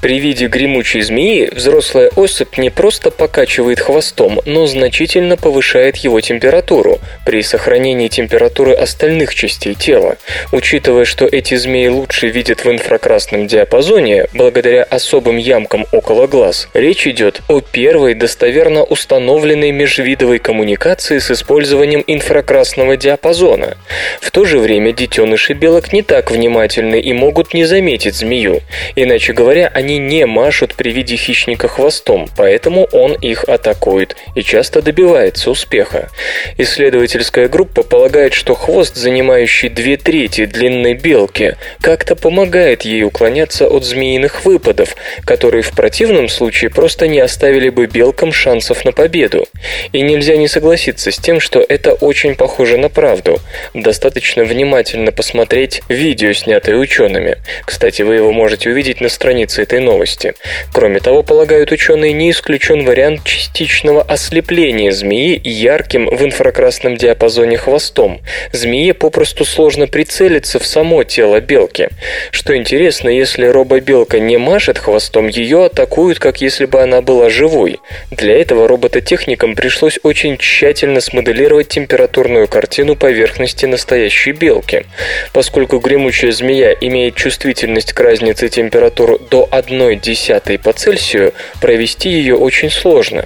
При 0.02 0.20
виде 0.20 0.48
гремучей 0.48 1.02
змеи 1.02 1.50
взрослая 1.52 2.10
особь 2.16 2.58
не 2.58 2.70
просто 2.70 3.12
покачивает 3.12 3.82
хвостом, 3.82 4.40
но 4.46 4.66
значительно 4.66 5.25
значительно 5.26 5.38
повышает 5.38 5.98
его 5.98 6.22
температуру 6.22 7.00
при 7.26 7.42
сохранении 7.42 8.08
температуры 8.08 8.74
остальных 8.74 9.34
частей 9.34 9.76
тела. 9.76 10.18
Учитывая, 10.52 11.06
что 11.06 11.26
эти 11.26 11.56
змеи 11.56 11.88
лучше 11.88 12.28
видят 12.28 12.66
в 12.66 12.70
инфракрасном 12.70 13.48
диапазоне, 13.48 14.28
благодаря 14.34 14.84
особым 14.84 15.38
ямкам 15.38 15.86
около 15.92 16.28
глаз, 16.28 16.68
речь 16.74 17.08
идет 17.08 17.42
о 17.48 17.62
первой 17.62 18.14
достоверно 18.14 18.84
установленной 18.84 19.72
межвидовой 19.72 20.40
коммуникации 20.40 21.20
с 21.20 21.32
использованием 21.32 22.04
инфракрасного 22.08 22.98
диапазона. 22.98 23.78
В 24.22 24.32
то 24.32 24.46
же 24.46 24.60
время 24.60 24.92
детеныши 24.92 25.54
белок 25.54 25.94
не 25.94 26.02
так 26.02 26.32
внимательны 26.32 27.00
и 27.00 27.14
могут 27.14 27.54
не 27.54 27.66
заметить 27.66 28.16
змею. 28.16 28.62
Иначе 28.96 29.34
говоря, 29.34 29.72
они 29.74 29.98
не 29.98 30.26
машут 30.26 30.76
при 30.76 30.92
виде 30.92 31.16
хищника 31.16 31.68
хвостом, 31.68 32.28
поэтому 32.38 32.88
он 32.92 33.14
их 33.14 33.44
атакует 33.46 34.16
и 34.36 34.42
часто 34.42 34.82
добивается 34.82 35.15
добивается 35.16 35.50
успеха. 35.50 36.10
Исследовательская 36.58 37.48
группа 37.48 37.84
полагает, 37.84 38.34
что 38.34 38.54
хвост, 38.54 38.96
занимающий 38.96 39.70
две 39.70 39.96
трети 39.96 40.46
длинной 40.46 40.94
белки, 40.94 41.56
как-то 41.80 42.16
помогает 42.16 42.82
ей 42.84 43.04
уклоняться 43.04 43.68
от 43.68 43.86
змеиных 43.86 44.44
выпадов, 44.44 44.96
которые 45.24 45.62
в 45.62 45.72
противном 45.72 46.28
случае 46.28 46.70
просто 46.70 47.08
не 47.08 47.20
оставили 47.20 47.70
бы 47.70 47.86
белкам 47.86 48.34
шансов 48.34 48.84
на 48.84 48.92
победу. 48.92 49.48
И 49.94 50.02
нельзя 50.02 50.36
не 50.36 50.50
согласиться 50.50 51.12
с 51.12 51.18
тем, 51.18 51.40
что 51.40 51.66
это 51.68 51.94
очень 51.94 52.36
похоже 52.36 52.78
на 52.78 52.90
правду. 52.90 53.40
Достаточно 53.74 54.44
внимательно 54.44 55.14
посмотреть 55.14 55.82
видео, 55.88 56.34
снятое 56.34 56.76
учеными. 56.76 57.38
Кстати, 57.64 58.02
вы 58.02 58.16
его 58.16 58.34
можете 58.34 58.70
увидеть 58.70 59.00
на 59.00 59.08
странице 59.08 59.62
этой 59.64 59.80
новости. 59.80 60.34
Кроме 60.74 61.00
того, 61.00 61.24
полагают 61.24 61.72
ученые, 61.72 62.12
не 62.12 62.32
исключен 62.32 62.84
вариант 62.84 63.24
частичного 63.24 64.02
ослепления 64.02 64.92
змеи 64.92 65.05
змеи 65.06 65.40
ярким 65.44 66.08
в 66.08 66.24
инфракрасном 66.24 66.98
диапазоне 66.98 67.58
хвостом. 67.58 68.22
Змее 68.52 68.96
попросту 68.96 69.46
сложно 69.46 69.86
прицелиться 69.88 70.58
в 70.58 70.66
само 70.66 71.04
тело 71.04 71.40
белки. 71.42 71.90
Что 72.32 72.58
интересно, 72.58 73.10
если 73.10 73.46
робобелка 73.46 74.20
не 74.20 74.38
машет 74.38 74.80
хвостом, 74.80 75.28
ее 75.28 75.66
атакуют, 75.66 76.18
как 76.18 76.42
если 76.42 76.66
бы 76.66 76.82
она 76.82 77.02
была 77.02 77.30
живой. 77.30 77.80
Для 78.10 78.36
этого 78.42 78.68
робототехникам 78.68 79.54
пришлось 79.56 80.00
очень 80.02 80.38
тщательно 80.38 81.02
смоделировать 81.02 81.68
температурную 81.68 82.48
картину 82.48 82.96
поверхности 82.96 83.68
настоящей 83.68 84.32
белки. 84.32 84.86
Поскольку 85.34 85.78
гремучая 85.78 86.32
змея 86.32 86.72
имеет 86.82 87.16
чувствительность 87.16 87.94
к 87.94 88.00
разнице 88.00 88.50
температур 88.50 89.20
до 89.20 89.48
1 89.52 90.00
десятой 90.00 90.58
по 90.58 90.74
Цельсию, 90.74 91.34
провести 91.62 92.10
ее 92.10 92.36
очень 92.36 92.72
сложно. 92.72 93.26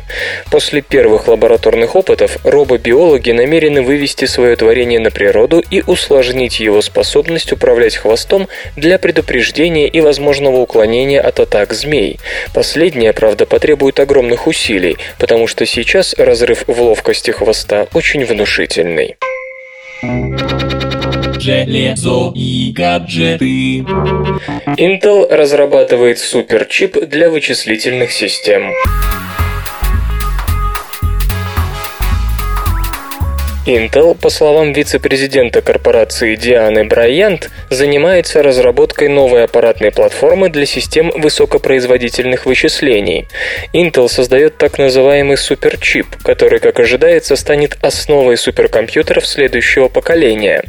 После 0.51 0.81
первых 0.81 1.27
лабораторных 1.29 1.68
лабораторных 1.69 1.95
опытов 1.95 2.37
робобиологи 2.43 3.31
намерены 3.31 3.81
вывести 3.81 4.25
свое 4.25 4.55
творение 4.55 4.99
на 4.99 5.11
природу 5.11 5.63
и 5.69 5.83
усложнить 5.85 6.59
его 6.59 6.81
способность 6.81 7.51
управлять 7.51 7.95
хвостом 7.95 8.47
для 8.75 8.97
предупреждения 8.97 9.87
и 9.87 10.01
возможного 10.01 10.57
уклонения 10.57 11.21
от 11.21 11.39
атак 11.39 11.73
змей. 11.73 12.19
Последнее, 12.53 13.13
правда, 13.13 13.45
потребует 13.45 13.99
огромных 13.99 14.47
усилий, 14.47 14.97
потому 15.19 15.47
что 15.47 15.65
сейчас 15.65 16.15
разрыв 16.17 16.63
в 16.67 16.81
ловкости 16.81 17.31
хвоста 17.31 17.87
очень 17.93 18.25
внушительный. 18.25 19.17
Железо 21.39 22.31
и 22.35 22.71
гаджеты. 22.71 23.85
Intel 24.77 25.27
разрабатывает 25.29 26.17
суперчип 26.19 26.97
для 27.07 27.29
вычислительных 27.29 28.11
систем. 28.11 28.71
Intel, 33.69 34.15
по 34.15 34.31
словам 34.31 34.73
вице-президента 34.73 35.61
корпорации 35.61 36.35
Дианы 36.35 36.85
Брайант, 36.85 37.51
занимается 37.69 38.41
разработкой 38.41 39.09
новой 39.09 39.43
аппаратной 39.43 39.91
платформы 39.91 40.49
для 40.49 40.65
систем 40.65 41.11
высокопроизводительных 41.15 42.47
вычислений. 42.47 43.27
Intel 43.71 44.09
создает 44.09 44.57
так 44.57 44.79
называемый 44.79 45.37
суперчип, 45.37 46.07
который, 46.23 46.59
как 46.59 46.79
ожидается, 46.79 47.35
станет 47.35 47.77
основой 47.81 48.37
суперкомпьютеров 48.37 49.27
следующего 49.27 49.87
поколения. 49.87 50.63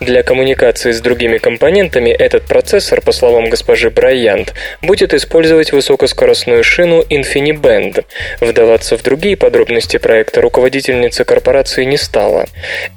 Для 0.00 0.24
коммуникации 0.24 0.90
с 0.90 1.00
другими 1.00 1.38
компонентами 1.38 2.10
этот 2.10 2.46
процессор, 2.46 3.00
по 3.00 3.12
словам 3.12 3.48
госпожи 3.48 3.90
Брайант, 3.90 4.54
будет 4.82 5.14
использовать 5.14 5.70
высокоскоростную 5.70 6.64
шину 6.64 7.02
InfiniBand. 7.02 8.04
Вдаваться 8.40 8.98
в 8.98 9.02
другие 9.04 9.36
подробности 9.36 9.98
проекта 9.98 10.40
руководительница 10.40 11.24
корпорации 11.24 11.84
не 11.84 11.96
стала. 11.96 12.39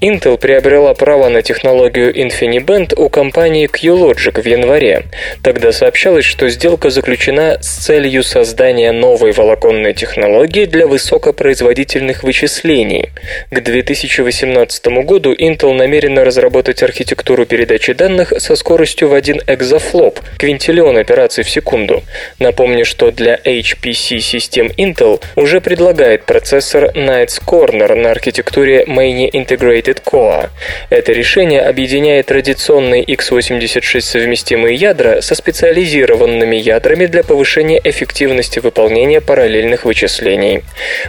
Intel 0.01 0.37
приобрела 0.37 0.93
право 0.93 1.29
на 1.29 1.41
технологию 1.41 2.13
InfiniBand 2.13 2.95
у 2.95 3.09
компании 3.09 3.69
QLogic 3.69 4.41
в 4.41 4.45
январе. 4.45 5.03
Тогда 5.41 5.71
сообщалось, 5.71 6.25
что 6.25 6.49
сделка 6.49 6.89
заключена 6.89 7.57
с 7.61 7.85
целью 7.85 8.23
создания 8.23 8.91
новой 8.91 9.31
волоконной 9.31 9.93
технологии 9.93 10.65
для 10.65 10.87
высокопроизводительных 10.87 12.23
вычислений. 12.23 13.09
К 13.51 13.59
2018 13.61 14.85
году 15.05 15.33
Intel 15.33 15.73
намерена 15.73 16.23
разработать 16.23 16.83
архитектуру 16.83 17.45
передачи 17.45 17.93
данных 17.93 18.33
со 18.37 18.55
скоростью 18.55 19.09
в 19.09 19.13
1 19.13 19.41
экзофлоп, 19.47 20.19
квинтиллион 20.37 20.97
операций 20.97 21.43
в 21.43 21.49
секунду. 21.49 22.03
Напомню, 22.39 22.85
что 22.85 23.11
для 23.11 23.35
HPC-систем 23.35 24.67
Intel 24.77 25.21
уже 25.35 25.61
предлагает 25.61 26.25
процессор 26.25 26.91
Knights 26.95 27.41
Corner 27.45 27.95
на 27.95 28.11
архитектуре 28.11 28.83
Mania 28.85 29.29
Integrated 29.33 30.01
Core. 30.03 30.49
Это 30.89 31.11
решение 31.11 31.61
объединяет 31.61 32.27
традиционные 32.27 33.03
x86 33.03 34.01
совместимые 34.01 34.75
ядра 34.75 35.21
со 35.21 35.35
специализированными 35.35 36.55
ядрами 36.55 37.07
для 37.07 37.23
повышения 37.23 37.81
эффективности 37.83 38.59
выполнения 38.59 39.21
параллельных 39.21 39.85
вычислений. 39.85 40.63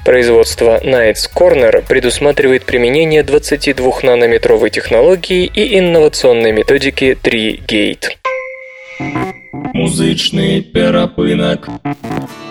Производство 0.04 0.80
Knights 0.82 1.30
Corner 1.34 1.84
предусматривает 1.86 2.64
применение 2.64 3.22
22-нанометровой 3.22 4.70
технологии 4.70 5.44
и 5.44 5.78
инновационной 5.78 6.52
методики 6.52 7.16
3-Gate. 7.22 8.16
Музычный 9.54 10.62
перапынок. 10.62 11.68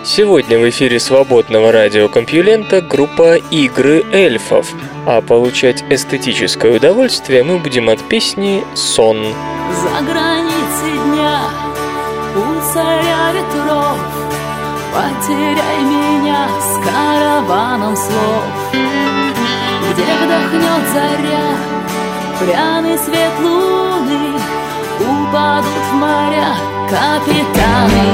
Сегодня 0.04 0.58
в 0.58 0.66
эфире 0.70 0.98
свободного 0.98 1.70
радиокомпьюлента 1.70 2.80
группа 2.80 3.36
«Игры 3.50 4.02
эльфов», 4.10 4.72
а 5.06 5.20
получать 5.20 5.84
эстетическое 5.90 6.74
удовольствие 6.74 7.44
мы 7.44 7.58
будем 7.58 7.90
от 7.90 8.00
песни 8.08 8.64
«Сон». 8.74 9.18
За 9.82 10.02
границей 10.02 10.92
дня 11.04 11.40
у 12.36 12.72
царя 12.72 13.32
ветров 13.32 13.98
Потеряй 14.94 15.82
меня 15.84 16.48
с 16.58 16.86
караваном 16.86 17.96
слов 17.96 18.44
Где 18.72 20.04
вдохнет 20.24 20.88
заря 20.94 21.54
пряный 22.40 22.98
свет 22.98 23.32
луны 23.42 24.38
Упадут 25.00 25.84
в 25.90 25.94
моря 25.96 26.73
капитаны 26.90 28.04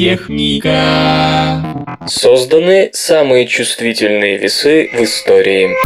техника. 0.00 1.86
Созданы 2.06 2.88
самые 2.94 3.46
чувствительные 3.46 4.38
весы 4.38 4.88
в 4.94 5.04
истории. 5.04 5.76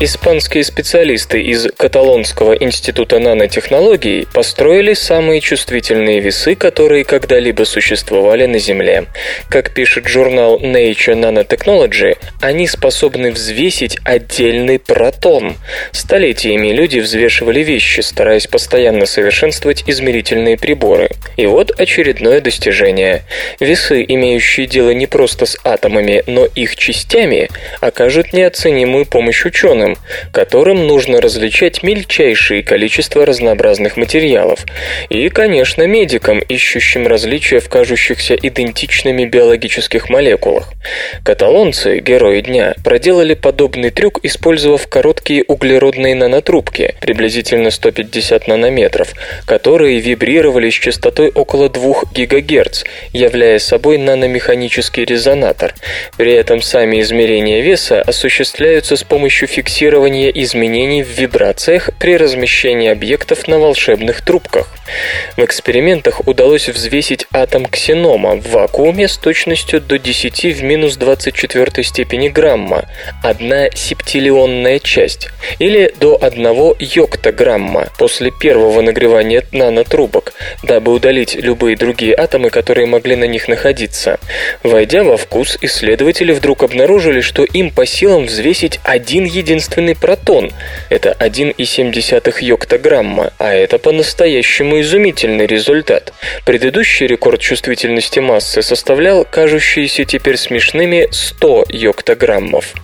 Испанские 0.00 0.62
специалисты 0.62 1.42
из 1.42 1.66
Каталонского 1.76 2.52
института 2.52 3.18
нанотехнологий 3.18 4.28
построили 4.32 4.94
самые 4.94 5.40
чувствительные 5.40 6.20
весы, 6.20 6.54
которые 6.54 7.02
когда-либо 7.02 7.64
существовали 7.64 8.46
на 8.46 8.60
Земле. 8.60 9.06
Как 9.48 9.74
пишет 9.74 10.06
журнал 10.06 10.60
Nature 10.60 11.16
Nanotechnology, 11.16 12.16
они 12.40 12.68
способны 12.68 13.32
взвесить 13.32 13.98
отдельный 14.04 14.78
протон. 14.78 15.56
Столетиями 15.90 16.68
люди 16.68 17.00
взвешивали 17.00 17.64
вещи, 17.64 17.98
стараясь 17.98 18.46
постоянно 18.46 19.04
совершенствовать 19.04 19.82
измерительные 19.88 20.56
приборы. 20.56 21.10
И 21.36 21.46
вот 21.46 21.72
очередное 21.76 22.40
достижение. 22.40 23.24
Весы, 23.58 24.04
имеющие 24.06 24.68
дело 24.68 24.90
не 24.90 25.08
просто 25.08 25.44
с 25.44 25.58
атомами, 25.64 26.22
но 26.28 26.46
их 26.46 26.76
частями, 26.76 27.48
окажут 27.80 28.32
неоценимую 28.32 29.04
помощь 29.04 29.44
ученым, 29.44 29.87
ученым, 29.88 29.98
которым 30.32 30.86
нужно 30.86 31.20
различать 31.20 31.82
мельчайшие 31.82 32.62
количества 32.62 33.24
разнообразных 33.24 33.96
материалов, 33.96 34.64
и, 35.08 35.28
конечно, 35.28 35.86
медикам, 35.86 36.40
ищущим 36.40 37.06
различия 37.06 37.60
в 37.60 37.68
кажущихся 37.68 38.34
идентичными 38.34 39.24
биологических 39.24 40.10
молекулах. 40.10 40.72
Каталонцы, 41.24 41.98
герои 41.98 42.40
дня, 42.40 42.74
проделали 42.84 43.34
подобный 43.34 43.90
трюк, 43.90 44.20
использовав 44.22 44.86
короткие 44.88 45.44
углеродные 45.46 46.14
нанотрубки, 46.14 46.94
приблизительно 47.00 47.70
150 47.70 48.48
нанометров, 48.48 49.14
которые 49.46 50.00
вибрировали 50.00 50.70
с 50.70 50.74
частотой 50.74 51.30
около 51.34 51.68
2 51.68 51.94
ГГц, 52.14 52.84
являя 53.12 53.58
собой 53.58 53.98
наномеханический 53.98 55.04
резонатор. 55.04 55.74
При 56.16 56.32
этом 56.32 56.62
сами 56.62 57.00
измерения 57.00 57.62
веса 57.62 58.02
осуществляются 58.02 58.96
с 58.96 59.02
помощью 59.02 59.48
фиксации 59.48 59.77
фиксирование 59.78 60.32
изменений 60.42 61.04
в 61.04 61.08
вибрациях 61.08 61.90
при 62.00 62.16
размещении 62.16 62.90
объектов 62.90 63.46
на 63.46 63.60
волшебных 63.60 64.22
трубках. 64.22 64.66
В 65.36 65.44
экспериментах 65.44 66.26
удалось 66.26 66.68
взвесить 66.68 67.26
атом 67.32 67.64
ксенома 67.64 68.34
в 68.34 68.50
вакууме 68.50 69.06
с 69.06 69.16
точностью 69.16 69.80
до 69.80 70.00
10 70.00 70.56
в 70.56 70.62
минус 70.64 70.96
24 70.96 71.84
степени 71.84 72.28
грамма, 72.28 72.86
одна 73.22 73.70
септиллионная 73.70 74.80
часть, 74.80 75.28
или 75.60 75.94
до 76.00 76.18
1 76.20 76.74
йоктограмма 76.80 77.86
после 77.98 78.32
первого 78.32 78.80
нагревания 78.80 79.44
нанотрубок, 79.52 80.32
дабы 80.64 80.92
удалить 80.92 81.36
любые 81.36 81.76
другие 81.76 82.16
атомы, 82.16 82.50
которые 82.50 82.88
могли 82.88 83.14
на 83.14 83.28
них 83.28 83.46
находиться. 83.46 84.18
Войдя 84.64 85.04
во 85.04 85.16
вкус, 85.16 85.56
исследователи 85.60 86.32
вдруг 86.32 86.64
обнаружили, 86.64 87.20
что 87.20 87.44
им 87.44 87.70
по 87.70 87.86
силам 87.86 88.24
взвесить 88.24 88.80
один 88.82 89.24
единственный 89.24 89.67
единственный 89.68 89.94
протон. 89.94 90.50
Это 90.88 91.16
1,7 91.18 92.34
йоктограмма, 92.40 93.32
а 93.38 93.52
это 93.52 93.78
по-настоящему 93.78 94.80
изумительный 94.80 95.46
результат. 95.46 96.12
Предыдущий 96.44 97.06
рекорд 97.06 97.40
чувствительности 97.40 98.20
массы 98.20 98.62
составлял 98.62 99.24
кажущиеся 99.24 100.04
теперь 100.04 100.36
смешными 100.36 101.08
100 101.10 101.66
йоктограммов. 101.68 102.74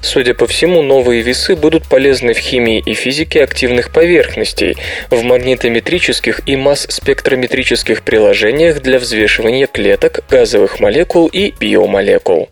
Судя 0.00 0.34
по 0.34 0.46
всему, 0.46 0.82
новые 0.82 1.22
весы 1.22 1.54
будут 1.56 1.88
полезны 1.88 2.32
в 2.32 2.38
химии 2.38 2.82
и 2.84 2.94
физике 2.94 3.42
активных 3.44 3.92
поверхностей, 3.92 4.76
в 5.10 5.22
магнитометрических 5.22 6.40
и 6.46 6.56
масс-спектрометрических 6.56 8.02
приложениях 8.02 8.80
для 8.80 8.98
взвешивания 8.98 9.66
клеток, 9.66 10.20
газовых 10.30 10.80
молекул 10.80 11.26
и 11.26 11.52
биомолекул 11.60 12.48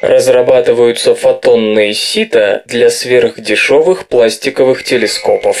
разрабатываются 0.00 1.14
фотонные 1.14 1.94
сита 1.94 2.62
для 2.66 2.90
сверхдешевых 2.90 4.06
пластиковых 4.06 4.84
телескопов. 4.84 5.56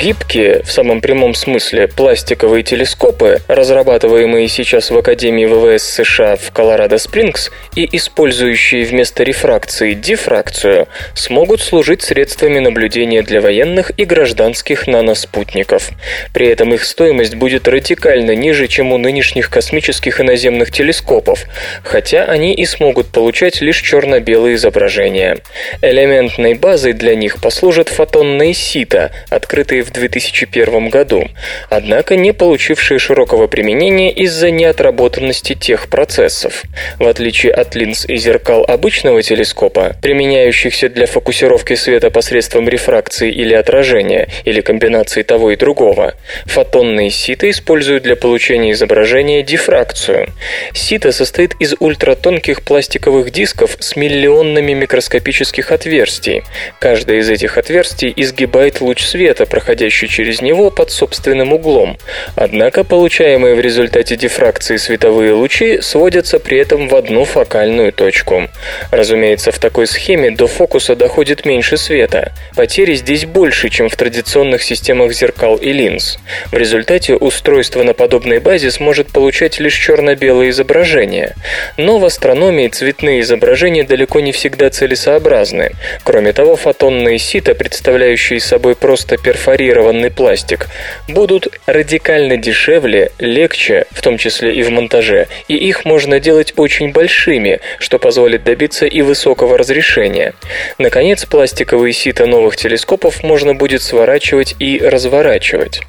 Гибкие, 0.00 0.62
в 0.62 0.72
самом 0.72 1.02
прямом 1.02 1.34
смысле, 1.34 1.86
пластиковые 1.86 2.62
телескопы, 2.62 3.42
разрабатываемые 3.48 4.48
сейчас 4.48 4.90
в 4.90 4.96
Академии 4.96 5.44
ВВС 5.44 5.82
США 5.82 6.36
в 6.36 6.50
Колорадо-Спрингс 6.54 7.50
и 7.76 7.86
использующие 7.94 8.86
вместо 8.86 9.24
рефракции 9.24 9.92
дифракцию, 9.92 10.88
смогут 11.14 11.60
служить 11.60 12.00
средствами 12.00 12.60
наблюдения 12.60 13.20
для 13.20 13.42
военных 13.42 13.92
и 13.98 14.06
гражданских 14.06 14.86
наноспутников. 14.86 15.90
При 16.32 16.46
этом 16.46 16.72
их 16.72 16.84
стоимость 16.84 17.34
будет 17.34 17.68
радикально 17.68 18.34
ниже, 18.34 18.68
чем 18.68 18.92
у 18.92 18.96
нынешних 18.96 19.50
космических 19.50 20.18
и 20.18 20.22
наземных 20.22 20.72
телескопов, 20.72 21.44
хотя 21.84 22.24
они 22.24 22.54
и 22.54 22.64
смогут 22.64 23.08
получать 23.08 23.60
лишь 23.60 23.82
черно-белые 23.82 24.54
изображения. 24.54 25.40
Элементной 25.82 26.54
базой 26.54 26.94
для 26.94 27.14
них 27.14 27.38
послужат 27.42 27.90
фотонные 27.90 28.54
сита, 28.54 29.12
открытые 29.28 29.82
в 29.82 29.89
2001 29.92 30.88
году, 30.88 31.28
однако 31.68 32.16
не 32.16 32.32
получившие 32.32 32.98
широкого 32.98 33.46
применения 33.46 34.12
из-за 34.12 34.50
неотработанности 34.50 35.54
тех 35.54 35.88
процессов. 35.88 36.62
В 36.98 37.06
отличие 37.06 37.52
от 37.52 37.74
линз 37.74 38.04
и 38.06 38.16
зеркал 38.16 38.64
обычного 38.66 39.22
телескопа, 39.22 39.96
применяющихся 40.02 40.88
для 40.88 41.06
фокусировки 41.06 41.74
света 41.74 42.10
посредством 42.10 42.68
рефракции 42.68 43.30
или 43.30 43.54
отражения, 43.54 44.28
или 44.44 44.60
комбинации 44.60 45.22
того 45.22 45.52
и 45.52 45.56
другого, 45.56 46.14
фотонные 46.46 47.10
ситы 47.10 47.50
используют 47.50 48.02
для 48.02 48.16
получения 48.16 48.72
изображения 48.72 49.42
дифракцию. 49.42 50.28
Сито 50.72 51.12
состоит 51.12 51.54
из 51.60 51.74
ультратонких 51.78 52.62
пластиковых 52.62 53.30
дисков 53.30 53.76
с 53.80 53.96
миллионными 53.96 54.72
микроскопических 54.72 55.72
отверстий. 55.72 56.42
Каждое 56.78 57.18
из 57.18 57.30
этих 57.30 57.58
отверстий 57.58 58.12
изгибает 58.14 58.80
луч 58.80 59.02
света, 59.02 59.46
проходя 59.46 59.79
проходящий 59.80 60.08
через 60.08 60.42
него 60.42 60.70
под 60.70 60.90
собственным 60.90 61.54
углом. 61.54 61.96
Однако 62.36 62.84
получаемые 62.84 63.54
в 63.54 63.60
результате 63.60 64.16
дифракции 64.16 64.76
световые 64.76 65.32
лучи 65.32 65.80
сводятся 65.80 66.38
при 66.38 66.58
этом 66.58 66.88
в 66.88 66.94
одну 66.94 67.24
фокальную 67.24 67.90
точку. 67.92 68.48
Разумеется, 68.90 69.52
в 69.52 69.58
такой 69.58 69.86
схеме 69.86 70.30
до 70.30 70.46
фокуса 70.46 70.96
доходит 70.96 71.46
меньше 71.46 71.78
света. 71.78 72.32
Потери 72.56 72.94
здесь 72.94 73.24
больше, 73.24 73.70
чем 73.70 73.88
в 73.88 73.96
традиционных 73.96 74.62
системах 74.62 75.12
зеркал 75.12 75.56
и 75.56 75.72
линз. 75.72 76.18
В 76.52 76.58
результате 76.58 77.14
устройство 77.14 77.82
на 77.82 77.94
подобной 77.94 78.38
базе 78.38 78.70
сможет 78.70 79.06
получать 79.08 79.60
лишь 79.60 79.78
черно-белые 79.78 80.50
изображения. 80.50 81.34
Но 81.78 81.98
в 81.98 82.04
астрономии 82.04 82.68
цветные 82.68 83.20
изображения 83.20 83.84
далеко 83.84 84.20
не 84.20 84.32
всегда 84.32 84.68
целесообразны. 84.68 85.70
Кроме 86.04 86.32
того, 86.34 86.56
фотонные 86.56 87.18
сита, 87.18 87.54
представляющие 87.54 88.40
собой 88.40 88.74
просто 88.74 89.16
перфорированные 89.16 89.69
интегрированный 89.70 90.10
пластик, 90.10 90.68
будут 91.08 91.48
радикально 91.66 92.36
дешевле, 92.36 93.12
легче, 93.18 93.86
в 93.90 94.02
том 94.02 94.18
числе 94.18 94.54
и 94.54 94.62
в 94.62 94.70
монтаже, 94.70 95.26
и 95.48 95.56
их 95.56 95.84
можно 95.84 96.20
делать 96.20 96.52
очень 96.56 96.92
большими, 96.92 97.60
что 97.78 97.98
позволит 97.98 98.44
добиться 98.44 98.86
и 98.86 99.02
высокого 99.02 99.56
разрешения. 99.56 100.34
Наконец, 100.78 101.24
пластиковые 101.24 101.92
сита 101.92 102.26
новых 102.26 102.56
телескопов 102.56 103.22
можно 103.22 103.54
будет 103.54 103.82
сворачивать 103.82 104.56
и 104.58 104.78
разворачивать. 104.78 105.80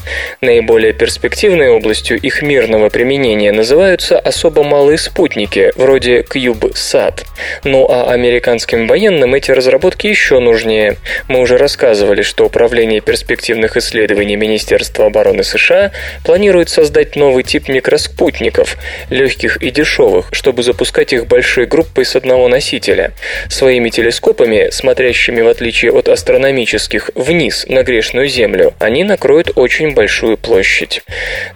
Наиболее 0.41 0.93
перспективной 0.93 1.69
областью 1.69 2.17
их 2.19 2.41
мирного 2.41 2.89
применения 2.89 3.51
называются 3.51 4.19
особо 4.19 4.63
малые 4.63 4.97
спутники, 4.97 5.71
вроде 5.75 6.21
CubeSat. 6.21 7.25
Ну 7.63 7.87
а 7.89 8.11
американским 8.11 8.87
военным 8.87 9.33
эти 9.33 9.51
разработки 9.51 10.07
еще 10.07 10.39
нужнее. 10.39 10.97
Мы 11.27 11.39
уже 11.39 11.57
рассказывали, 11.57 12.21
что 12.21 12.45
управление 12.45 13.01
перспективных 13.01 13.60
научных 13.61 13.77
исследований 13.77 14.35
Министерства 14.35 15.05
обороны 15.05 15.43
США 15.43 15.91
планирует 16.25 16.69
создать 16.69 17.15
новый 17.15 17.43
тип 17.43 17.69
микроспутников, 17.69 18.77
легких 19.09 19.57
и 19.57 19.69
дешевых, 19.69 20.29
чтобы 20.31 20.63
запускать 20.63 21.13
их 21.13 21.27
большой 21.27 21.65
группой 21.65 22.05
с 22.05 22.15
одного 22.15 22.47
носителя. 22.47 23.11
Своими 23.49 23.89
телескопами, 23.89 24.69
смотрящими 24.71 25.41
в 25.41 25.47
отличие 25.47 25.91
от 25.91 26.09
астрономических 26.09 27.11
вниз 27.15 27.65
на 27.67 27.83
грешную 27.83 28.27
Землю, 28.27 28.73
они 28.79 29.03
накроют 29.03 29.51
очень 29.55 29.93
большую 29.93 30.37
площадь. 30.37 31.03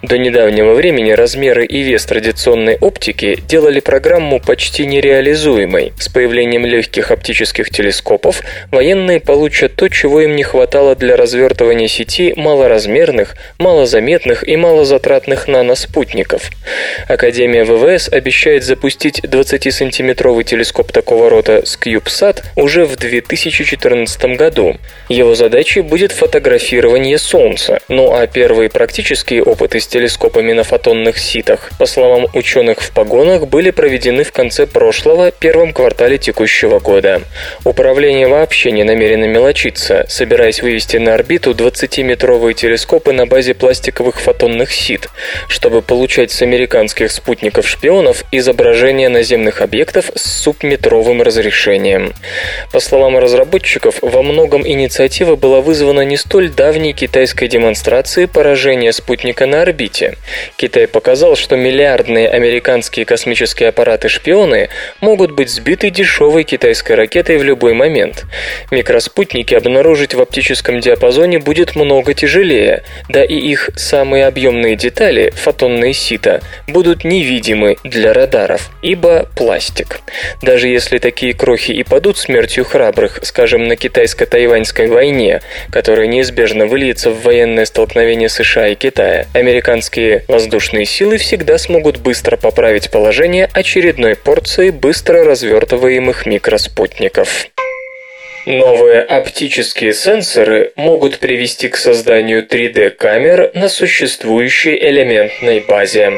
До 0.02 0.18
недавнего 0.18 0.74
времени 0.74 1.12
размеры 1.12 1.66
и 1.66 1.82
вес 1.82 2.06
традиционной 2.06 2.78
оптики 2.78 3.40
делали 3.48 3.80
программу 3.80 4.40
почти 4.40 4.86
нереализуемой. 4.86 5.94
С 6.00 6.10
появлением 6.10 6.66
легких 6.66 7.12
оптических 7.12 7.70
телескопов 7.70 8.42
военные 8.72 9.20
получат 9.20 9.76
то, 9.76 9.90
чего 9.90 10.22
им 10.22 10.36
не 10.36 10.44
хватало 10.44 10.96
для 10.96 11.16
развертывания 11.16 11.88
создания 11.96 12.06
сети 12.06 12.34
малоразмерных, 12.36 13.36
малозаметных 13.58 14.48
и 14.48 14.58
малозатратных 14.58 15.48
наноспутников. 15.48 16.52
Академия 17.08 17.64
ВВС 17.64 18.10
обещает 18.10 18.64
запустить 18.64 19.20
20-сантиметровый 19.20 20.44
телескоп 20.44 20.92
такого 20.92 21.30
рода 21.30 21.60
SCubeSat 21.60 22.44
уже 22.56 22.86
в 22.86 22.98
2014 22.98 24.38
году. 24.38 24.78
Его 25.10 25.36
задачей 25.36 25.82
будет 25.82 26.12
фотографирование 26.12 27.18
Солнца, 27.18 27.80
ну 27.88 28.14
а 28.14 28.28
первые 28.28 28.70
практические 28.70 29.44
опыты 29.44 29.80
с 29.80 29.88
телескопами 29.88 30.54
на 30.54 30.64
фотонных 30.64 31.18
ситах, 31.18 31.72
по 31.80 31.86
словам 31.86 32.28
ученых 32.34 32.82
в 32.82 32.92
погонах, 32.92 33.48
были 33.48 33.72
проведены 33.72 34.24
в 34.24 34.32
конце 34.32 34.66
прошлого 34.68 35.32
первом 35.32 35.74
квартале 35.74 36.18
текущего 36.18 36.80
года. 36.80 37.22
Управление 37.64 38.28
вообще 38.28 38.72
не 38.72 38.84
намерено 38.84 39.26
мелочиться, 39.26 40.06
собираясь 40.10 40.62
вывести 40.62 40.98
на 40.98 41.14
орбиту 41.14 41.54
20-метровые 41.86 42.54
телескопы 42.54 43.14
на 43.14 43.26
базе 43.26 43.54
пластиковых 43.54 44.20
фотонных 44.20 44.72
сит, 44.72 45.10
чтобы 45.48 45.82
получать 45.82 46.32
с 46.32 46.42
американских 46.42 47.12
спутников-шпионов 47.12 48.24
изображения 48.32 49.10
наземных 49.10 49.62
объектов 49.62 50.12
с 50.16 50.42
субметровым 50.42 51.22
разрешением. 51.22 52.14
По 52.72 52.80
словам 52.80 53.18
разработчиков, 53.18 53.98
во 54.02 54.24
многом 54.24 54.68
инициатива 54.68 55.36
была 55.36 55.62
вызвана 55.62 56.02
не 56.02 56.18
столь 56.18 56.50
давней 56.50 56.94
китайской 56.94 57.48
демонстрацией 57.48 58.28
поражения 58.28 58.92
спутника 58.92 59.46
на 59.46 59.62
орбите. 59.62 60.16
Китай 60.58 60.88
показал, 60.88 61.36
что 61.36 61.56
миллиардные 61.56 62.28
американские 62.30 63.06
космические 63.06 63.70
аппараты-шпионы 63.70 64.70
могут 65.02 65.32
быть 65.32 65.50
сбиты 65.50 65.90
дешевой 65.90 66.44
китайской 66.44 66.94
ракетой 66.94 67.38
в 67.38 67.44
любой 67.44 67.74
момент. 67.74 68.26
Микроспутники 68.72 69.54
обнаружить 69.54 70.14
в 70.14 70.22
оптическом 70.22 70.80
диапазоне 70.80 71.40
будет 71.40 71.75
много 71.76 72.14
тяжелее, 72.14 72.84
да 73.10 73.24
и 73.24 73.36
их 73.36 73.70
самые 73.76 74.26
объемные 74.28 74.76
детали, 74.76 75.32
фотонные 75.36 75.94
сита, 75.94 76.42
будут 76.68 77.04
невидимы 77.04 77.78
для 77.84 78.14
радаров, 78.14 78.72
ибо 78.82 79.30
пластик. 79.36 80.00
Даже 80.42 80.68
если 80.68 80.98
такие 80.98 81.34
крохи 81.34 81.72
и 81.72 81.84
падут 81.84 82.18
смертью 82.18 82.66
храбрых, 82.66 83.20
скажем, 83.24 83.68
на 83.68 83.76
китайско-тайваньской 83.76 84.88
войне, 84.88 85.42
которая 85.72 86.08
неизбежно 86.08 86.66
выльется 86.66 87.12
в 87.12 87.24
военное 87.24 87.66
столкновение 87.66 88.30
США 88.30 88.70
и 88.70 88.76
Китая, 88.76 89.28
американские 89.34 90.24
воздушные 90.28 90.86
силы 90.86 91.18
всегда 91.18 91.58
смогут 91.58 91.98
быстро 91.98 92.38
поправить 92.38 92.90
положение 92.90 93.50
очередной 93.54 94.16
порции 94.16 94.70
быстро 94.70 95.24
развертываемых 95.24 96.26
микроспутников. 96.26 97.48
Новые 98.46 99.02
оптические 99.02 99.92
сенсоры 99.94 100.72
могут 100.76 101.18
привести 101.18 101.68
к 101.68 101.78
созданию 101.78 102.46
3D-камер 102.46 103.52
на 103.56 103.70
существующей 103.70 104.76
элементной 104.78 105.62
базе. 105.62 106.14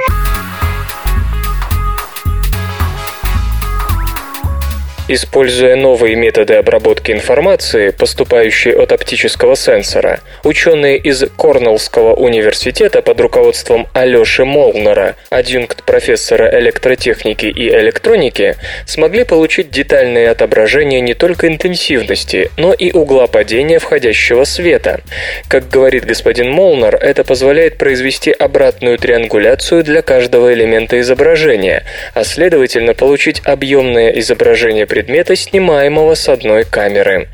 Используя 5.10 5.78
новые 5.78 6.16
методы 6.16 6.56
обработки 6.56 7.12
информации, 7.12 7.92
поступающей 7.92 8.74
от 8.74 8.92
оптического 8.92 9.56
сенсора, 9.56 10.20
ученые 10.44 10.98
из 10.98 11.24
Корнеллского 11.38 12.14
университета 12.14 13.02
под 13.02 13.22
руководством 13.22 13.88
Алёши 13.94 14.44
Молнера, 14.44 15.16
адъюнкт 15.30 15.84
профессора 15.84 16.60
электротехники 16.60 17.46
и 17.46 17.70
электроники, 17.70 18.58
смогли 18.86 19.24
получить 19.24 19.70
детальное 19.70 20.30
отображение 20.30 21.00
не 21.00 21.14
только 21.14 21.48
интенсивности, 21.48 22.52
но 22.58 22.74
и 22.74 22.92
угла 22.92 23.28
падения 23.28 23.80
входящего 23.80 24.44
света. 24.44 25.00
Как 25.48 25.70
говорит 25.70 26.04
господин 26.04 26.52
Молнер, 26.52 26.96
это 26.96 27.24
позволяет 27.24 27.78
произвести 27.78 28.32
обратную 28.32 28.98
триангуляцию 28.98 29.86
для 29.86 30.02
каждого 30.02 30.54
элемента 30.54 31.00
изображения, 31.00 31.86
а 32.14 32.26
следовательно 32.26 32.94
получить 32.94 33.42
объемное 33.46 34.10
изображение 34.10 34.86
предмета, 34.98 35.36
снимаемого 35.36 36.16
с 36.16 36.28
одной 36.28 36.64
камеры. 36.64 37.28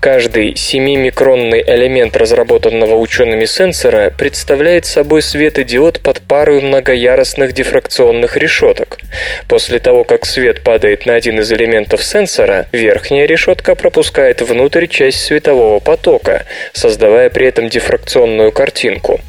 Каждый 0.00 0.54
7-микронный 0.54 1.62
элемент 1.62 2.16
разработанного 2.16 2.94
учеными 2.94 3.44
сенсора 3.44 4.10
представляет 4.16 4.86
собой 4.86 5.20
светодиод 5.20 6.00
под 6.00 6.22
пару 6.22 6.62
многоярусных 6.62 7.52
дифракционных 7.52 8.38
решеток. 8.38 8.98
После 9.46 9.78
того, 9.78 10.04
как 10.04 10.24
свет 10.24 10.62
падает 10.62 11.04
на 11.04 11.14
один 11.14 11.40
из 11.40 11.52
элементов 11.52 12.02
сенсора, 12.02 12.66
верхняя 12.72 13.26
решетка 13.26 13.74
пропускает 13.74 14.40
внутрь 14.40 14.86
часть 14.86 15.22
светового 15.22 15.80
потока, 15.80 16.46
создавая 16.72 17.28
при 17.28 17.46
этом 17.46 17.68
дифракционную 17.68 18.52
картинку. 18.52 19.20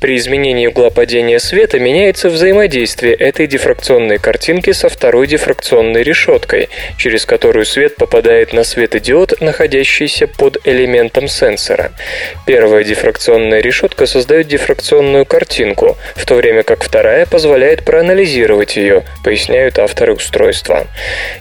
При 0.00 0.16
изменении 0.16 0.68
угла 0.68 0.90
падения 0.90 1.40
света 1.40 1.80
меняется 1.80 2.28
взаимодействие 2.28 3.14
этой 3.14 3.48
дифракционной 3.48 4.18
картинки 4.18 4.70
со 4.70 4.88
второй 4.88 5.26
дифракционной 5.26 6.04
решеткой, 6.04 6.68
через 6.98 7.26
которую 7.32 7.64
свет 7.64 7.96
попадает 7.96 8.52
на 8.52 8.62
светодиод, 8.62 9.40
находящийся 9.40 10.26
под 10.26 10.58
элементом 10.66 11.28
сенсора. 11.28 11.92
Первая 12.44 12.84
дифракционная 12.84 13.62
решетка 13.62 14.04
создает 14.04 14.48
дифракционную 14.48 15.24
картинку, 15.24 15.96
в 16.14 16.26
то 16.26 16.34
время 16.34 16.62
как 16.62 16.84
вторая 16.84 17.24
позволяет 17.24 17.86
проанализировать 17.86 18.76
ее, 18.76 19.04
поясняют 19.24 19.78
авторы 19.78 20.12
устройства. 20.12 20.86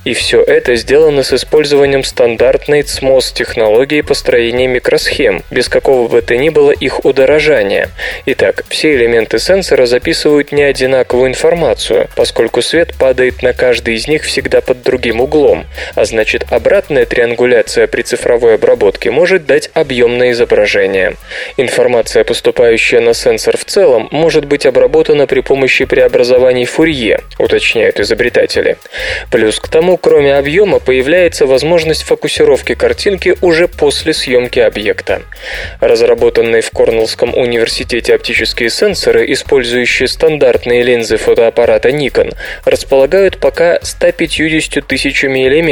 И 0.06 0.14
все 0.14 0.42
это 0.42 0.76
сделано 0.76 1.24
с 1.24 1.34
использованием 1.34 2.06
стандартной 2.06 2.84
CMOS 2.84 3.34
технологии 3.34 4.00
построения 4.00 4.68
микросхем, 4.68 5.44
без 5.52 5.68
какого 5.68 6.08
бы 6.08 6.22
то 6.22 6.38
ни 6.38 6.48
было 6.48 6.72
их 6.72 7.04
удорожания. 7.04 7.90
Итак, 8.28 8.64
все 8.70 8.96
элементы 8.96 9.40
сенсора 9.40 9.88
записывают 9.88 10.54
не 10.54 10.64
одинаковую 10.64 11.28
информацию, 11.28 12.08
поскольку 12.16 12.62
свет 12.62 12.94
падает 12.98 13.44
на 13.44 13.52
каждый 13.52 13.96
из 13.96 14.08
них 14.08 14.24
всегда 14.24 14.62
под 14.62 14.84
другим 14.84 15.20
углом, 15.20 15.66
а 15.96 16.06
значит 16.06 16.46
обратная 16.50 17.06
триангуляция 17.06 17.88
при 17.88 18.02
цифровой 18.02 18.56
обработке 18.56 19.12
может 19.12 19.46
дать 19.46 19.70
объемное 19.74 20.32
изображение. 20.32 21.16
Информация, 21.58 22.24
поступающая 22.24 23.02
на 23.02 23.14
сенсор 23.14 23.58
в 23.58 23.66
целом, 23.66 24.08
может 24.12 24.46
быть 24.46 24.66
обработана 24.66 25.28
при 25.28 25.42
помощи 25.42 25.86
преобразований 25.86 26.66
Фурье, 26.66 27.22
уточняют 27.38 28.00
изобретатели. 28.00 28.78
Плюс 29.32 29.60
к 29.60 29.68
тому, 29.68 29.98
кроме 29.98 30.36
объема, 30.36 30.80
появляется 30.80 31.46
возможность 31.46 32.04
фокусировки 32.04 32.76
картинки 32.76 33.36
уже 33.42 33.68
после 33.68 34.14
съемки 34.14 34.60
объекта. 34.60 35.22
Разработанные 35.80 36.62
в 36.62 36.72
Корнеллском 36.72 37.36
университете 37.36 38.16
оптические 38.16 38.70
сенсоры, 38.70 39.32
использующие 39.32 40.08
стандартные 40.08 40.84
линзы 40.84 41.18
фотоаппарата 41.18 41.90
Nikon, 41.90 42.36
располагают 42.66 43.38
пока 43.38 43.80
150 43.82 44.86
тысячами 44.86 45.48
элементов. 45.48 45.71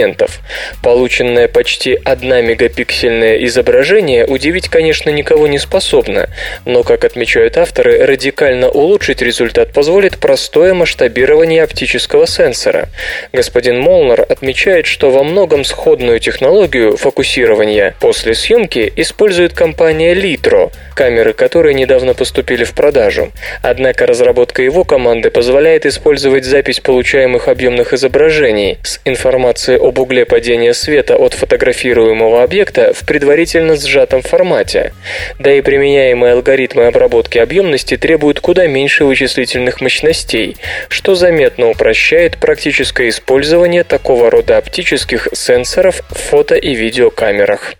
Полученное 0.82 1.48
почти 1.48 2.00
1 2.04 2.46
мегапиксельное 2.46 3.44
изображение 3.46 4.26
удивить, 4.26 4.70
конечно, 4.70 5.10
никого 5.10 5.48
не 5.48 5.60
способно, 5.60 6.30
но, 6.66 6.84
как 6.84 7.04
отмечают 7.04 7.58
авторы, 7.58 8.06
радикально 8.06 8.70
улучшить 8.70 9.22
результат 9.22 9.74
позволит 9.74 10.18
простое 10.18 10.74
масштабирование 10.74 11.64
оптического 11.64 12.26
сенсора. 12.28 12.90
Господин 13.34 13.80
Молнер 13.80 14.22
отмечает, 14.22 14.86
что 14.86 15.12
во 15.12 15.24
многом 15.24 15.64
сходную 15.64 16.20
технологию 16.20 16.98
фокусирования 16.98 17.96
после 18.00 18.34
съемки 18.34 18.92
использует 18.96 19.54
компания 19.54 20.14
Litro, 20.14 20.72
камеры 20.96 21.34
которой 21.34 21.74
недавно 21.74 22.14
поступили 22.14 22.64
в 22.64 22.74
продажу. 22.74 23.32
Однако 23.62 24.06
разработка 24.06 24.62
его 24.62 24.84
команды 24.84 25.32
позволяет 25.32 25.86
использовать 25.86 26.46
запись 26.46 26.80
получаемых 26.80 27.48
объемных 27.48 27.94
изображений 27.94 28.78
с 28.84 29.00
информацией 29.06 29.78
об 29.90 30.00
угле 30.00 30.26
падения 30.26 30.74
света 30.74 31.18
от 31.18 31.34
фотографируемого 31.34 32.44
объекта 32.44 32.94
в 32.94 33.06
предварительно 33.06 33.76
сжатом 33.76 34.22
формате. 34.22 34.94
Да 35.40 35.52
и 35.52 35.62
применяемые 35.62 36.34
алгоритмы 36.34 36.86
обработки 36.86 37.38
объемности 37.40 37.98
требуют 37.98 38.40
куда 38.40 38.68
меньше 38.68 39.06
вычислительных 39.06 39.82
мощностей, 39.82 40.58
что 40.88 41.16
заметно 41.16 41.70
упрощает 41.70 42.38
практическое 42.38 43.10
использование 43.10 43.84
такого 43.84 44.30
рода 44.30 44.58
оптических 44.58 45.28
сенсоров 45.34 46.02
в 46.10 46.18
фото- 46.18 46.56
и 46.56 46.76
видеокамерах. 46.76 47.74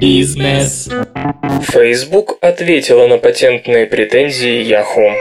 Бизнес. 0.00 0.88
Facebook 1.68 2.38
ответила 2.40 3.06
на 3.06 3.18
патентные 3.18 3.86
претензии 3.86 4.62
Yahoo. 4.62 5.14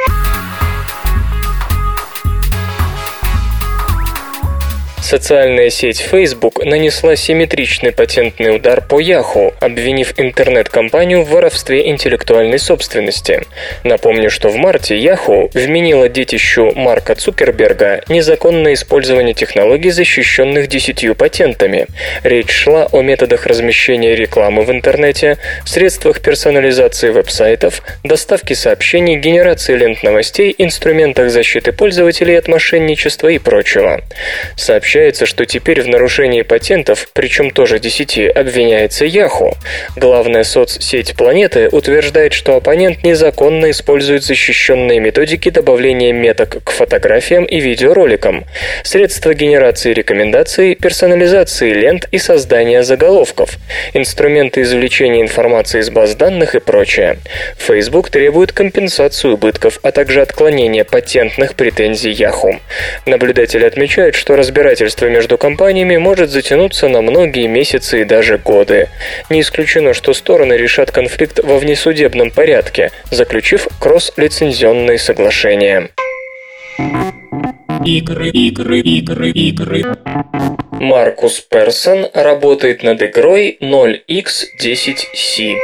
Социальная 5.14 5.70
сеть 5.70 6.00
Facebook 6.00 6.66
нанесла 6.66 7.16
симметричный 7.16 7.92
патентный 7.92 8.56
удар 8.56 8.82
по 8.82 9.00
Yahoo, 9.00 9.54
обвинив 9.60 10.16
интернет-компанию 10.18 11.22
в 11.22 11.30
воровстве 11.30 11.88
интеллектуальной 11.88 12.58
собственности. 12.58 13.44
Напомню, 13.84 14.32
что 14.32 14.50
в 14.50 14.56
марте 14.56 14.98
Yahoo 14.98 15.52
вменила 15.54 16.10
детищу 16.10 16.72
Марка 16.74 17.14
Цукерберга 17.14 18.02
незаконное 18.10 18.74
использование 18.74 19.36
технологий, 19.36 19.92
защищенных 19.92 20.66
десятью 20.66 21.14
патентами. 21.14 21.86
Речь 22.24 22.50
шла 22.50 22.88
о 22.92 23.04
методах 23.04 23.46
размещения 23.46 24.16
рекламы 24.16 24.64
в 24.64 24.72
интернете, 24.72 25.38
средствах 25.64 26.22
персонализации 26.22 27.12
веб-сайтов, 27.12 27.84
доставки 28.04 28.54
сообщений, 28.54 29.18
генерации 29.18 29.76
лент 29.76 30.02
новостей, 30.02 30.56
инструментах 30.58 31.30
защиты 31.30 31.72
пользователей 31.72 32.36
от 32.36 32.48
мошенничества 32.48 33.28
и 33.28 33.38
прочего. 33.38 34.02
Сообщается, 35.04 35.26
что 35.26 35.46
теперь 35.46 35.82
в 35.82 35.90
нарушении 35.90 36.44
патентов, 36.44 37.10
причем 37.12 37.52
тоже 37.52 37.78
10, 37.78 38.38
обвиняется 38.38 39.04
Yahoo. 39.04 39.54
Главная 39.98 40.46
соцсеть 40.46 41.14
планеты 41.18 41.68
утверждает, 41.70 42.32
что 42.32 42.56
оппонент 42.56 43.04
незаконно 43.04 43.70
использует 43.72 44.24
защищенные 44.24 45.02
методики 45.02 45.50
добавления 45.50 46.14
меток 46.14 46.64
к 46.64 46.72
фотографиям 46.72 47.44
и 47.44 47.60
видеороликам, 47.60 48.46
средства 48.86 49.34
генерации 49.34 49.92
рекомендаций, 49.92 50.76
персонализации 50.76 51.74
лент 51.74 52.08
и 52.14 52.18
создания 52.18 52.82
заголовков, 52.84 53.58
инструменты 53.94 54.62
извлечения 54.62 55.22
информации 55.22 55.82
из 55.82 55.90
баз 55.90 56.16
данных 56.16 56.56
и 56.56 56.62
прочее. 56.62 57.18
Facebook 57.58 58.10
требует 58.10 58.54
компенсацию 58.54 59.34
убытков, 59.34 59.80
а 59.84 59.92
также 59.92 60.22
отклонения 60.22 60.86
патентных 60.86 61.56
претензий 61.56 62.12
Yahoo. 62.14 62.62
Наблюдатели 63.06 63.66
отмечают, 63.66 64.16
что 64.16 64.38
разбирательство 64.38 64.93
между 65.02 65.38
компаниями 65.38 65.98
может 65.98 66.30
затянуться 66.30 66.88
на 66.88 67.02
многие 67.02 67.48
месяцы 67.48 68.02
и 68.02 68.06
даже 68.06 68.38
годы. 68.38 68.90
Не 69.30 69.42
исключено, 69.42 69.94
что 69.94 70.14
стороны 70.14 70.54
решат 70.54 70.92
конфликт 70.92 71.40
во 71.44 71.58
внесудебном 71.60 72.32
порядке, 72.32 72.92
заключив 73.12 73.68
кросс-лицензионные 73.80 74.98
соглашения. 74.98 75.90
Игры, 77.86 78.30
игры, 78.30 78.80
игры, 78.80 79.30
игры. 79.32 79.84
Маркус 80.72 81.40
Персон 81.42 82.08
работает 82.14 82.84
над 82.84 83.02
игрой 83.02 83.58
0x10c. 83.62 85.56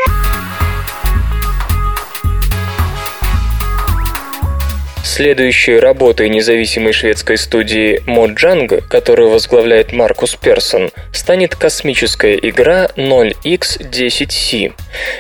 Следующей 5.20 5.78
работой 5.80 6.30
независимой 6.30 6.94
шведской 6.94 7.38
студии 7.38 8.02
Mojang, 8.08 8.82
которую 8.88 9.32
возглавляет 9.32 9.92
Маркус 9.92 10.38
Персон, 10.38 10.92
станет 11.12 11.58
космическая 11.58 12.36
игра 12.36 12.90
0x10c. 12.96 14.72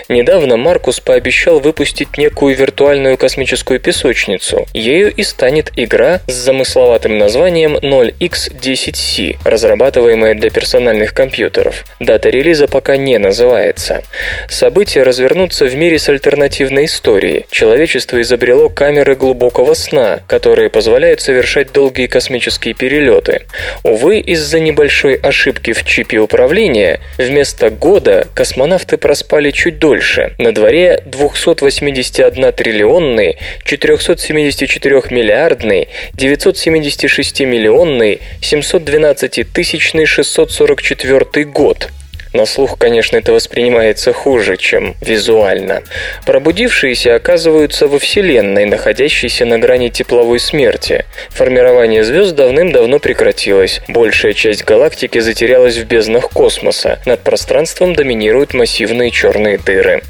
Недавно 0.08 0.56
Маркус 0.56 1.02
пообещал 1.02 1.60
выпустить 1.60 2.18
некую 2.18 2.56
виртуальную 2.56 3.18
космическую 3.18 3.82
песочницу. 3.82 4.66
Ею 4.74 5.14
и 5.14 5.24
станет 5.24 5.74
игра 5.76 6.22
с 6.28 6.34
замысловатым 6.34 7.18
названием 7.18 7.76
0x10c, 7.76 9.39
разрабатываемая 9.43 10.34
для 10.34 10.50
персональных 10.50 11.14
компьютеров. 11.14 11.84
Дата 12.00 12.30
релиза 12.30 12.70
пока 12.70 12.95
не 12.95 13.18
называется. 13.18 14.04
События 14.47 15.04
развернутся 15.04 15.66
в 15.66 15.76
мире 15.76 16.00
с 16.00 16.08
альтернативной 16.08 16.86
историей. 16.86 17.47
Человечество 17.52 18.22
изобрело 18.22 18.70
камеры 18.70 19.16
глубокого 19.16 19.74
сна, 19.74 19.88
которые 20.27 20.69
позволяют 20.69 21.21
совершать 21.21 21.71
долгие 21.71 22.07
космические 22.07 22.73
перелеты. 22.73 23.43
Увы, 23.83 24.19
из-за 24.19 24.59
небольшой 24.59 25.15
ошибки 25.15 25.73
в 25.73 25.83
чипе 25.83 26.19
управления, 26.19 26.99
вместо 27.17 27.69
года 27.69 28.27
космонавты 28.33 28.97
проспали 28.97 29.51
чуть 29.51 29.79
дольше. 29.79 30.33
На 30.37 30.51
дворе 30.53 31.01
281 31.05 32.53
триллионный, 32.53 33.37
474 33.65 35.01
миллиардный, 35.09 35.89
976 36.13 37.41
миллионный, 37.41 38.19
712 38.41 39.51
тысячный 39.53 40.05
644 40.05 41.45
год. 41.45 41.89
На 42.32 42.45
слух, 42.45 42.77
конечно, 42.77 43.17
это 43.17 43.34
воспринимается 43.34 44.13
хуже, 44.13 44.55
чем 44.57 44.95
визуально. 45.01 45.82
Пробудившиеся 46.27 47.15
оказываются 47.15 47.88
во 47.88 47.97
Вселенной, 47.97 48.65
находящейся 48.65 49.45
на 49.45 49.57
грани 49.57 49.89
тепловой 49.89 50.39
смерти. 50.39 51.05
Формирование 51.30 52.03
звезд 52.03 52.36
давным-давно 52.36 52.99
прекратилось. 52.99 53.82
Большая 53.88 54.34
часть 54.34 54.63
галактики 54.63 55.17
затерялась 55.17 55.77
в 55.77 55.86
безднах 55.86 56.30
космоса. 56.30 56.99
Над 57.05 57.21
пространством 57.21 57.95
доминируют 57.95 58.53
массивные 58.53 59.09
черные 59.09 59.57
дыры. 59.57 60.03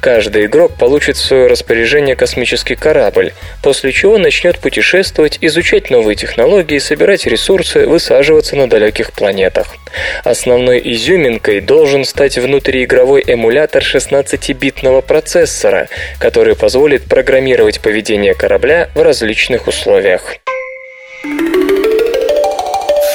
Каждый 0.00 0.46
игрок 0.46 0.76
получит 0.78 1.16
в 1.16 1.24
свое 1.24 1.46
распоряжение 1.46 2.16
космический 2.16 2.74
корабль, 2.74 3.34
после 3.62 3.92
чего 3.92 4.16
начнет 4.16 4.58
путешествовать, 4.60 5.38
изучать 5.42 5.90
новые 5.90 6.16
технологии, 6.16 6.78
собирать 6.78 7.26
ресурсы, 7.26 7.86
высаживаться 7.86 8.56
на 8.56 8.66
далеких 8.66 9.12
планетах. 9.12 9.74
Основной 10.24 10.80
изюминкой 10.82 11.60
должен 11.66 12.04
стать 12.04 12.38
внутриигровой 12.38 13.22
эмулятор 13.26 13.82
16-битного 13.82 15.02
процессора, 15.02 15.88
который 16.18 16.54
позволит 16.54 17.04
программировать 17.04 17.80
поведение 17.80 18.34
корабля 18.34 18.88
в 18.94 19.02
различных 19.02 19.66
условиях. 19.66 20.36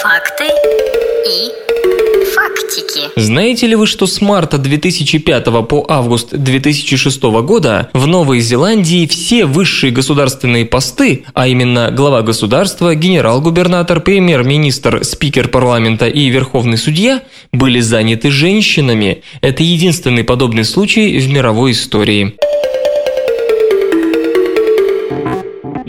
Факты. 0.01 0.90
Знаете 3.15 3.67
ли 3.67 3.75
вы, 3.75 3.87
что 3.87 4.07
с 4.07 4.21
марта 4.21 4.57
2005 4.57 5.45
по 5.67 5.85
август 5.87 6.31
2006 6.31 7.21
года 7.43 7.89
в 7.93 8.07
Новой 8.07 8.39
Зеландии 8.39 9.05
все 9.05 9.45
высшие 9.45 9.91
государственные 9.91 10.65
посты, 10.65 11.25
а 11.33 11.47
именно 11.47 11.91
глава 11.91 12.21
государства, 12.21 12.95
генерал-губернатор, 12.95 13.99
премьер-министр, 13.99 15.03
спикер 15.03 15.49
парламента 15.49 16.07
и 16.07 16.29
верховный 16.29 16.77
судья, 16.77 17.21
были 17.51 17.79
заняты 17.81 18.31
женщинами? 18.31 19.23
Это 19.41 19.63
единственный 19.63 20.23
подобный 20.23 20.63
случай 20.63 21.19
в 21.19 21.29
мировой 21.29 21.71
истории. 21.71 22.35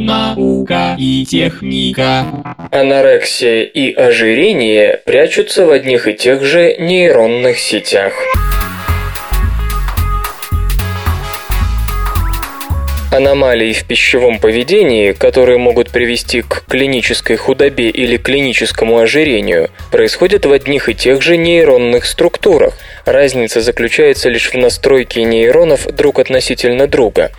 Наука 0.04 0.96
и 0.98 1.24
техника. 1.24 2.26
Анорексия 2.72 3.62
и 3.62 3.92
ожирение 3.92 5.00
прячутся 5.04 5.64
в 5.64 5.70
одних 5.70 6.08
и 6.08 6.14
тех 6.14 6.42
же 6.42 6.74
нейронных 6.76 7.58
сетях. 7.58 8.12
Аномалии 13.12 13.74
в 13.74 13.84
пищевом 13.84 14.38
поведении, 14.38 15.12
которые 15.12 15.58
могут 15.58 15.90
привести 15.90 16.40
к 16.40 16.64
клинической 16.66 17.36
худобе 17.36 17.90
или 17.90 18.16
клиническому 18.16 19.00
ожирению, 19.00 19.68
происходят 19.90 20.46
в 20.46 20.52
одних 20.52 20.88
и 20.88 20.94
тех 20.94 21.20
же 21.20 21.36
нейронных 21.36 22.06
структурах. 22.06 22.72
Разница 23.04 23.60
заключается 23.60 24.30
лишь 24.30 24.50
в 24.50 24.54
настройке 24.54 25.24
нейронов 25.24 25.86
друг 25.88 26.20
относительно 26.20 26.86
друга. 26.86 27.32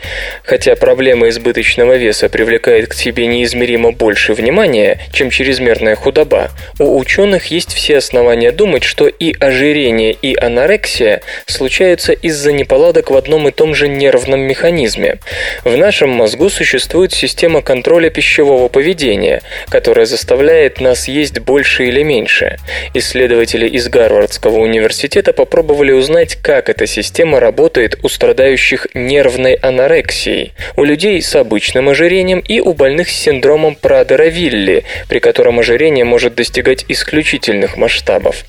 Хотя 0.43 0.75
проблема 0.75 1.29
избыточного 1.29 1.97
веса 1.97 2.29
привлекает 2.29 2.89
к 2.89 2.93
себе 2.93 3.25
неизмеримо 3.25 3.93
больше 3.93 4.33
внимания, 4.33 4.99
чем 5.11 5.31
чрезмерная 5.31 5.95
худоба, 5.95 6.51
у 6.77 6.99
ученых 6.99 7.47
есть 7.47 7.73
все 7.73 7.97
основания 7.97 8.51
думать, 8.51 8.83
что 8.83 9.07
и 9.07 9.33
ожирение, 9.39 10.11
и 10.11 10.35
анорексия 10.35 11.23
случаются 11.47 12.13
из-за 12.13 12.51
неполадок 12.51 13.09
в 13.09 13.17
одном 13.17 13.47
и 13.47 13.51
том 13.51 13.73
же 13.73 13.87
нервном 13.87 14.41
механизме. 14.41 15.17
В 15.63 15.77
нашем 15.77 16.09
мозгу 16.09 16.49
существует 16.49 17.13
система 17.13 17.61
контроля 17.61 18.09
пищевого 18.09 18.67
поведения, 18.67 19.41
которая 19.69 20.05
заставляет 20.05 20.81
нас 20.81 21.07
есть 21.07 21.39
больше 21.39 21.85
или 21.85 22.03
меньше. 22.03 22.57
Исследователи 22.93 23.65
из 23.69 23.87
Гарвардского 23.87 24.57
университета 24.57 25.31
попробовали 25.31 25.93
узнать, 25.93 26.35
как 26.35 26.67
эта 26.67 26.85
система 26.85 27.39
работает 27.39 27.97
у 28.03 28.09
страдающих 28.09 28.87
нервной 28.93 29.53
анорексией, 29.53 30.51
у 30.75 30.83
людей 30.83 31.21
с 31.21 31.33
обычным 31.33 31.87
ожирением 31.87 32.39
и 32.39 32.59
у 32.59 32.73
больных 32.73 33.07
с 33.07 33.13
синдромом 33.13 33.75
Прадера-Вилли, 33.75 34.83
при 35.07 35.19
котором 35.19 35.59
ожирение 35.59 36.03
может 36.03 36.35
достигать 36.35 36.83
исключительных 36.89 37.77
масштабов. 37.77 38.43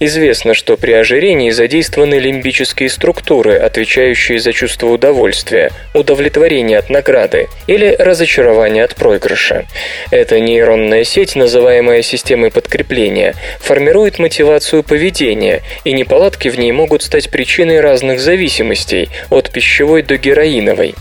Известно, 0.00 0.54
что 0.54 0.78
при 0.78 0.92
ожирении 0.92 1.50
задействованы 1.50 2.14
лимбические 2.14 2.88
структуры, 2.88 3.56
отвечающие 3.56 4.38
за 4.38 4.54
чувство 4.54 4.86
удовольствия, 4.86 5.70
удовлетворения 5.92 6.45
удовлетворение 6.46 6.78
от 6.78 6.90
награды 6.90 7.48
или 7.66 7.96
разочарование 7.98 8.84
от 8.84 8.94
проигрыша. 8.94 9.66
Эта 10.10 10.38
нейронная 10.40 11.04
сеть, 11.04 11.34
называемая 11.36 12.02
системой 12.02 12.50
подкрепления, 12.50 13.34
формирует 13.60 14.18
мотивацию 14.18 14.82
поведения, 14.82 15.62
и 15.84 15.92
неполадки 15.92 16.48
в 16.48 16.58
ней 16.58 16.72
могут 16.72 17.02
стать 17.02 17.30
причиной 17.30 17.80
разных 17.80 18.20
зависимостей, 18.20 19.08
от 19.30 19.50
пищевой 19.50 20.02
до 20.02 20.16
героиновой. 20.16 20.94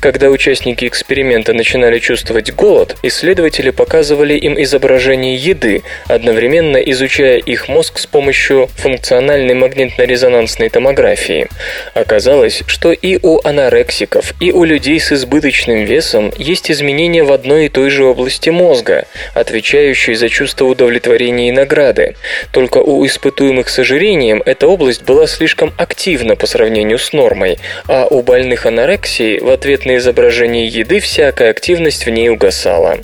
Когда 0.00 0.28
участники 0.28 0.86
эксперимента 0.86 1.52
начинали 1.54 1.98
чувствовать 1.98 2.52
голод, 2.52 2.96
исследователи 3.02 3.70
показывали 3.70 4.34
им 4.34 4.60
изображение 4.62 5.36
еды, 5.36 5.82
одновременно 6.08 6.76
изучая 6.76 7.38
их 7.38 7.68
мозг 7.68 7.98
с 7.98 8.06
помощью 8.06 8.68
функциональной 8.76 9.54
магнитно-резонансной 9.54 10.68
томографии. 10.68 11.48
Оказалось, 11.94 12.62
что 12.66 12.92
и 12.92 13.18
у 13.22 13.40
анорексиков, 13.44 14.34
и 14.40 14.52
у 14.52 14.64
людей 14.64 14.89
с 14.98 15.12
избыточным 15.12 15.84
весом 15.84 16.32
есть 16.36 16.70
изменения 16.70 17.22
в 17.22 17.32
одной 17.32 17.66
и 17.66 17.68
той 17.68 17.90
же 17.90 18.04
области 18.04 18.50
мозга, 18.50 19.06
отвечающей 19.34 20.14
за 20.14 20.28
чувство 20.28 20.64
удовлетворения 20.64 21.48
и 21.48 21.52
награды. 21.52 22.16
Только 22.52 22.78
у 22.78 23.04
испытуемых 23.06 23.68
с 23.68 23.78
ожирением 23.78 24.42
эта 24.44 24.66
область 24.66 25.02
была 25.02 25.26
слишком 25.26 25.72
активна 25.76 26.36
по 26.36 26.46
сравнению 26.46 26.98
с 26.98 27.12
нормой, 27.12 27.58
а 27.86 28.06
у 28.06 28.22
больных 28.22 28.66
анорексией 28.66 29.40
в 29.40 29.50
ответ 29.50 29.84
на 29.84 29.96
изображение 29.96 30.66
еды 30.66 31.00
всякая 31.00 31.50
активность 31.50 32.06
в 32.06 32.10
ней 32.10 32.28
угасала. 32.28 32.98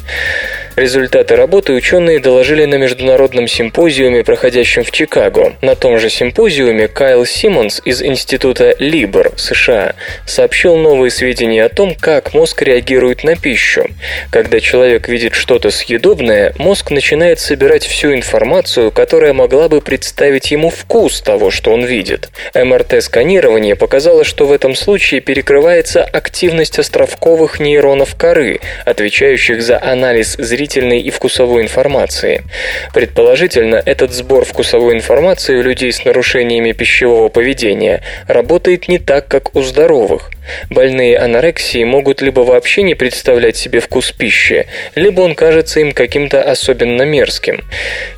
Результаты 0.77 1.37
работы 1.37 1.73
ученые 1.73 2.19
доложили 2.19 2.67
на 2.67 2.75
международном 2.75 3.49
симпозиуме, 3.49 4.23
проходящем 4.23 4.85
в 4.85 4.91
Чикаго. 4.91 5.55
На 5.63 5.75
том 5.75 5.99
же 5.99 6.11
симпозиуме 6.11 6.87
Кайл 6.87 7.25
Симмонс 7.25 7.81
из 7.87 8.03
Института 8.03 8.77
Либер, 8.79 9.33
США, 9.37 9.95
сообщил 10.27 10.77
новые 10.77 11.11
сведения 11.11 11.65
о 11.65 11.71
том, 11.71 11.95
как 11.99 12.35
мозг 12.35 12.61
реагирует 12.61 13.25
на 13.25 13.37
пищу. 13.37 13.89
Когда 14.31 14.61
человек 14.61 15.09
видит 15.09 15.35
что-то 15.35 15.71
съедобное, 15.71 16.53
мозг 16.59 16.91
начинает 16.91 17.41
собирать 17.41 17.87
всю 17.87 18.13
информацию, 18.13 18.93
которая 18.93 19.33
могла 19.33 19.71
бы 19.71 19.81
представить 19.81 20.51
ему 20.51 20.69
вкус 20.69 21.23
того, 21.23 21.51
что 21.51 21.73
он 21.73 21.87
видит. 21.87 22.29
МРТ-сканирование 22.55 23.77
показало, 23.77 24.25
что 24.25 24.47
в 24.47 24.53
этом 24.53 24.75
случае 24.75 25.23
перекрывается 25.23 26.05
активность 26.05 26.79
островковых 26.79 27.61
нейронов 27.61 28.15
коры, 28.15 28.61
отвечающих 28.85 29.63
за 29.63 29.83
анализ 29.83 30.35
зрительных 30.35 30.66
зрительной 30.67 31.01
и 31.01 31.11
вкусовой 31.11 31.63
информации. 31.63 32.43
Предположительно, 32.93 33.77
этот 33.77 34.13
сбор 34.13 34.45
вкусовой 34.45 34.95
информации 34.95 35.57
у 35.57 35.63
людей 35.63 35.93
с 35.93 36.05
нарушениями 36.05 36.73
пищевого 36.73 37.29
поведения 37.29 38.03
работает 38.27 38.89
не 38.89 38.99
так, 38.99 39.29
как 39.29 39.55
у 39.55 39.63
здоровых. 39.63 40.31
Больные 40.71 41.19
анорексией 41.19 41.85
могут 41.85 42.23
либо 42.23 42.41
вообще 42.41 42.83
не 42.83 42.95
представлять 42.95 43.57
себе 43.57 43.81
вкус 43.81 44.13
пищи, 44.13 44.67
либо 44.95 45.21
он 45.21 45.35
кажется 45.35 45.81
им 45.81 45.93
каким-то 45.93 46.43
особенно 46.43 47.03
мерзким. 47.03 47.65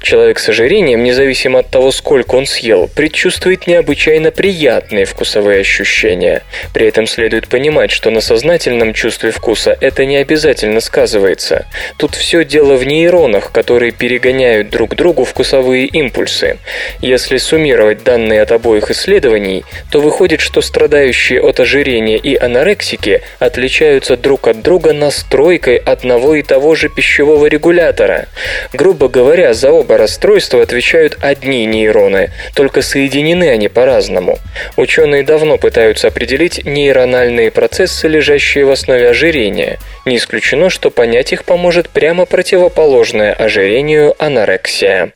Человек 0.02 0.38
с 0.38 0.48
ожирением, 0.48 1.04
независимо 1.04 1.60
от 1.60 1.70
того, 1.70 1.90
сколько 1.92 2.36
он 2.36 2.46
съел, 2.46 2.88
предчувствует 2.94 3.66
необычайно 3.66 4.30
приятные 4.30 5.04
вкусовые 5.04 5.60
ощущения. 5.60 6.42
При 6.74 6.86
этом 6.86 7.06
следует 7.06 7.48
понимать, 7.48 7.90
что 7.90 8.10
на 8.10 8.20
сознательном 8.20 8.94
чувстве 8.94 9.30
вкуса 9.30 9.76
это 9.80 10.04
не 10.04 10.16
обязательно 10.16 10.80
сказывается. 10.80 11.66
Тут 11.96 12.14
все 12.14 12.44
дело 12.44 12.76
в 12.76 12.84
нейронах, 12.84 13.52
которые 13.52 13.92
перегоняют 13.92 14.70
друг 14.70 14.94
другу 14.94 15.24
вкусовые 15.24 15.86
импульсы. 15.86 16.58
Если 17.00 17.36
суммировать 17.36 18.04
данные 18.04 18.42
от 18.42 18.52
обоих 18.52 18.90
исследований, 18.90 19.64
то 19.90 20.00
выходит, 20.00 20.40
что 20.40 20.60
страдающие 20.60 21.40
от 21.40 21.60
ожирения 21.60 22.17
и 22.18 22.36
анорексики 22.36 23.22
отличаются 23.38 24.16
друг 24.16 24.48
от 24.48 24.62
друга 24.62 24.92
настройкой 24.92 25.76
одного 25.76 26.34
и 26.34 26.42
того 26.42 26.74
же 26.74 26.88
пищевого 26.88 27.46
регулятора. 27.46 28.26
Грубо 28.72 29.08
говоря, 29.08 29.54
за 29.54 29.70
оба 29.70 29.96
расстройства 29.96 30.62
отвечают 30.62 31.16
одни 31.20 31.64
нейроны, 31.64 32.30
только 32.54 32.82
соединены 32.82 33.48
они 33.48 33.68
по-разному. 33.68 34.38
Ученые 34.76 35.22
давно 35.22 35.58
пытаются 35.58 36.08
определить 36.08 36.64
нейрональные 36.64 37.50
процессы, 37.50 38.08
лежащие 38.08 38.64
в 38.64 38.70
основе 38.70 39.08
ожирения. 39.08 39.78
Не 40.04 40.16
исключено, 40.16 40.70
что 40.70 40.90
понять 40.90 41.32
их 41.32 41.44
поможет 41.44 41.88
прямо 41.88 42.26
противоположное 42.26 43.32
ожирению 43.32 44.14
анорексия. 44.18 45.12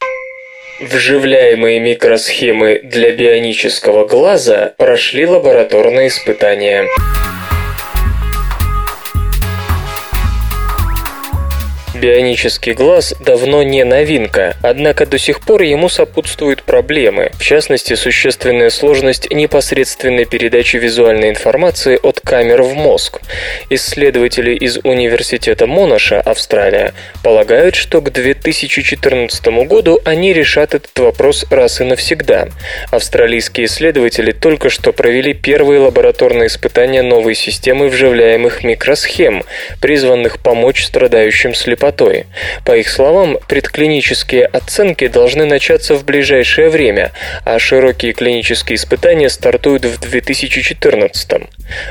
Вживляемые 0.82 1.78
микросхемы 1.78 2.80
для 2.82 3.12
бионического 3.12 4.04
глаза 4.04 4.74
прошли 4.76 5.24
лабораторные 5.24 6.08
испытания. 6.08 6.88
Бионический 12.02 12.72
глаз 12.72 13.14
давно 13.20 13.62
не 13.62 13.84
новинка, 13.84 14.56
однако 14.60 15.06
до 15.06 15.18
сих 15.18 15.40
пор 15.40 15.62
ему 15.62 15.88
сопутствуют 15.88 16.64
проблемы, 16.64 17.30
в 17.38 17.44
частности, 17.44 17.94
существенная 17.94 18.70
сложность 18.70 19.30
непосредственной 19.30 20.24
передачи 20.24 20.78
визуальной 20.78 21.30
информации 21.30 21.96
от 22.02 22.18
камер 22.18 22.62
в 22.62 22.74
мозг. 22.74 23.20
Исследователи 23.70 24.52
из 24.52 24.78
Университета 24.78 25.68
Монаша, 25.68 26.20
Австралия, 26.20 26.92
полагают, 27.22 27.76
что 27.76 28.00
к 28.00 28.10
2014 28.10 29.46
году 29.68 30.00
они 30.04 30.32
решат 30.32 30.74
этот 30.74 30.98
вопрос 30.98 31.46
раз 31.50 31.80
и 31.80 31.84
навсегда. 31.84 32.48
Австралийские 32.90 33.66
исследователи 33.66 34.32
только 34.32 34.70
что 34.70 34.92
провели 34.92 35.34
первые 35.34 35.78
лабораторные 35.78 36.48
испытания 36.48 37.02
новой 37.02 37.36
системы 37.36 37.86
вживляемых 37.86 38.64
микросхем, 38.64 39.44
призванных 39.80 40.40
помочь 40.40 40.84
страдающим 40.84 41.54
слепотой 41.54 41.91
частотой. 41.92 42.26
По 42.64 42.76
их 42.76 42.88
словам, 42.88 43.38
предклинические 43.48 44.46
оценки 44.46 45.06
должны 45.08 45.44
начаться 45.44 45.94
в 45.94 46.04
ближайшее 46.04 46.68
время, 46.68 47.12
а 47.44 47.58
широкие 47.58 48.12
клинические 48.12 48.76
испытания 48.76 49.28
стартуют 49.28 49.84
в 49.84 50.00
2014. 50.00 51.42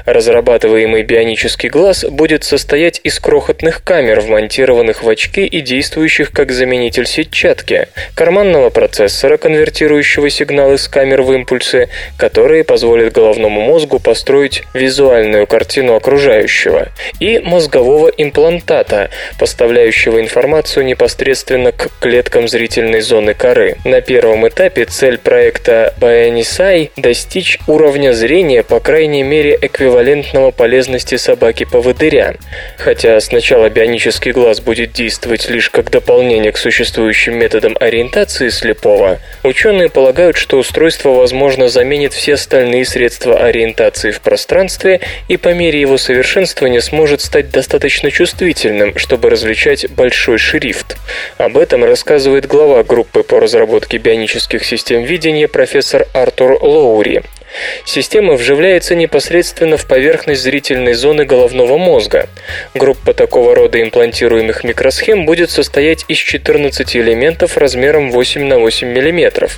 Разрабатываемый 0.05 1.03
бионический 1.03 1.69
глаз 1.69 2.05
будет 2.05 2.43
состоять 2.43 3.01
из 3.03 3.19
крохотных 3.19 3.83
камер, 3.83 4.21
вмонтированных 4.21 5.03
в 5.03 5.09
очки 5.09 5.45
и 5.45 5.61
действующих 5.61 6.31
как 6.31 6.51
заменитель 6.51 7.05
сетчатки, 7.05 7.87
карманного 8.15 8.69
процессора, 8.69 9.37
конвертирующего 9.37 10.29
сигналы 10.29 10.77
с 10.77 10.87
камер 10.87 11.21
в 11.23 11.33
импульсы, 11.33 11.89
которые 12.17 12.63
позволят 12.63 13.13
головному 13.13 13.61
мозгу 13.61 13.99
построить 13.99 14.63
визуальную 14.73 15.47
картину 15.47 15.95
окружающего, 15.95 16.89
и 17.19 17.39
мозгового 17.39 18.09
имплантата, 18.09 19.09
поставляющего 19.39 19.90
передающего 19.91 20.21
информацию 20.21 20.85
непосредственно 20.85 21.71
к 21.71 21.89
клеткам 21.99 22.47
зрительной 22.47 23.01
зоны 23.01 23.33
коры. 23.33 23.75
На 23.83 24.01
первом 24.01 24.47
этапе 24.47 24.85
цель 24.85 25.17
проекта 25.17 25.93
Bionisai– 25.99 26.91
достичь 26.95 27.59
уровня 27.67 28.13
зрения, 28.13 28.63
по 28.63 28.79
крайней 28.79 29.23
мере, 29.23 29.57
эквивалентного 29.61 30.51
полезности 30.51 31.15
собаки-поводыря. 31.15 32.35
Хотя 32.77 33.19
сначала 33.19 33.69
бионический 33.69 34.31
глаз 34.31 34.61
будет 34.61 34.93
действовать 34.93 35.49
лишь 35.49 35.69
как 35.69 35.91
дополнение 35.91 36.51
к 36.51 36.57
существующим 36.57 37.37
методам 37.37 37.75
ориентации 37.79 38.49
слепого, 38.49 39.19
ученые 39.43 39.89
полагают, 39.89 40.37
что 40.37 40.57
устройство, 40.57 41.09
возможно, 41.09 41.67
заменит 41.67 42.13
все 42.13 42.35
остальные 42.35 42.85
средства 42.85 43.43
ориентации 43.43 44.11
в 44.11 44.21
пространстве 44.21 45.01
и 45.27 45.37
по 45.37 45.53
мере 45.53 45.81
его 45.81 45.97
совершенствования 45.97 46.81
сможет 46.81 47.21
стать 47.21 47.51
достаточно 47.51 48.09
чувствительным, 48.09 48.97
чтобы 48.97 49.29
различать 49.29 49.70
написать 49.71 49.91
большой 49.91 50.37
шрифт. 50.37 50.97
Об 51.37 51.57
этом 51.57 51.83
рассказывает 51.83 52.45
глава 52.45 52.83
группы 52.83 53.23
по 53.23 53.39
разработке 53.39 53.97
бионических 53.97 54.65
систем 54.65 55.03
видения 55.03 55.47
профессор 55.47 56.07
Артур 56.13 56.57
Лоури. 56.61 57.23
Система 57.85 58.33
вживляется 58.33 58.95
непосредственно 58.95 59.77
в 59.77 59.85
поверхность 59.85 60.41
зрительной 60.41 60.93
зоны 60.93 61.25
головного 61.25 61.77
мозга. 61.77 62.29
Группа 62.73 63.13
такого 63.13 63.55
рода 63.55 63.81
имплантируемых 63.81 64.63
микросхем 64.63 65.25
будет 65.25 65.51
состоять 65.51 66.05
из 66.07 66.17
14 66.17 66.95
элементов 66.95 67.57
размером 67.57 68.11
8 68.11 68.43
на 68.45 68.59
8 68.59 68.87
мм. 68.87 69.49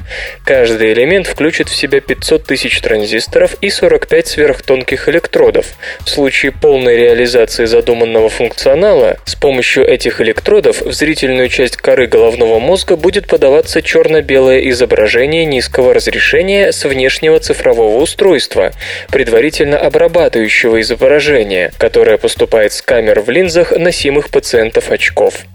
Каждый 0.45 0.93
элемент 0.93 1.27
включит 1.27 1.69
в 1.69 1.75
себя 1.75 1.99
500 2.01 2.45
тысяч 2.45 2.81
транзисторов 2.81 3.55
и 3.61 3.69
45 3.69 4.27
сверхтонких 4.27 5.09
электродов. 5.09 5.67
В 6.05 6.09
случае 6.09 6.51
полной 6.51 6.97
реализации 6.97 7.65
задуманного 7.65 8.29
функционала, 8.29 9.17
с 9.25 9.35
помощью 9.35 9.85
этих 9.85 10.21
электродов 10.21 10.81
в 10.81 10.91
зрительную 10.91 11.49
часть 11.49 11.77
коры 11.77 12.07
головного 12.07 12.59
мозга 12.59 12.95
будет 12.95 13.27
подаваться 13.27 13.81
черно-белое 13.81 14.69
изображение 14.69 15.45
низкого 15.45 15.93
разрешения 15.93 16.71
с 16.71 16.85
внешнего 16.85 17.39
цифрового 17.39 17.82
цифрового 17.83 18.01
устройства, 18.01 18.71
предварительно 19.09 19.77
обрабатывающего 19.77 20.81
изображение, 20.81 21.71
которое 21.77 22.17
поступает 22.17 22.73
с 22.73 22.81
камер 22.81 23.21
в 23.21 23.29
линзах 23.29 23.71
носимых 23.71 24.29
пациентов 24.29 24.91
очков. 24.91 25.45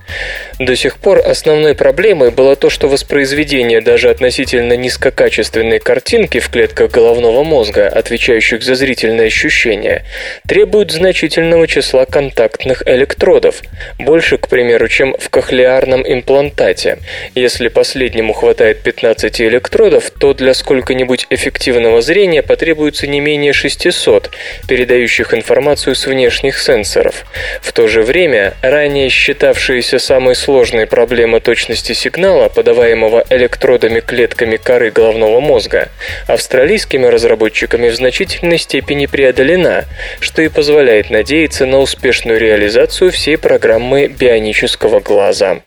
До 0.58 0.74
сих 0.74 0.96
пор 0.96 1.18
основной 1.18 1.74
проблемой 1.74 2.30
было 2.30 2.56
то, 2.56 2.70
что 2.70 2.88
воспроизведение 2.88 3.80
даже 3.80 4.08
относительно 4.08 4.74
низкокачественной 4.74 5.78
картинки 5.78 6.40
в 6.40 6.48
клетках 6.48 6.90
головного 6.90 7.44
мозга, 7.44 7.88
отвечающих 7.88 8.62
за 8.62 8.74
зрительные 8.74 9.28
ощущения, 9.28 10.04
требует 10.46 10.90
значительного 10.90 11.68
числа 11.68 12.06
контактных 12.06 12.82
электродов, 12.86 13.62
больше, 13.98 14.38
к 14.38 14.48
примеру, 14.48 14.88
чем 14.88 15.14
в 15.18 15.28
кохлеарном 15.30 16.02
имплантате. 16.06 16.98
Если 17.34 17.68
последнему 17.68 18.32
хватает 18.32 18.82
15 18.82 19.40
электродов, 19.42 20.10
то 20.10 20.34
для 20.34 20.54
сколько-нибудь 20.54 21.26
эффективного 21.30 22.00
зрения 22.00 22.17
потребуется 22.42 23.06
не 23.06 23.20
менее 23.20 23.52
600, 23.52 24.30
передающих 24.66 25.34
информацию 25.34 25.94
с 25.94 26.06
внешних 26.06 26.58
сенсоров. 26.58 27.24
В 27.60 27.72
то 27.72 27.86
же 27.86 28.02
время, 28.02 28.54
ранее 28.62 29.08
считавшаяся 29.08 29.98
самой 29.98 30.34
сложной 30.34 30.86
проблема 30.86 31.40
точности 31.40 31.92
сигнала, 31.92 32.48
подаваемого 32.48 33.24
электродами 33.30 34.00
клетками 34.00 34.56
коры 34.56 34.90
головного 34.90 35.40
мозга, 35.40 35.88
австралийскими 36.26 37.06
разработчиками 37.06 37.88
в 37.88 37.94
значительной 37.94 38.58
степени 38.58 39.06
преодолена, 39.06 39.84
что 40.20 40.42
и 40.42 40.48
позволяет 40.48 41.10
надеяться 41.10 41.66
на 41.66 41.78
успешную 41.78 42.40
реализацию 42.40 43.10
всей 43.10 43.38
программы 43.38 44.08
бионического 44.08 45.00
глаза. 45.00 45.60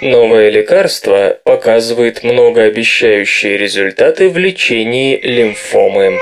Новое 0.00 0.48
лекарство 0.50 1.40
показывает 1.42 2.22
многообещающие 2.22 3.58
результаты 3.58 4.28
в 4.28 4.38
лечении 4.38 5.18
лимфомы. 5.20 6.18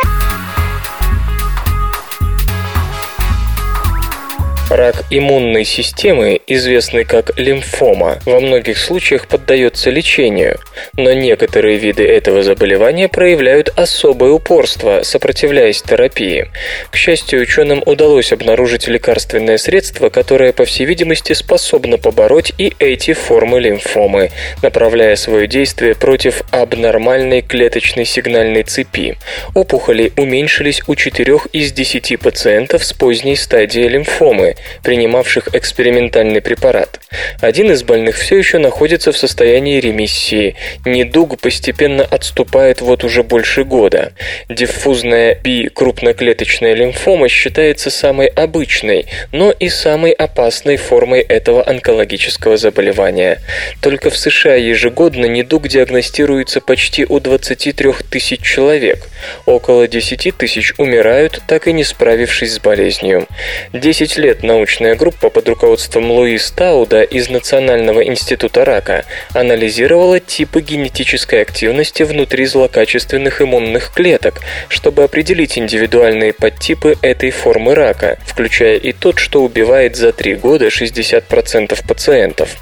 Рак 4.68 5.04
иммунной 5.10 5.64
системы, 5.64 6.40
известный 6.48 7.04
как 7.04 7.38
лимфома, 7.38 8.18
во 8.24 8.40
многих 8.40 8.78
случаях 8.78 9.28
поддается 9.28 9.90
лечению, 9.90 10.58
но 10.94 11.12
некоторые 11.12 11.76
виды 11.76 12.04
этого 12.04 12.42
заболевания 12.42 13.06
проявляют 13.08 13.72
особое 13.76 14.32
упорство, 14.32 15.02
сопротивляясь 15.04 15.82
терапии. 15.82 16.48
К 16.90 16.96
счастью, 16.96 17.42
ученым 17.42 17.80
удалось 17.86 18.32
обнаружить 18.32 18.88
лекарственное 18.88 19.56
средство, 19.56 20.08
которое, 20.08 20.52
по 20.52 20.64
всей 20.64 20.84
видимости, 20.84 21.32
способно 21.32 21.96
побороть 21.96 22.52
и 22.58 22.74
эти 22.80 23.12
формы 23.12 23.60
лимфомы, 23.60 24.32
направляя 24.62 25.14
свое 25.14 25.46
действие 25.46 25.94
против 25.94 26.42
абнормальной 26.50 27.42
клеточной 27.42 28.04
сигнальной 28.04 28.64
цепи. 28.64 29.16
Опухоли 29.54 30.12
уменьшились 30.16 30.82
у 30.88 30.96
4 30.96 31.38
из 31.52 31.70
10 31.70 32.18
пациентов 32.18 32.84
с 32.84 32.92
поздней 32.92 33.36
стадией 33.36 33.86
лимфомы, 33.86 34.55
принимавших 34.82 35.54
экспериментальный 35.54 36.40
препарат. 36.40 37.00
Один 37.40 37.70
из 37.70 37.82
больных 37.82 38.16
все 38.16 38.36
еще 38.38 38.58
находится 38.58 39.12
в 39.12 39.18
состоянии 39.18 39.80
ремиссии. 39.80 40.56
Недуг 40.84 41.40
постепенно 41.40 42.04
отступает 42.04 42.80
вот 42.80 43.04
уже 43.04 43.22
больше 43.22 43.64
года. 43.64 44.12
Диффузная 44.48 45.34
би-крупноклеточная 45.34 46.74
лимфома 46.74 47.28
считается 47.28 47.90
самой 47.90 48.28
обычной, 48.28 49.06
но 49.32 49.50
и 49.50 49.68
самой 49.68 50.12
опасной 50.12 50.76
формой 50.76 51.20
этого 51.20 51.66
онкологического 51.66 52.56
заболевания. 52.56 53.40
Только 53.80 54.10
в 54.10 54.16
США 54.16 54.54
ежегодно 54.54 55.26
недуг 55.26 55.68
диагностируется 55.68 56.60
почти 56.60 57.04
у 57.04 57.20
23 57.20 57.92
тысяч 58.10 58.40
человек. 58.40 59.08
Около 59.46 59.88
10 59.88 60.36
тысяч 60.36 60.74
умирают, 60.78 61.42
так 61.46 61.68
и 61.68 61.72
не 61.72 61.84
справившись 61.84 62.54
с 62.54 62.58
болезнью. 62.58 63.26
10 63.72 64.16
лет 64.18 64.42
научная 64.46 64.94
группа 64.94 65.28
под 65.28 65.48
руководством 65.48 66.10
Луи 66.10 66.38
Тауда 66.54 67.02
из 67.02 67.28
Национального 67.28 68.04
института 68.04 68.64
рака 68.64 69.04
анализировала 69.34 70.20
типы 70.20 70.60
генетической 70.60 71.42
активности 71.42 72.04
внутри 72.04 72.46
злокачественных 72.46 73.42
иммунных 73.42 73.92
клеток, 73.92 74.40
чтобы 74.68 75.02
определить 75.02 75.58
индивидуальные 75.58 76.32
подтипы 76.32 76.96
этой 77.02 77.30
формы 77.30 77.74
рака, 77.74 78.18
включая 78.26 78.76
и 78.76 78.92
тот, 78.92 79.18
что 79.18 79.42
убивает 79.42 79.96
за 79.96 80.12
три 80.12 80.34
года 80.34 80.68
60% 80.68 81.86
пациентов. 81.86 82.56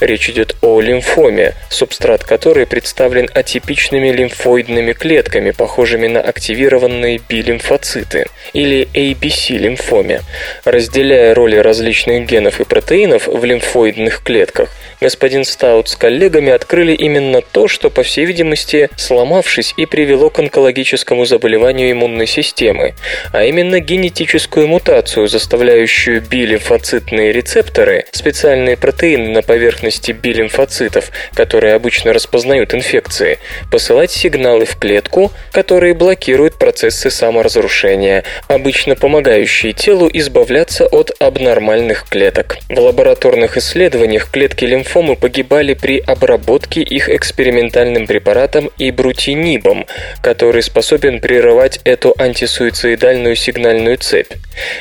Речь 0.00 0.28
идет 0.28 0.56
о 0.60 0.80
лимфоме, 0.80 1.54
субстрат 1.70 2.24
которой 2.24 2.66
представлен 2.66 3.28
атипичными 3.32 4.10
лимфоидными 4.10 4.92
клетками, 4.92 5.50
похожими 5.50 6.06
на 6.06 6.20
активированные 6.20 7.20
B-лимфоциты, 7.28 8.26
или 8.52 8.88
ABC-лимфоме. 8.94 10.20
Разделяя 10.64 11.34
роли 11.34 11.56
различных 11.56 12.26
генов 12.26 12.60
и 12.60 12.64
протеинов 12.64 13.26
в 13.26 13.44
лимфоидных 13.44 14.22
клетках, 14.22 14.70
господин 15.00 15.44
Стаут 15.44 15.88
с 15.88 15.96
коллегами 15.96 16.52
открыли 16.52 16.92
именно 16.92 17.42
то, 17.42 17.68
что, 17.68 17.90
по 17.90 18.02
всей 18.02 18.24
видимости, 18.24 18.88
сломавшись 18.96 19.74
и 19.76 19.86
привело 19.86 20.30
к 20.30 20.38
онкологическому 20.38 21.24
заболеванию 21.24 21.90
иммунной 21.92 22.26
системы, 22.26 22.94
а 23.32 23.44
именно 23.44 23.80
генетическую 23.80 24.66
мутацию, 24.68 25.28
заставляющую 25.28 26.22
B-лимфоцитные 26.22 27.32
рецепторы, 27.32 28.06
специальные 28.12 28.76
протеины 28.76 29.30
на 29.30 29.42
поверхности 29.42 29.63
B-лимфоцитов, 30.12 31.10
которые 31.34 31.74
обычно 31.74 32.12
распознают 32.12 32.74
инфекции, 32.74 33.38
посылать 33.70 34.10
сигналы 34.10 34.64
в 34.64 34.76
клетку, 34.76 35.32
которые 35.52 35.94
блокируют 35.94 36.58
процессы 36.58 37.10
саморазрушения, 37.10 38.24
обычно 38.48 38.96
помогающие 38.96 39.72
телу 39.72 40.08
избавляться 40.12 40.86
от 40.86 41.10
абнормальных 41.20 42.06
клеток. 42.08 42.58
В 42.68 42.78
лабораторных 42.78 43.56
исследованиях 43.56 44.30
клетки 44.30 44.64
лимфомы 44.64 45.16
погибали 45.16 45.74
при 45.74 45.98
обработке 45.98 46.82
их 46.82 47.08
экспериментальным 47.08 48.06
препаратом 48.06 48.70
ибрутинибом, 48.78 49.86
который 50.22 50.62
способен 50.62 51.20
прерывать 51.20 51.80
эту 51.84 52.14
антисуицидальную 52.18 53.36
сигнальную 53.36 53.98
цепь. 53.98 54.32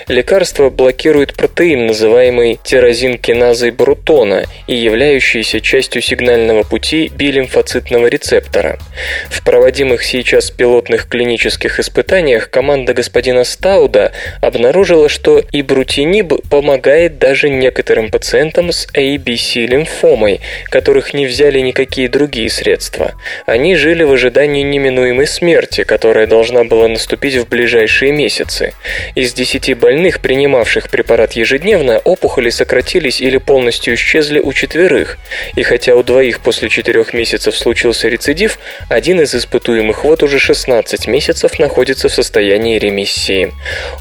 Лекарство 0.07 0.69
блокирует 0.69 1.33
протеин, 1.33 1.87
называемый 1.87 2.59
тирозинкиназой 2.63 3.71
брутона 3.71 4.45
и 4.67 4.75
являющийся 4.75 5.59
частью 5.59 6.01
сигнального 6.01 6.63
пути 6.63 7.11
билимфоцитного 7.13 8.07
рецептора. 8.07 8.79
В 9.29 9.43
проводимых 9.43 10.03
сейчас 10.03 10.51
пилотных 10.51 11.07
клинических 11.07 11.79
испытаниях 11.79 12.49
команда 12.49 12.93
господина 12.93 13.43
Стауда 13.43 14.13
обнаружила, 14.41 15.09
что 15.09 15.41
ибрутиниб 15.51 16.33
помогает 16.49 17.17
даже 17.17 17.49
некоторым 17.49 18.09
пациентам 18.09 18.71
с 18.71 18.87
ABC-лимфомой, 18.93 20.39
которых 20.69 21.13
не 21.13 21.25
взяли 21.25 21.59
никакие 21.59 22.07
другие 22.07 22.49
средства. 22.49 23.13
Они 23.45 23.75
жили 23.75 24.03
в 24.03 24.13
ожидании 24.13 24.63
неминуемой 24.63 25.27
смерти, 25.27 25.83
которая 25.83 26.27
должна 26.27 26.63
была 26.63 26.87
наступить 26.87 27.35
в 27.35 27.47
ближайшие 27.49 28.11
месяцы. 28.11 28.73
Из 29.15 29.33
10 29.33 29.77
больных, 29.77 30.21
принимавших 30.21 30.89
препарат 30.89 31.33
ежедневно, 31.33 31.99
опухоли 31.99 32.49
сократились 32.49 33.21
или 33.21 33.37
полностью 33.37 33.95
исчезли 33.95 34.39
у 34.39 34.52
четверых, 34.53 35.17
и 35.55 35.63
хотя 35.63 35.95
у 35.95 36.03
двоих 36.03 36.39
после 36.39 36.69
четырех 36.69 37.13
месяцев 37.13 37.55
случился 37.55 38.07
рецидив, 38.07 38.59
один 38.89 39.21
из 39.21 39.33
испытуемых 39.35 40.03
вот 40.03 40.23
уже 40.23 40.39
16 40.39 41.07
месяцев 41.07 41.59
находится 41.59 42.09
в 42.09 42.13
состоянии 42.13 42.79
ремиссии. 42.79 43.51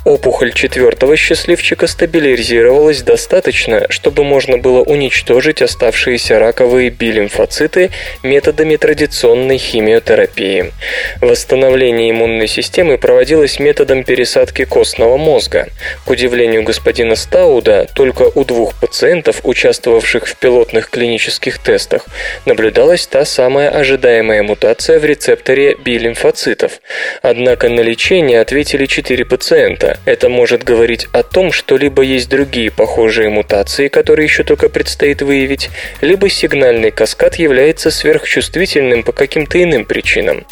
Опухоль 0.04 0.52
четвертого 0.52 1.16
счастливчика 1.16 1.86
стабилизировалась 1.86 3.02
достаточно, 3.02 3.86
чтобы 3.90 4.24
можно 4.24 4.58
было 4.58 4.82
уничтожить 4.82 5.62
оставшиеся 5.62 6.38
раковые 6.38 6.90
билимфоциты 6.90 7.90
методами 8.22 8.76
традиционной 8.76 9.58
химиотерапии. 9.58 10.72
Восстановление 11.20 12.10
иммунной 12.10 12.48
системы 12.48 12.98
проводилось 12.98 13.58
методом 13.58 14.04
пересадки 14.04 14.64
костного 14.64 15.16
мозга. 15.16 15.68
К 16.04 16.10
удивлению 16.10 16.62
господина 16.62 17.14
Стауда, 17.16 17.88
только 17.94 18.30
у 18.34 18.44
двух 18.44 18.78
пациентов, 18.78 19.40
участвовавших 19.42 20.26
в 20.26 20.34
пилотных 20.42 20.90
клинических 20.90 21.58
тестах, 21.58 22.04
наблюдалась 22.46 23.06
та 23.06 23.24
самая 23.24 23.70
ожидаемая 23.70 24.42
мутация 24.42 24.98
в 24.98 25.04
рецепторе 25.04 25.76
B-лимфоцитов. 25.76 26.80
Однако 27.22 27.68
на 27.68 27.80
лечение 27.80 28.40
ответили 28.40 28.86
4 28.86 29.24
пациента. 29.24 29.98
Это 30.04 30.28
может 30.28 30.64
говорить 30.64 31.06
о 31.12 31.22
том, 31.22 31.52
что 31.52 31.76
либо 31.76 32.02
есть 32.02 32.28
другие 32.28 32.72
похожие 32.72 33.28
мутации, 33.28 33.86
которые 33.86 34.24
еще 34.24 34.42
только 34.42 34.68
предстоит 34.68 35.22
выявить, 35.22 35.70
либо 36.00 36.28
сигнальный 36.28 36.90
каскад 36.90 37.36
является 37.36 37.92
сверхчувствительным 37.92 39.04
по 39.04 39.12
каким-то 39.12 39.62
иным 39.62 39.84
причинам. 39.84 40.44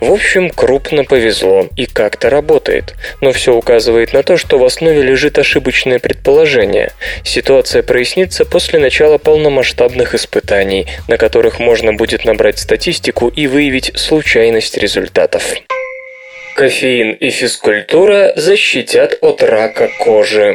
В 0.00 0.10
общем, 0.10 0.48
крупно 0.48 1.04
повезло 1.04 1.68
и 1.76 1.84
как-то 1.84 2.30
работает. 2.30 2.94
Но 3.20 3.32
все 3.32 3.52
указывает 3.54 4.14
на 4.14 4.22
то, 4.22 4.38
что 4.38 4.58
в 4.58 4.64
основе 4.64 5.02
лежит 5.02 5.38
ошибочное 5.38 5.98
предположение. 5.98 6.92
Ситуация 7.22 7.82
прояснится 7.82 8.46
после 8.46 8.78
начала 8.78 9.18
полномасштабных 9.26 10.14
испытаний, 10.14 10.86
на 11.08 11.18
которых 11.18 11.58
можно 11.58 11.92
будет 11.92 12.24
набрать 12.24 12.60
статистику 12.60 13.26
и 13.26 13.48
выявить 13.48 13.90
случайность 13.98 14.78
результатов. 14.78 15.42
Кофеин 16.54 17.10
и 17.10 17.30
физкультура 17.30 18.34
защитят 18.36 19.18
от 19.20 19.42
рака 19.42 19.90
кожи. 19.98 20.54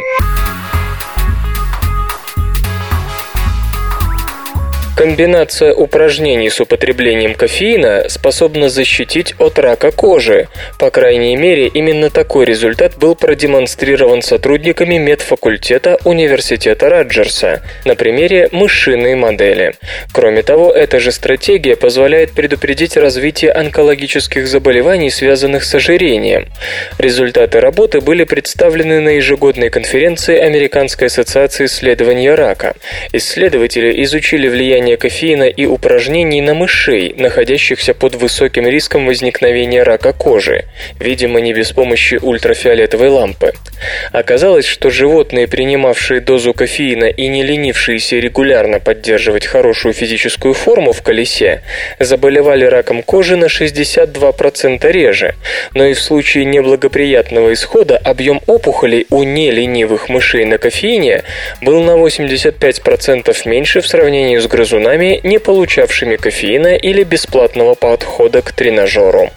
Комбинация 4.96 5.74
упражнений 5.74 6.50
с 6.50 6.60
употреблением 6.60 7.34
кофеина 7.34 8.06
способна 8.10 8.70
защитить 8.70 9.34
от 9.39 9.58
рака 9.58 9.89
кожи. 9.92 10.48
По 10.78 10.92
крайней 10.92 11.36
мере, 11.38 11.68
именно 11.68 12.10
такой 12.10 12.46
результат 12.46 12.98
был 12.98 13.16
продемонстрирован 13.16 14.22
сотрудниками 14.22 14.98
медфакультета 14.98 15.98
Университета 16.04 16.89
Раджерса 16.89 17.64
на 17.86 17.96
примере 17.96 18.50
мышиной 18.52 19.16
модели. 19.16 19.74
Кроме 20.12 20.44
того, 20.44 20.72
эта 20.72 21.00
же 21.00 21.12
стратегия 21.12 21.76
позволяет 21.78 22.32
предупредить 22.32 22.98
развитие 22.98 23.54
онкологических 23.54 24.46
заболеваний, 24.46 25.10
связанных 25.10 25.64
с 25.64 25.74
ожирением. 25.74 26.48
Результаты 27.00 27.60
работы 27.60 28.02
были 28.02 28.26
представлены 28.26 29.00
на 29.00 29.10
ежегодной 29.10 29.70
конференции 29.70 30.38
Американской 30.38 31.08
ассоциации 31.08 31.66
исследования 31.66 32.36
рака. 32.36 32.76
Исследователи 33.14 34.04
изучили 34.04 34.48
влияние 34.50 34.91
влияние 34.92 34.98
кофеина 34.98 35.44
и 35.44 35.66
упражнений 35.66 36.42
на 36.42 36.54
мышей, 36.54 37.14
находящихся 37.18 37.94
под 37.94 38.16
высоким 38.16 38.68
риском 38.68 39.06
возникновения 39.06 39.84
рака 39.84 40.14
кожи, 40.14 40.66
видимо, 41.00 41.39
не 41.39 41.54
без 41.54 41.72
помощи 41.72 42.20
ультрафиолетовой 42.22 43.10
лампы. 43.10 43.54
Оказалось, 44.12 44.66
что 44.66 44.89
животные, 44.89 45.48
принимавшие 45.48 46.20
дозу 46.22 46.54
кофеина 46.54 47.06
и 47.06 47.28
не 47.28 47.44
ленившиеся 47.44 48.18
регулярно 48.18 48.80
поддерживать 48.80 49.46
хорошую 49.46 49.94
физическую 49.94 50.54
форму 50.54 50.92
в 50.92 51.02
колесе, 51.02 51.62
заболевали 52.00 52.66
раком 52.66 53.04
кожи 53.04 53.36
на 53.38 53.46
62% 53.46 54.92
реже, 54.92 55.36
но 55.74 55.86
и 55.86 55.94
в 55.94 56.00
случае 56.00 56.46
неблагоприятного 56.46 57.54
исхода 57.54 57.98
объем 57.98 58.42
опухолей 58.48 59.06
у 59.10 59.24
неленивых 59.24 60.10
мышей 60.10 60.46
на 60.46 60.58
кофеине 60.58 61.24
был 61.62 61.82
на 61.84 61.92
85% 61.92 63.38
меньше 63.46 63.82
в 63.82 63.88
сравнении 63.88 64.38
с 64.38 64.48
грызунами 64.48 64.70
грызунами, 64.72 65.19
не 65.24 65.39
получавшими 65.39 66.15
кофеина 66.15 66.76
или 66.76 67.03
бесплатного 67.03 67.76
подхода 67.76 68.41
к 68.41 68.51
тренажеру. 68.53 69.30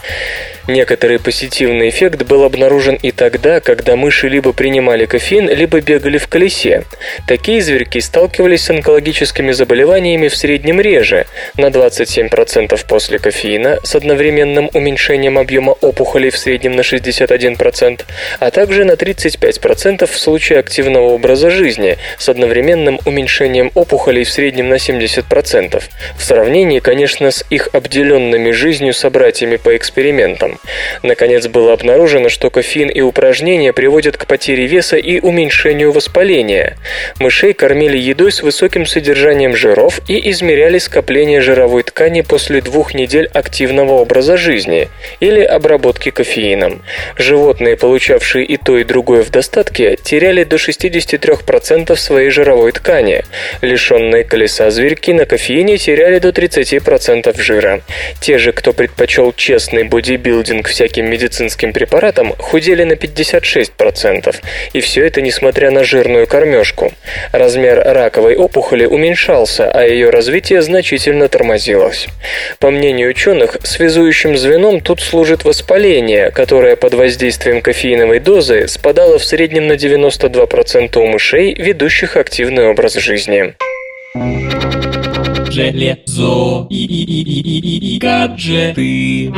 Некоторый 0.67 1.19
позитивный 1.19 1.91
эффект 1.91 2.23
был 2.23 2.43
обнаружен 2.43 2.95
и 2.95 3.11
тогда, 3.11 3.61
когда 3.61 3.97
мыши 3.97 4.29
либо 4.29 4.55
принимали 4.55 5.05
кофеин, 5.05 5.51
либо 5.51 5.81
бегали 5.81 6.17
в 6.17 6.27
колесе. 6.27 6.85
Такие 7.29 7.61
зверьки 7.61 8.01
сталкивались 8.01 8.62
с 8.62 8.71
онкологическими 8.71 9.53
заболеваниями 9.53 10.29
в 10.29 10.37
среднем 10.37 10.81
реже, 10.81 11.27
на 11.59 11.67
27% 11.67 12.81
после 12.89 13.19
кофеина 13.19 13.79
с 13.83 13.95
одновременным 13.95 14.71
уменьшением 14.73 15.39
объема 15.39 15.73
опухолей 15.73 16.31
в 16.31 16.39
среднем 16.39 16.77
на 16.77 16.81
61%, 16.81 18.01
а 18.41 18.51
также 18.51 18.85
на 18.85 18.93
35% 18.93 20.07
в 20.07 20.19
случае 20.19 20.61
активного 20.61 21.11
образа 21.11 21.51
жизни 21.51 21.99
с 22.19 22.29
одновременным 22.31 23.01
уменьшением 23.05 23.71
опухолей 23.75 24.25
в 24.25 24.31
среднем 24.31 24.71
на 24.71 24.75
70%. 24.75 25.83
В 26.17 26.25
сравнении, 26.25 26.79
конечно, 26.79 27.31
с 27.31 27.45
их 27.51 27.69
обделенными 27.73 28.51
жизнью 28.51 28.95
собратьями 28.95 29.57
по 29.57 29.77
экспериментам. 29.77 30.54
Наконец 31.03 31.47
было 31.49 31.73
обнаружено, 31.73 32.29
что 32.29 32.51
кофеин 32.51 32.89
и 32.89 33.01
упражнения 33.01 33.73
приводят 33.73 34.17
к 34.17 34.27
потере 34.27 34.67
веса 34.67 34.97
и 34.97 35.21
уменьшению 35.21 35.93
воспаления. 35.93 36.77
Мышей 37.19 37.53
кормили 37.53 37.99
едой 37.99 38.33
с 38.33 38.43
высоким 38.43 38.87
содержанием 38.87 39.55
жиров 39.57 40.01
и 40.09 40.31
измеряли 40.31 40.79
скопление 40.79 41.41
жировой 41.41 41.83
ткани 41.83 42.23
после 42.23 42.61
двух 42.61 42.95
недель 42.95 43.29
активного 43.33 43.95
образа 43.95 44.37
жизни 44.37 44.89
или 45.21 45.41
обработки 45.41 46.11
кофеином. 46.11 46.83
Животные, 47.19 47.77
получавшие 47.77 48.45
и 48.45 48.57
то, 48.57 48.79
и 48.79 48.85
другое 48.85 49.23
в 49.23 49.31
достатке, 49.31 49.97
теряли 49.97 50.45
до 50.45 50.57
63% 50.57 51.97
своей 51.97 52.31
жировой 52.31 52.73
ткани. 52.73 53.25
Лишенные 53.61 54.25
колеса 54.25 54.71
зверьки 54.71 55.13
на 55.13 55.27
кофеине 55.27 55.77
теряли 55.79 56.19
до 56.19 56.31
30% 56.31 57.41
жира. 57.41 57.81
Те 58.21 58.39
же, 58.39 58.53
кто 58.53 58.73
предпочел 58.73 59.33
честный 59.33 59.85
бодибилдинг 59.85 60.44
холдинг 60.45 60.69
всяким 60.69 61.07
медицинским 61.07 61.73
препаратам 61.73 62.35
худели 62.39 62.85
на 62.85 62.93
56%, 62.93 64.37
и 64.75 64.81
все 64.81 65.07
это 65.07 65.23
несмотря 65.23 65.71
на 65.71 65.85
жирную 65.85 66.27
кормежку. 66.27 66.93
Размер 67.33 67.83
раковой 67.83 68.37
опухоли 68.37 68.85
уменьшался, 68.85 69.71
а 69.71 69.85
ее 69.85 70.11
развитие 70.11 70.61
значительно 70.61 71.29
тормозилось. 71.29 72.09
По 72.59 72.71
мнению 72.71 73.11
ученых, 73.11 73.57
связующим 73.63 74.37
звеном 74.37 74.81
тут 74.81 75.01
служит 75.01 75.45
воспаление, 75.45 76.31
которое 76.31 76.77
под 76.77 76.93
воздействием 76.95 77.63
кофеиновой 77.63 78.21
дозы 78.21 78.69
спадало 78.69 79.19
в 79.19 79.25
среднем 79.25 79.67
на 79.67 79.73
92% 79.73 80.99
у 80.99 81.07
мышей, 81.07 81.55
ведущих 81.55 82.17
активный 82.19 82.69
образ 82.69 82.95
жизни 82.95 83.55
железо 85.55 86.67
и, 86.69 86.85
и, 86.85 87.03
и, 87.05 87.23
и, 87.23 87.59
и, 87.59 87.95
и 87.95 87.99
гаджеты. 87.99 89.29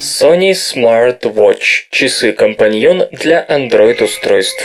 Sony 0.00 0.52
Smart 0.52 1.20
Watch– 1.22 1.88
часы-компаньон 1.90 3.04
для 3.12 3.44
Android-устройств. 3.48 4.62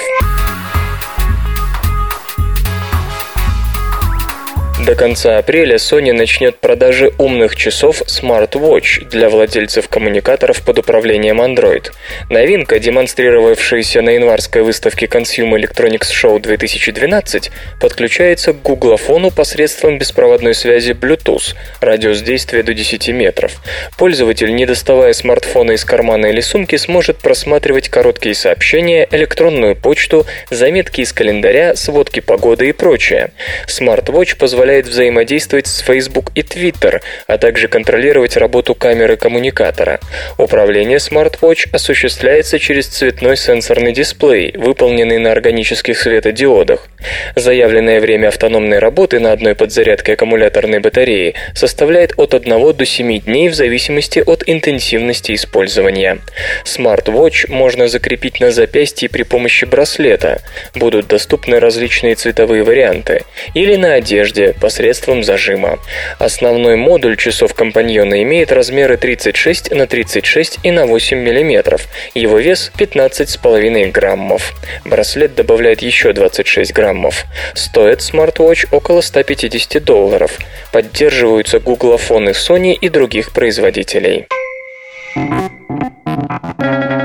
До 4.85 4.95
конца 4.95 5.37
апреля 5.37 5.77
Sony 5.77 6.11
начнет 6.11 6.57
продажи 6.59 7.13
умных 7.17 7.55
часов 7.55 8.01
Smartwatch 8.01 9.07
для 9.07 9.29
владельцев 9.29 9.87
коммуникаторов 9.87 10.61
под 10.61 10.79
управлением 10.79 11.41
Android. 11.41 11.89
Новинка, 12.29 12.79
демонстрировавшаяся 12.79 14.01
на 14.01 14.09
январской 14.09 14.61
выставке 14.61 15.05
Consumer 15.05 15.57
Electronics 15.57 16.09
Show 16.11 16.37
2012, 16.37 17.49
подключается 17.79 18.51
к 18.51 18.61
гуглофону 18.61 19.31
посредством 19.31 19.97
беспроводной 19.99 20.53
связи 20.53 20.91
Bluetooth, 20.91 21.55
радиус 21.79 22.19
действия 22.21 22.61
до 22.61 22.73
10 22.73 23.07
метров. 23.07 23.61
Пользователь, 23.97 24.53
не 24.53 24.65
доставая 24.65 25.13
смартфона 25.13 25.71
из 25.71 25.85
кармана 25.85 26.25
или 26.25 26.41
сумки, 26.41 26.75
сможет 26.75 27.19
просматривать 27.19 27.87
короткие 27.87 28.35
сообщения, 28.35 29.07
электронную 29.09 29.77
почту, 29.77 30.25
заметки 30.49 30.99
из 30.99 31.13
календаря, 31.13 31.73
сводки 31.77 32.19
погоды 32.19 32.67
и 32.67 32.73
прочее. 32.73 33.31
Smartwatch 33.69 34.35
позволяет 34.37 34.72
позволяет 34.73 34.87
взаимодействовать 34.87 35.67
с 35.67 35.79
Facebook 35.79 36.31
и 36.33 36.41
Twitter, 36.41 37.01
а 37.27 37.37
также 37.37 37.67
контролировать 37.67 38.37
работу 38.37 38.73
камеры 38.73 39.17
коммуникатора. 39.17 39.99
Управление 40.39 40.97
Smartwatch 40.97 41.69
осуществляется 41.71 42.57
через 42.57 42.87
цветной 42.87 43.37
сенсорный 43.37 43.93
дисплей, 43.93 44.53
выполненный 44.57 45.19
на 45.19 45.31
органических 45.31 45.97
светодиодах. 45.97 46.87
Заявленное 47.35 47.99
время 47.99 48.29
автономной 48.29 48.79
работы 48.79 49.19
на 49.19 49.31
одной 49.31 49.53
подзарядке 49.53 50.13
аккумуляторной 50.13 50.79
батареи 50.79 51.35
составляет 51.53 52.13
от 52.17 52.33
1 52.33 52.73
до 52.73 52.85
7 52.85 53.19
дней 53.19 53.49
в 53.49 53.53
зависимости 53.53 54.23
от 54.25 54.43
интенсивности 54.47 55.33
использования. 55.33 56.17
Smartwatch 56.65 57.51
можно 57.51 57.87
закрепить 57.87 58.39
на 58.39 58.51
запястье 58.51 59.07
при 59.09 59.23
помощи 59.23 59.65
браслета. 59.65 60.41
Будут 60.73 61.07
доступны 61.07 61.59
различные 61.59 62.15
цветовые 62.15 62.63
варианты. 62.63 63.23
Или 63.53 63.75
на 63.75 63.93
одежде 63.93 64.55
посредством 64.63 65.25
зажима. 65.25 65.77
Основной 66.19 66.77
модуль 66.77 67.17
часов 67.17 67.53
компаньона 67.53 68.23
имеет 68.23 68.49
размеры 68.49 68.95
36 68.95 69.71
на 69.71 69.87
36 69.87 70.59
и 70.63 70.71
на 70.71 70.85
8 70.85 71.17
мм. 71.17 71.81
Его 72.15 72.37
вес 72.37 72.71
15,5 72.77 73.91
граммов. 73.91 74.53
Браслет 74.85 75.35
добавляет 75.35 75.81
еще 75.81 76.13
26 76.13 76.71
граммов. 76.71 77.25
Стоит 77.55 78.01
смарт-вотч 78.01 78.67
около 78.71 79.01
150 79.01 79.83
долларов. 79.83 80.39
Поддерживаются 80.71 81.59
гуглофоны 81.59 82.29
Sony 82.29 82.71
и 82.73 82.87
других 82.87 83.33
производителей. 83.33 84.27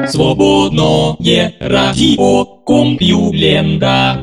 Свободное 0.07 1.55
радио 1.59 2.45
Компьюлента. 2.65 4.23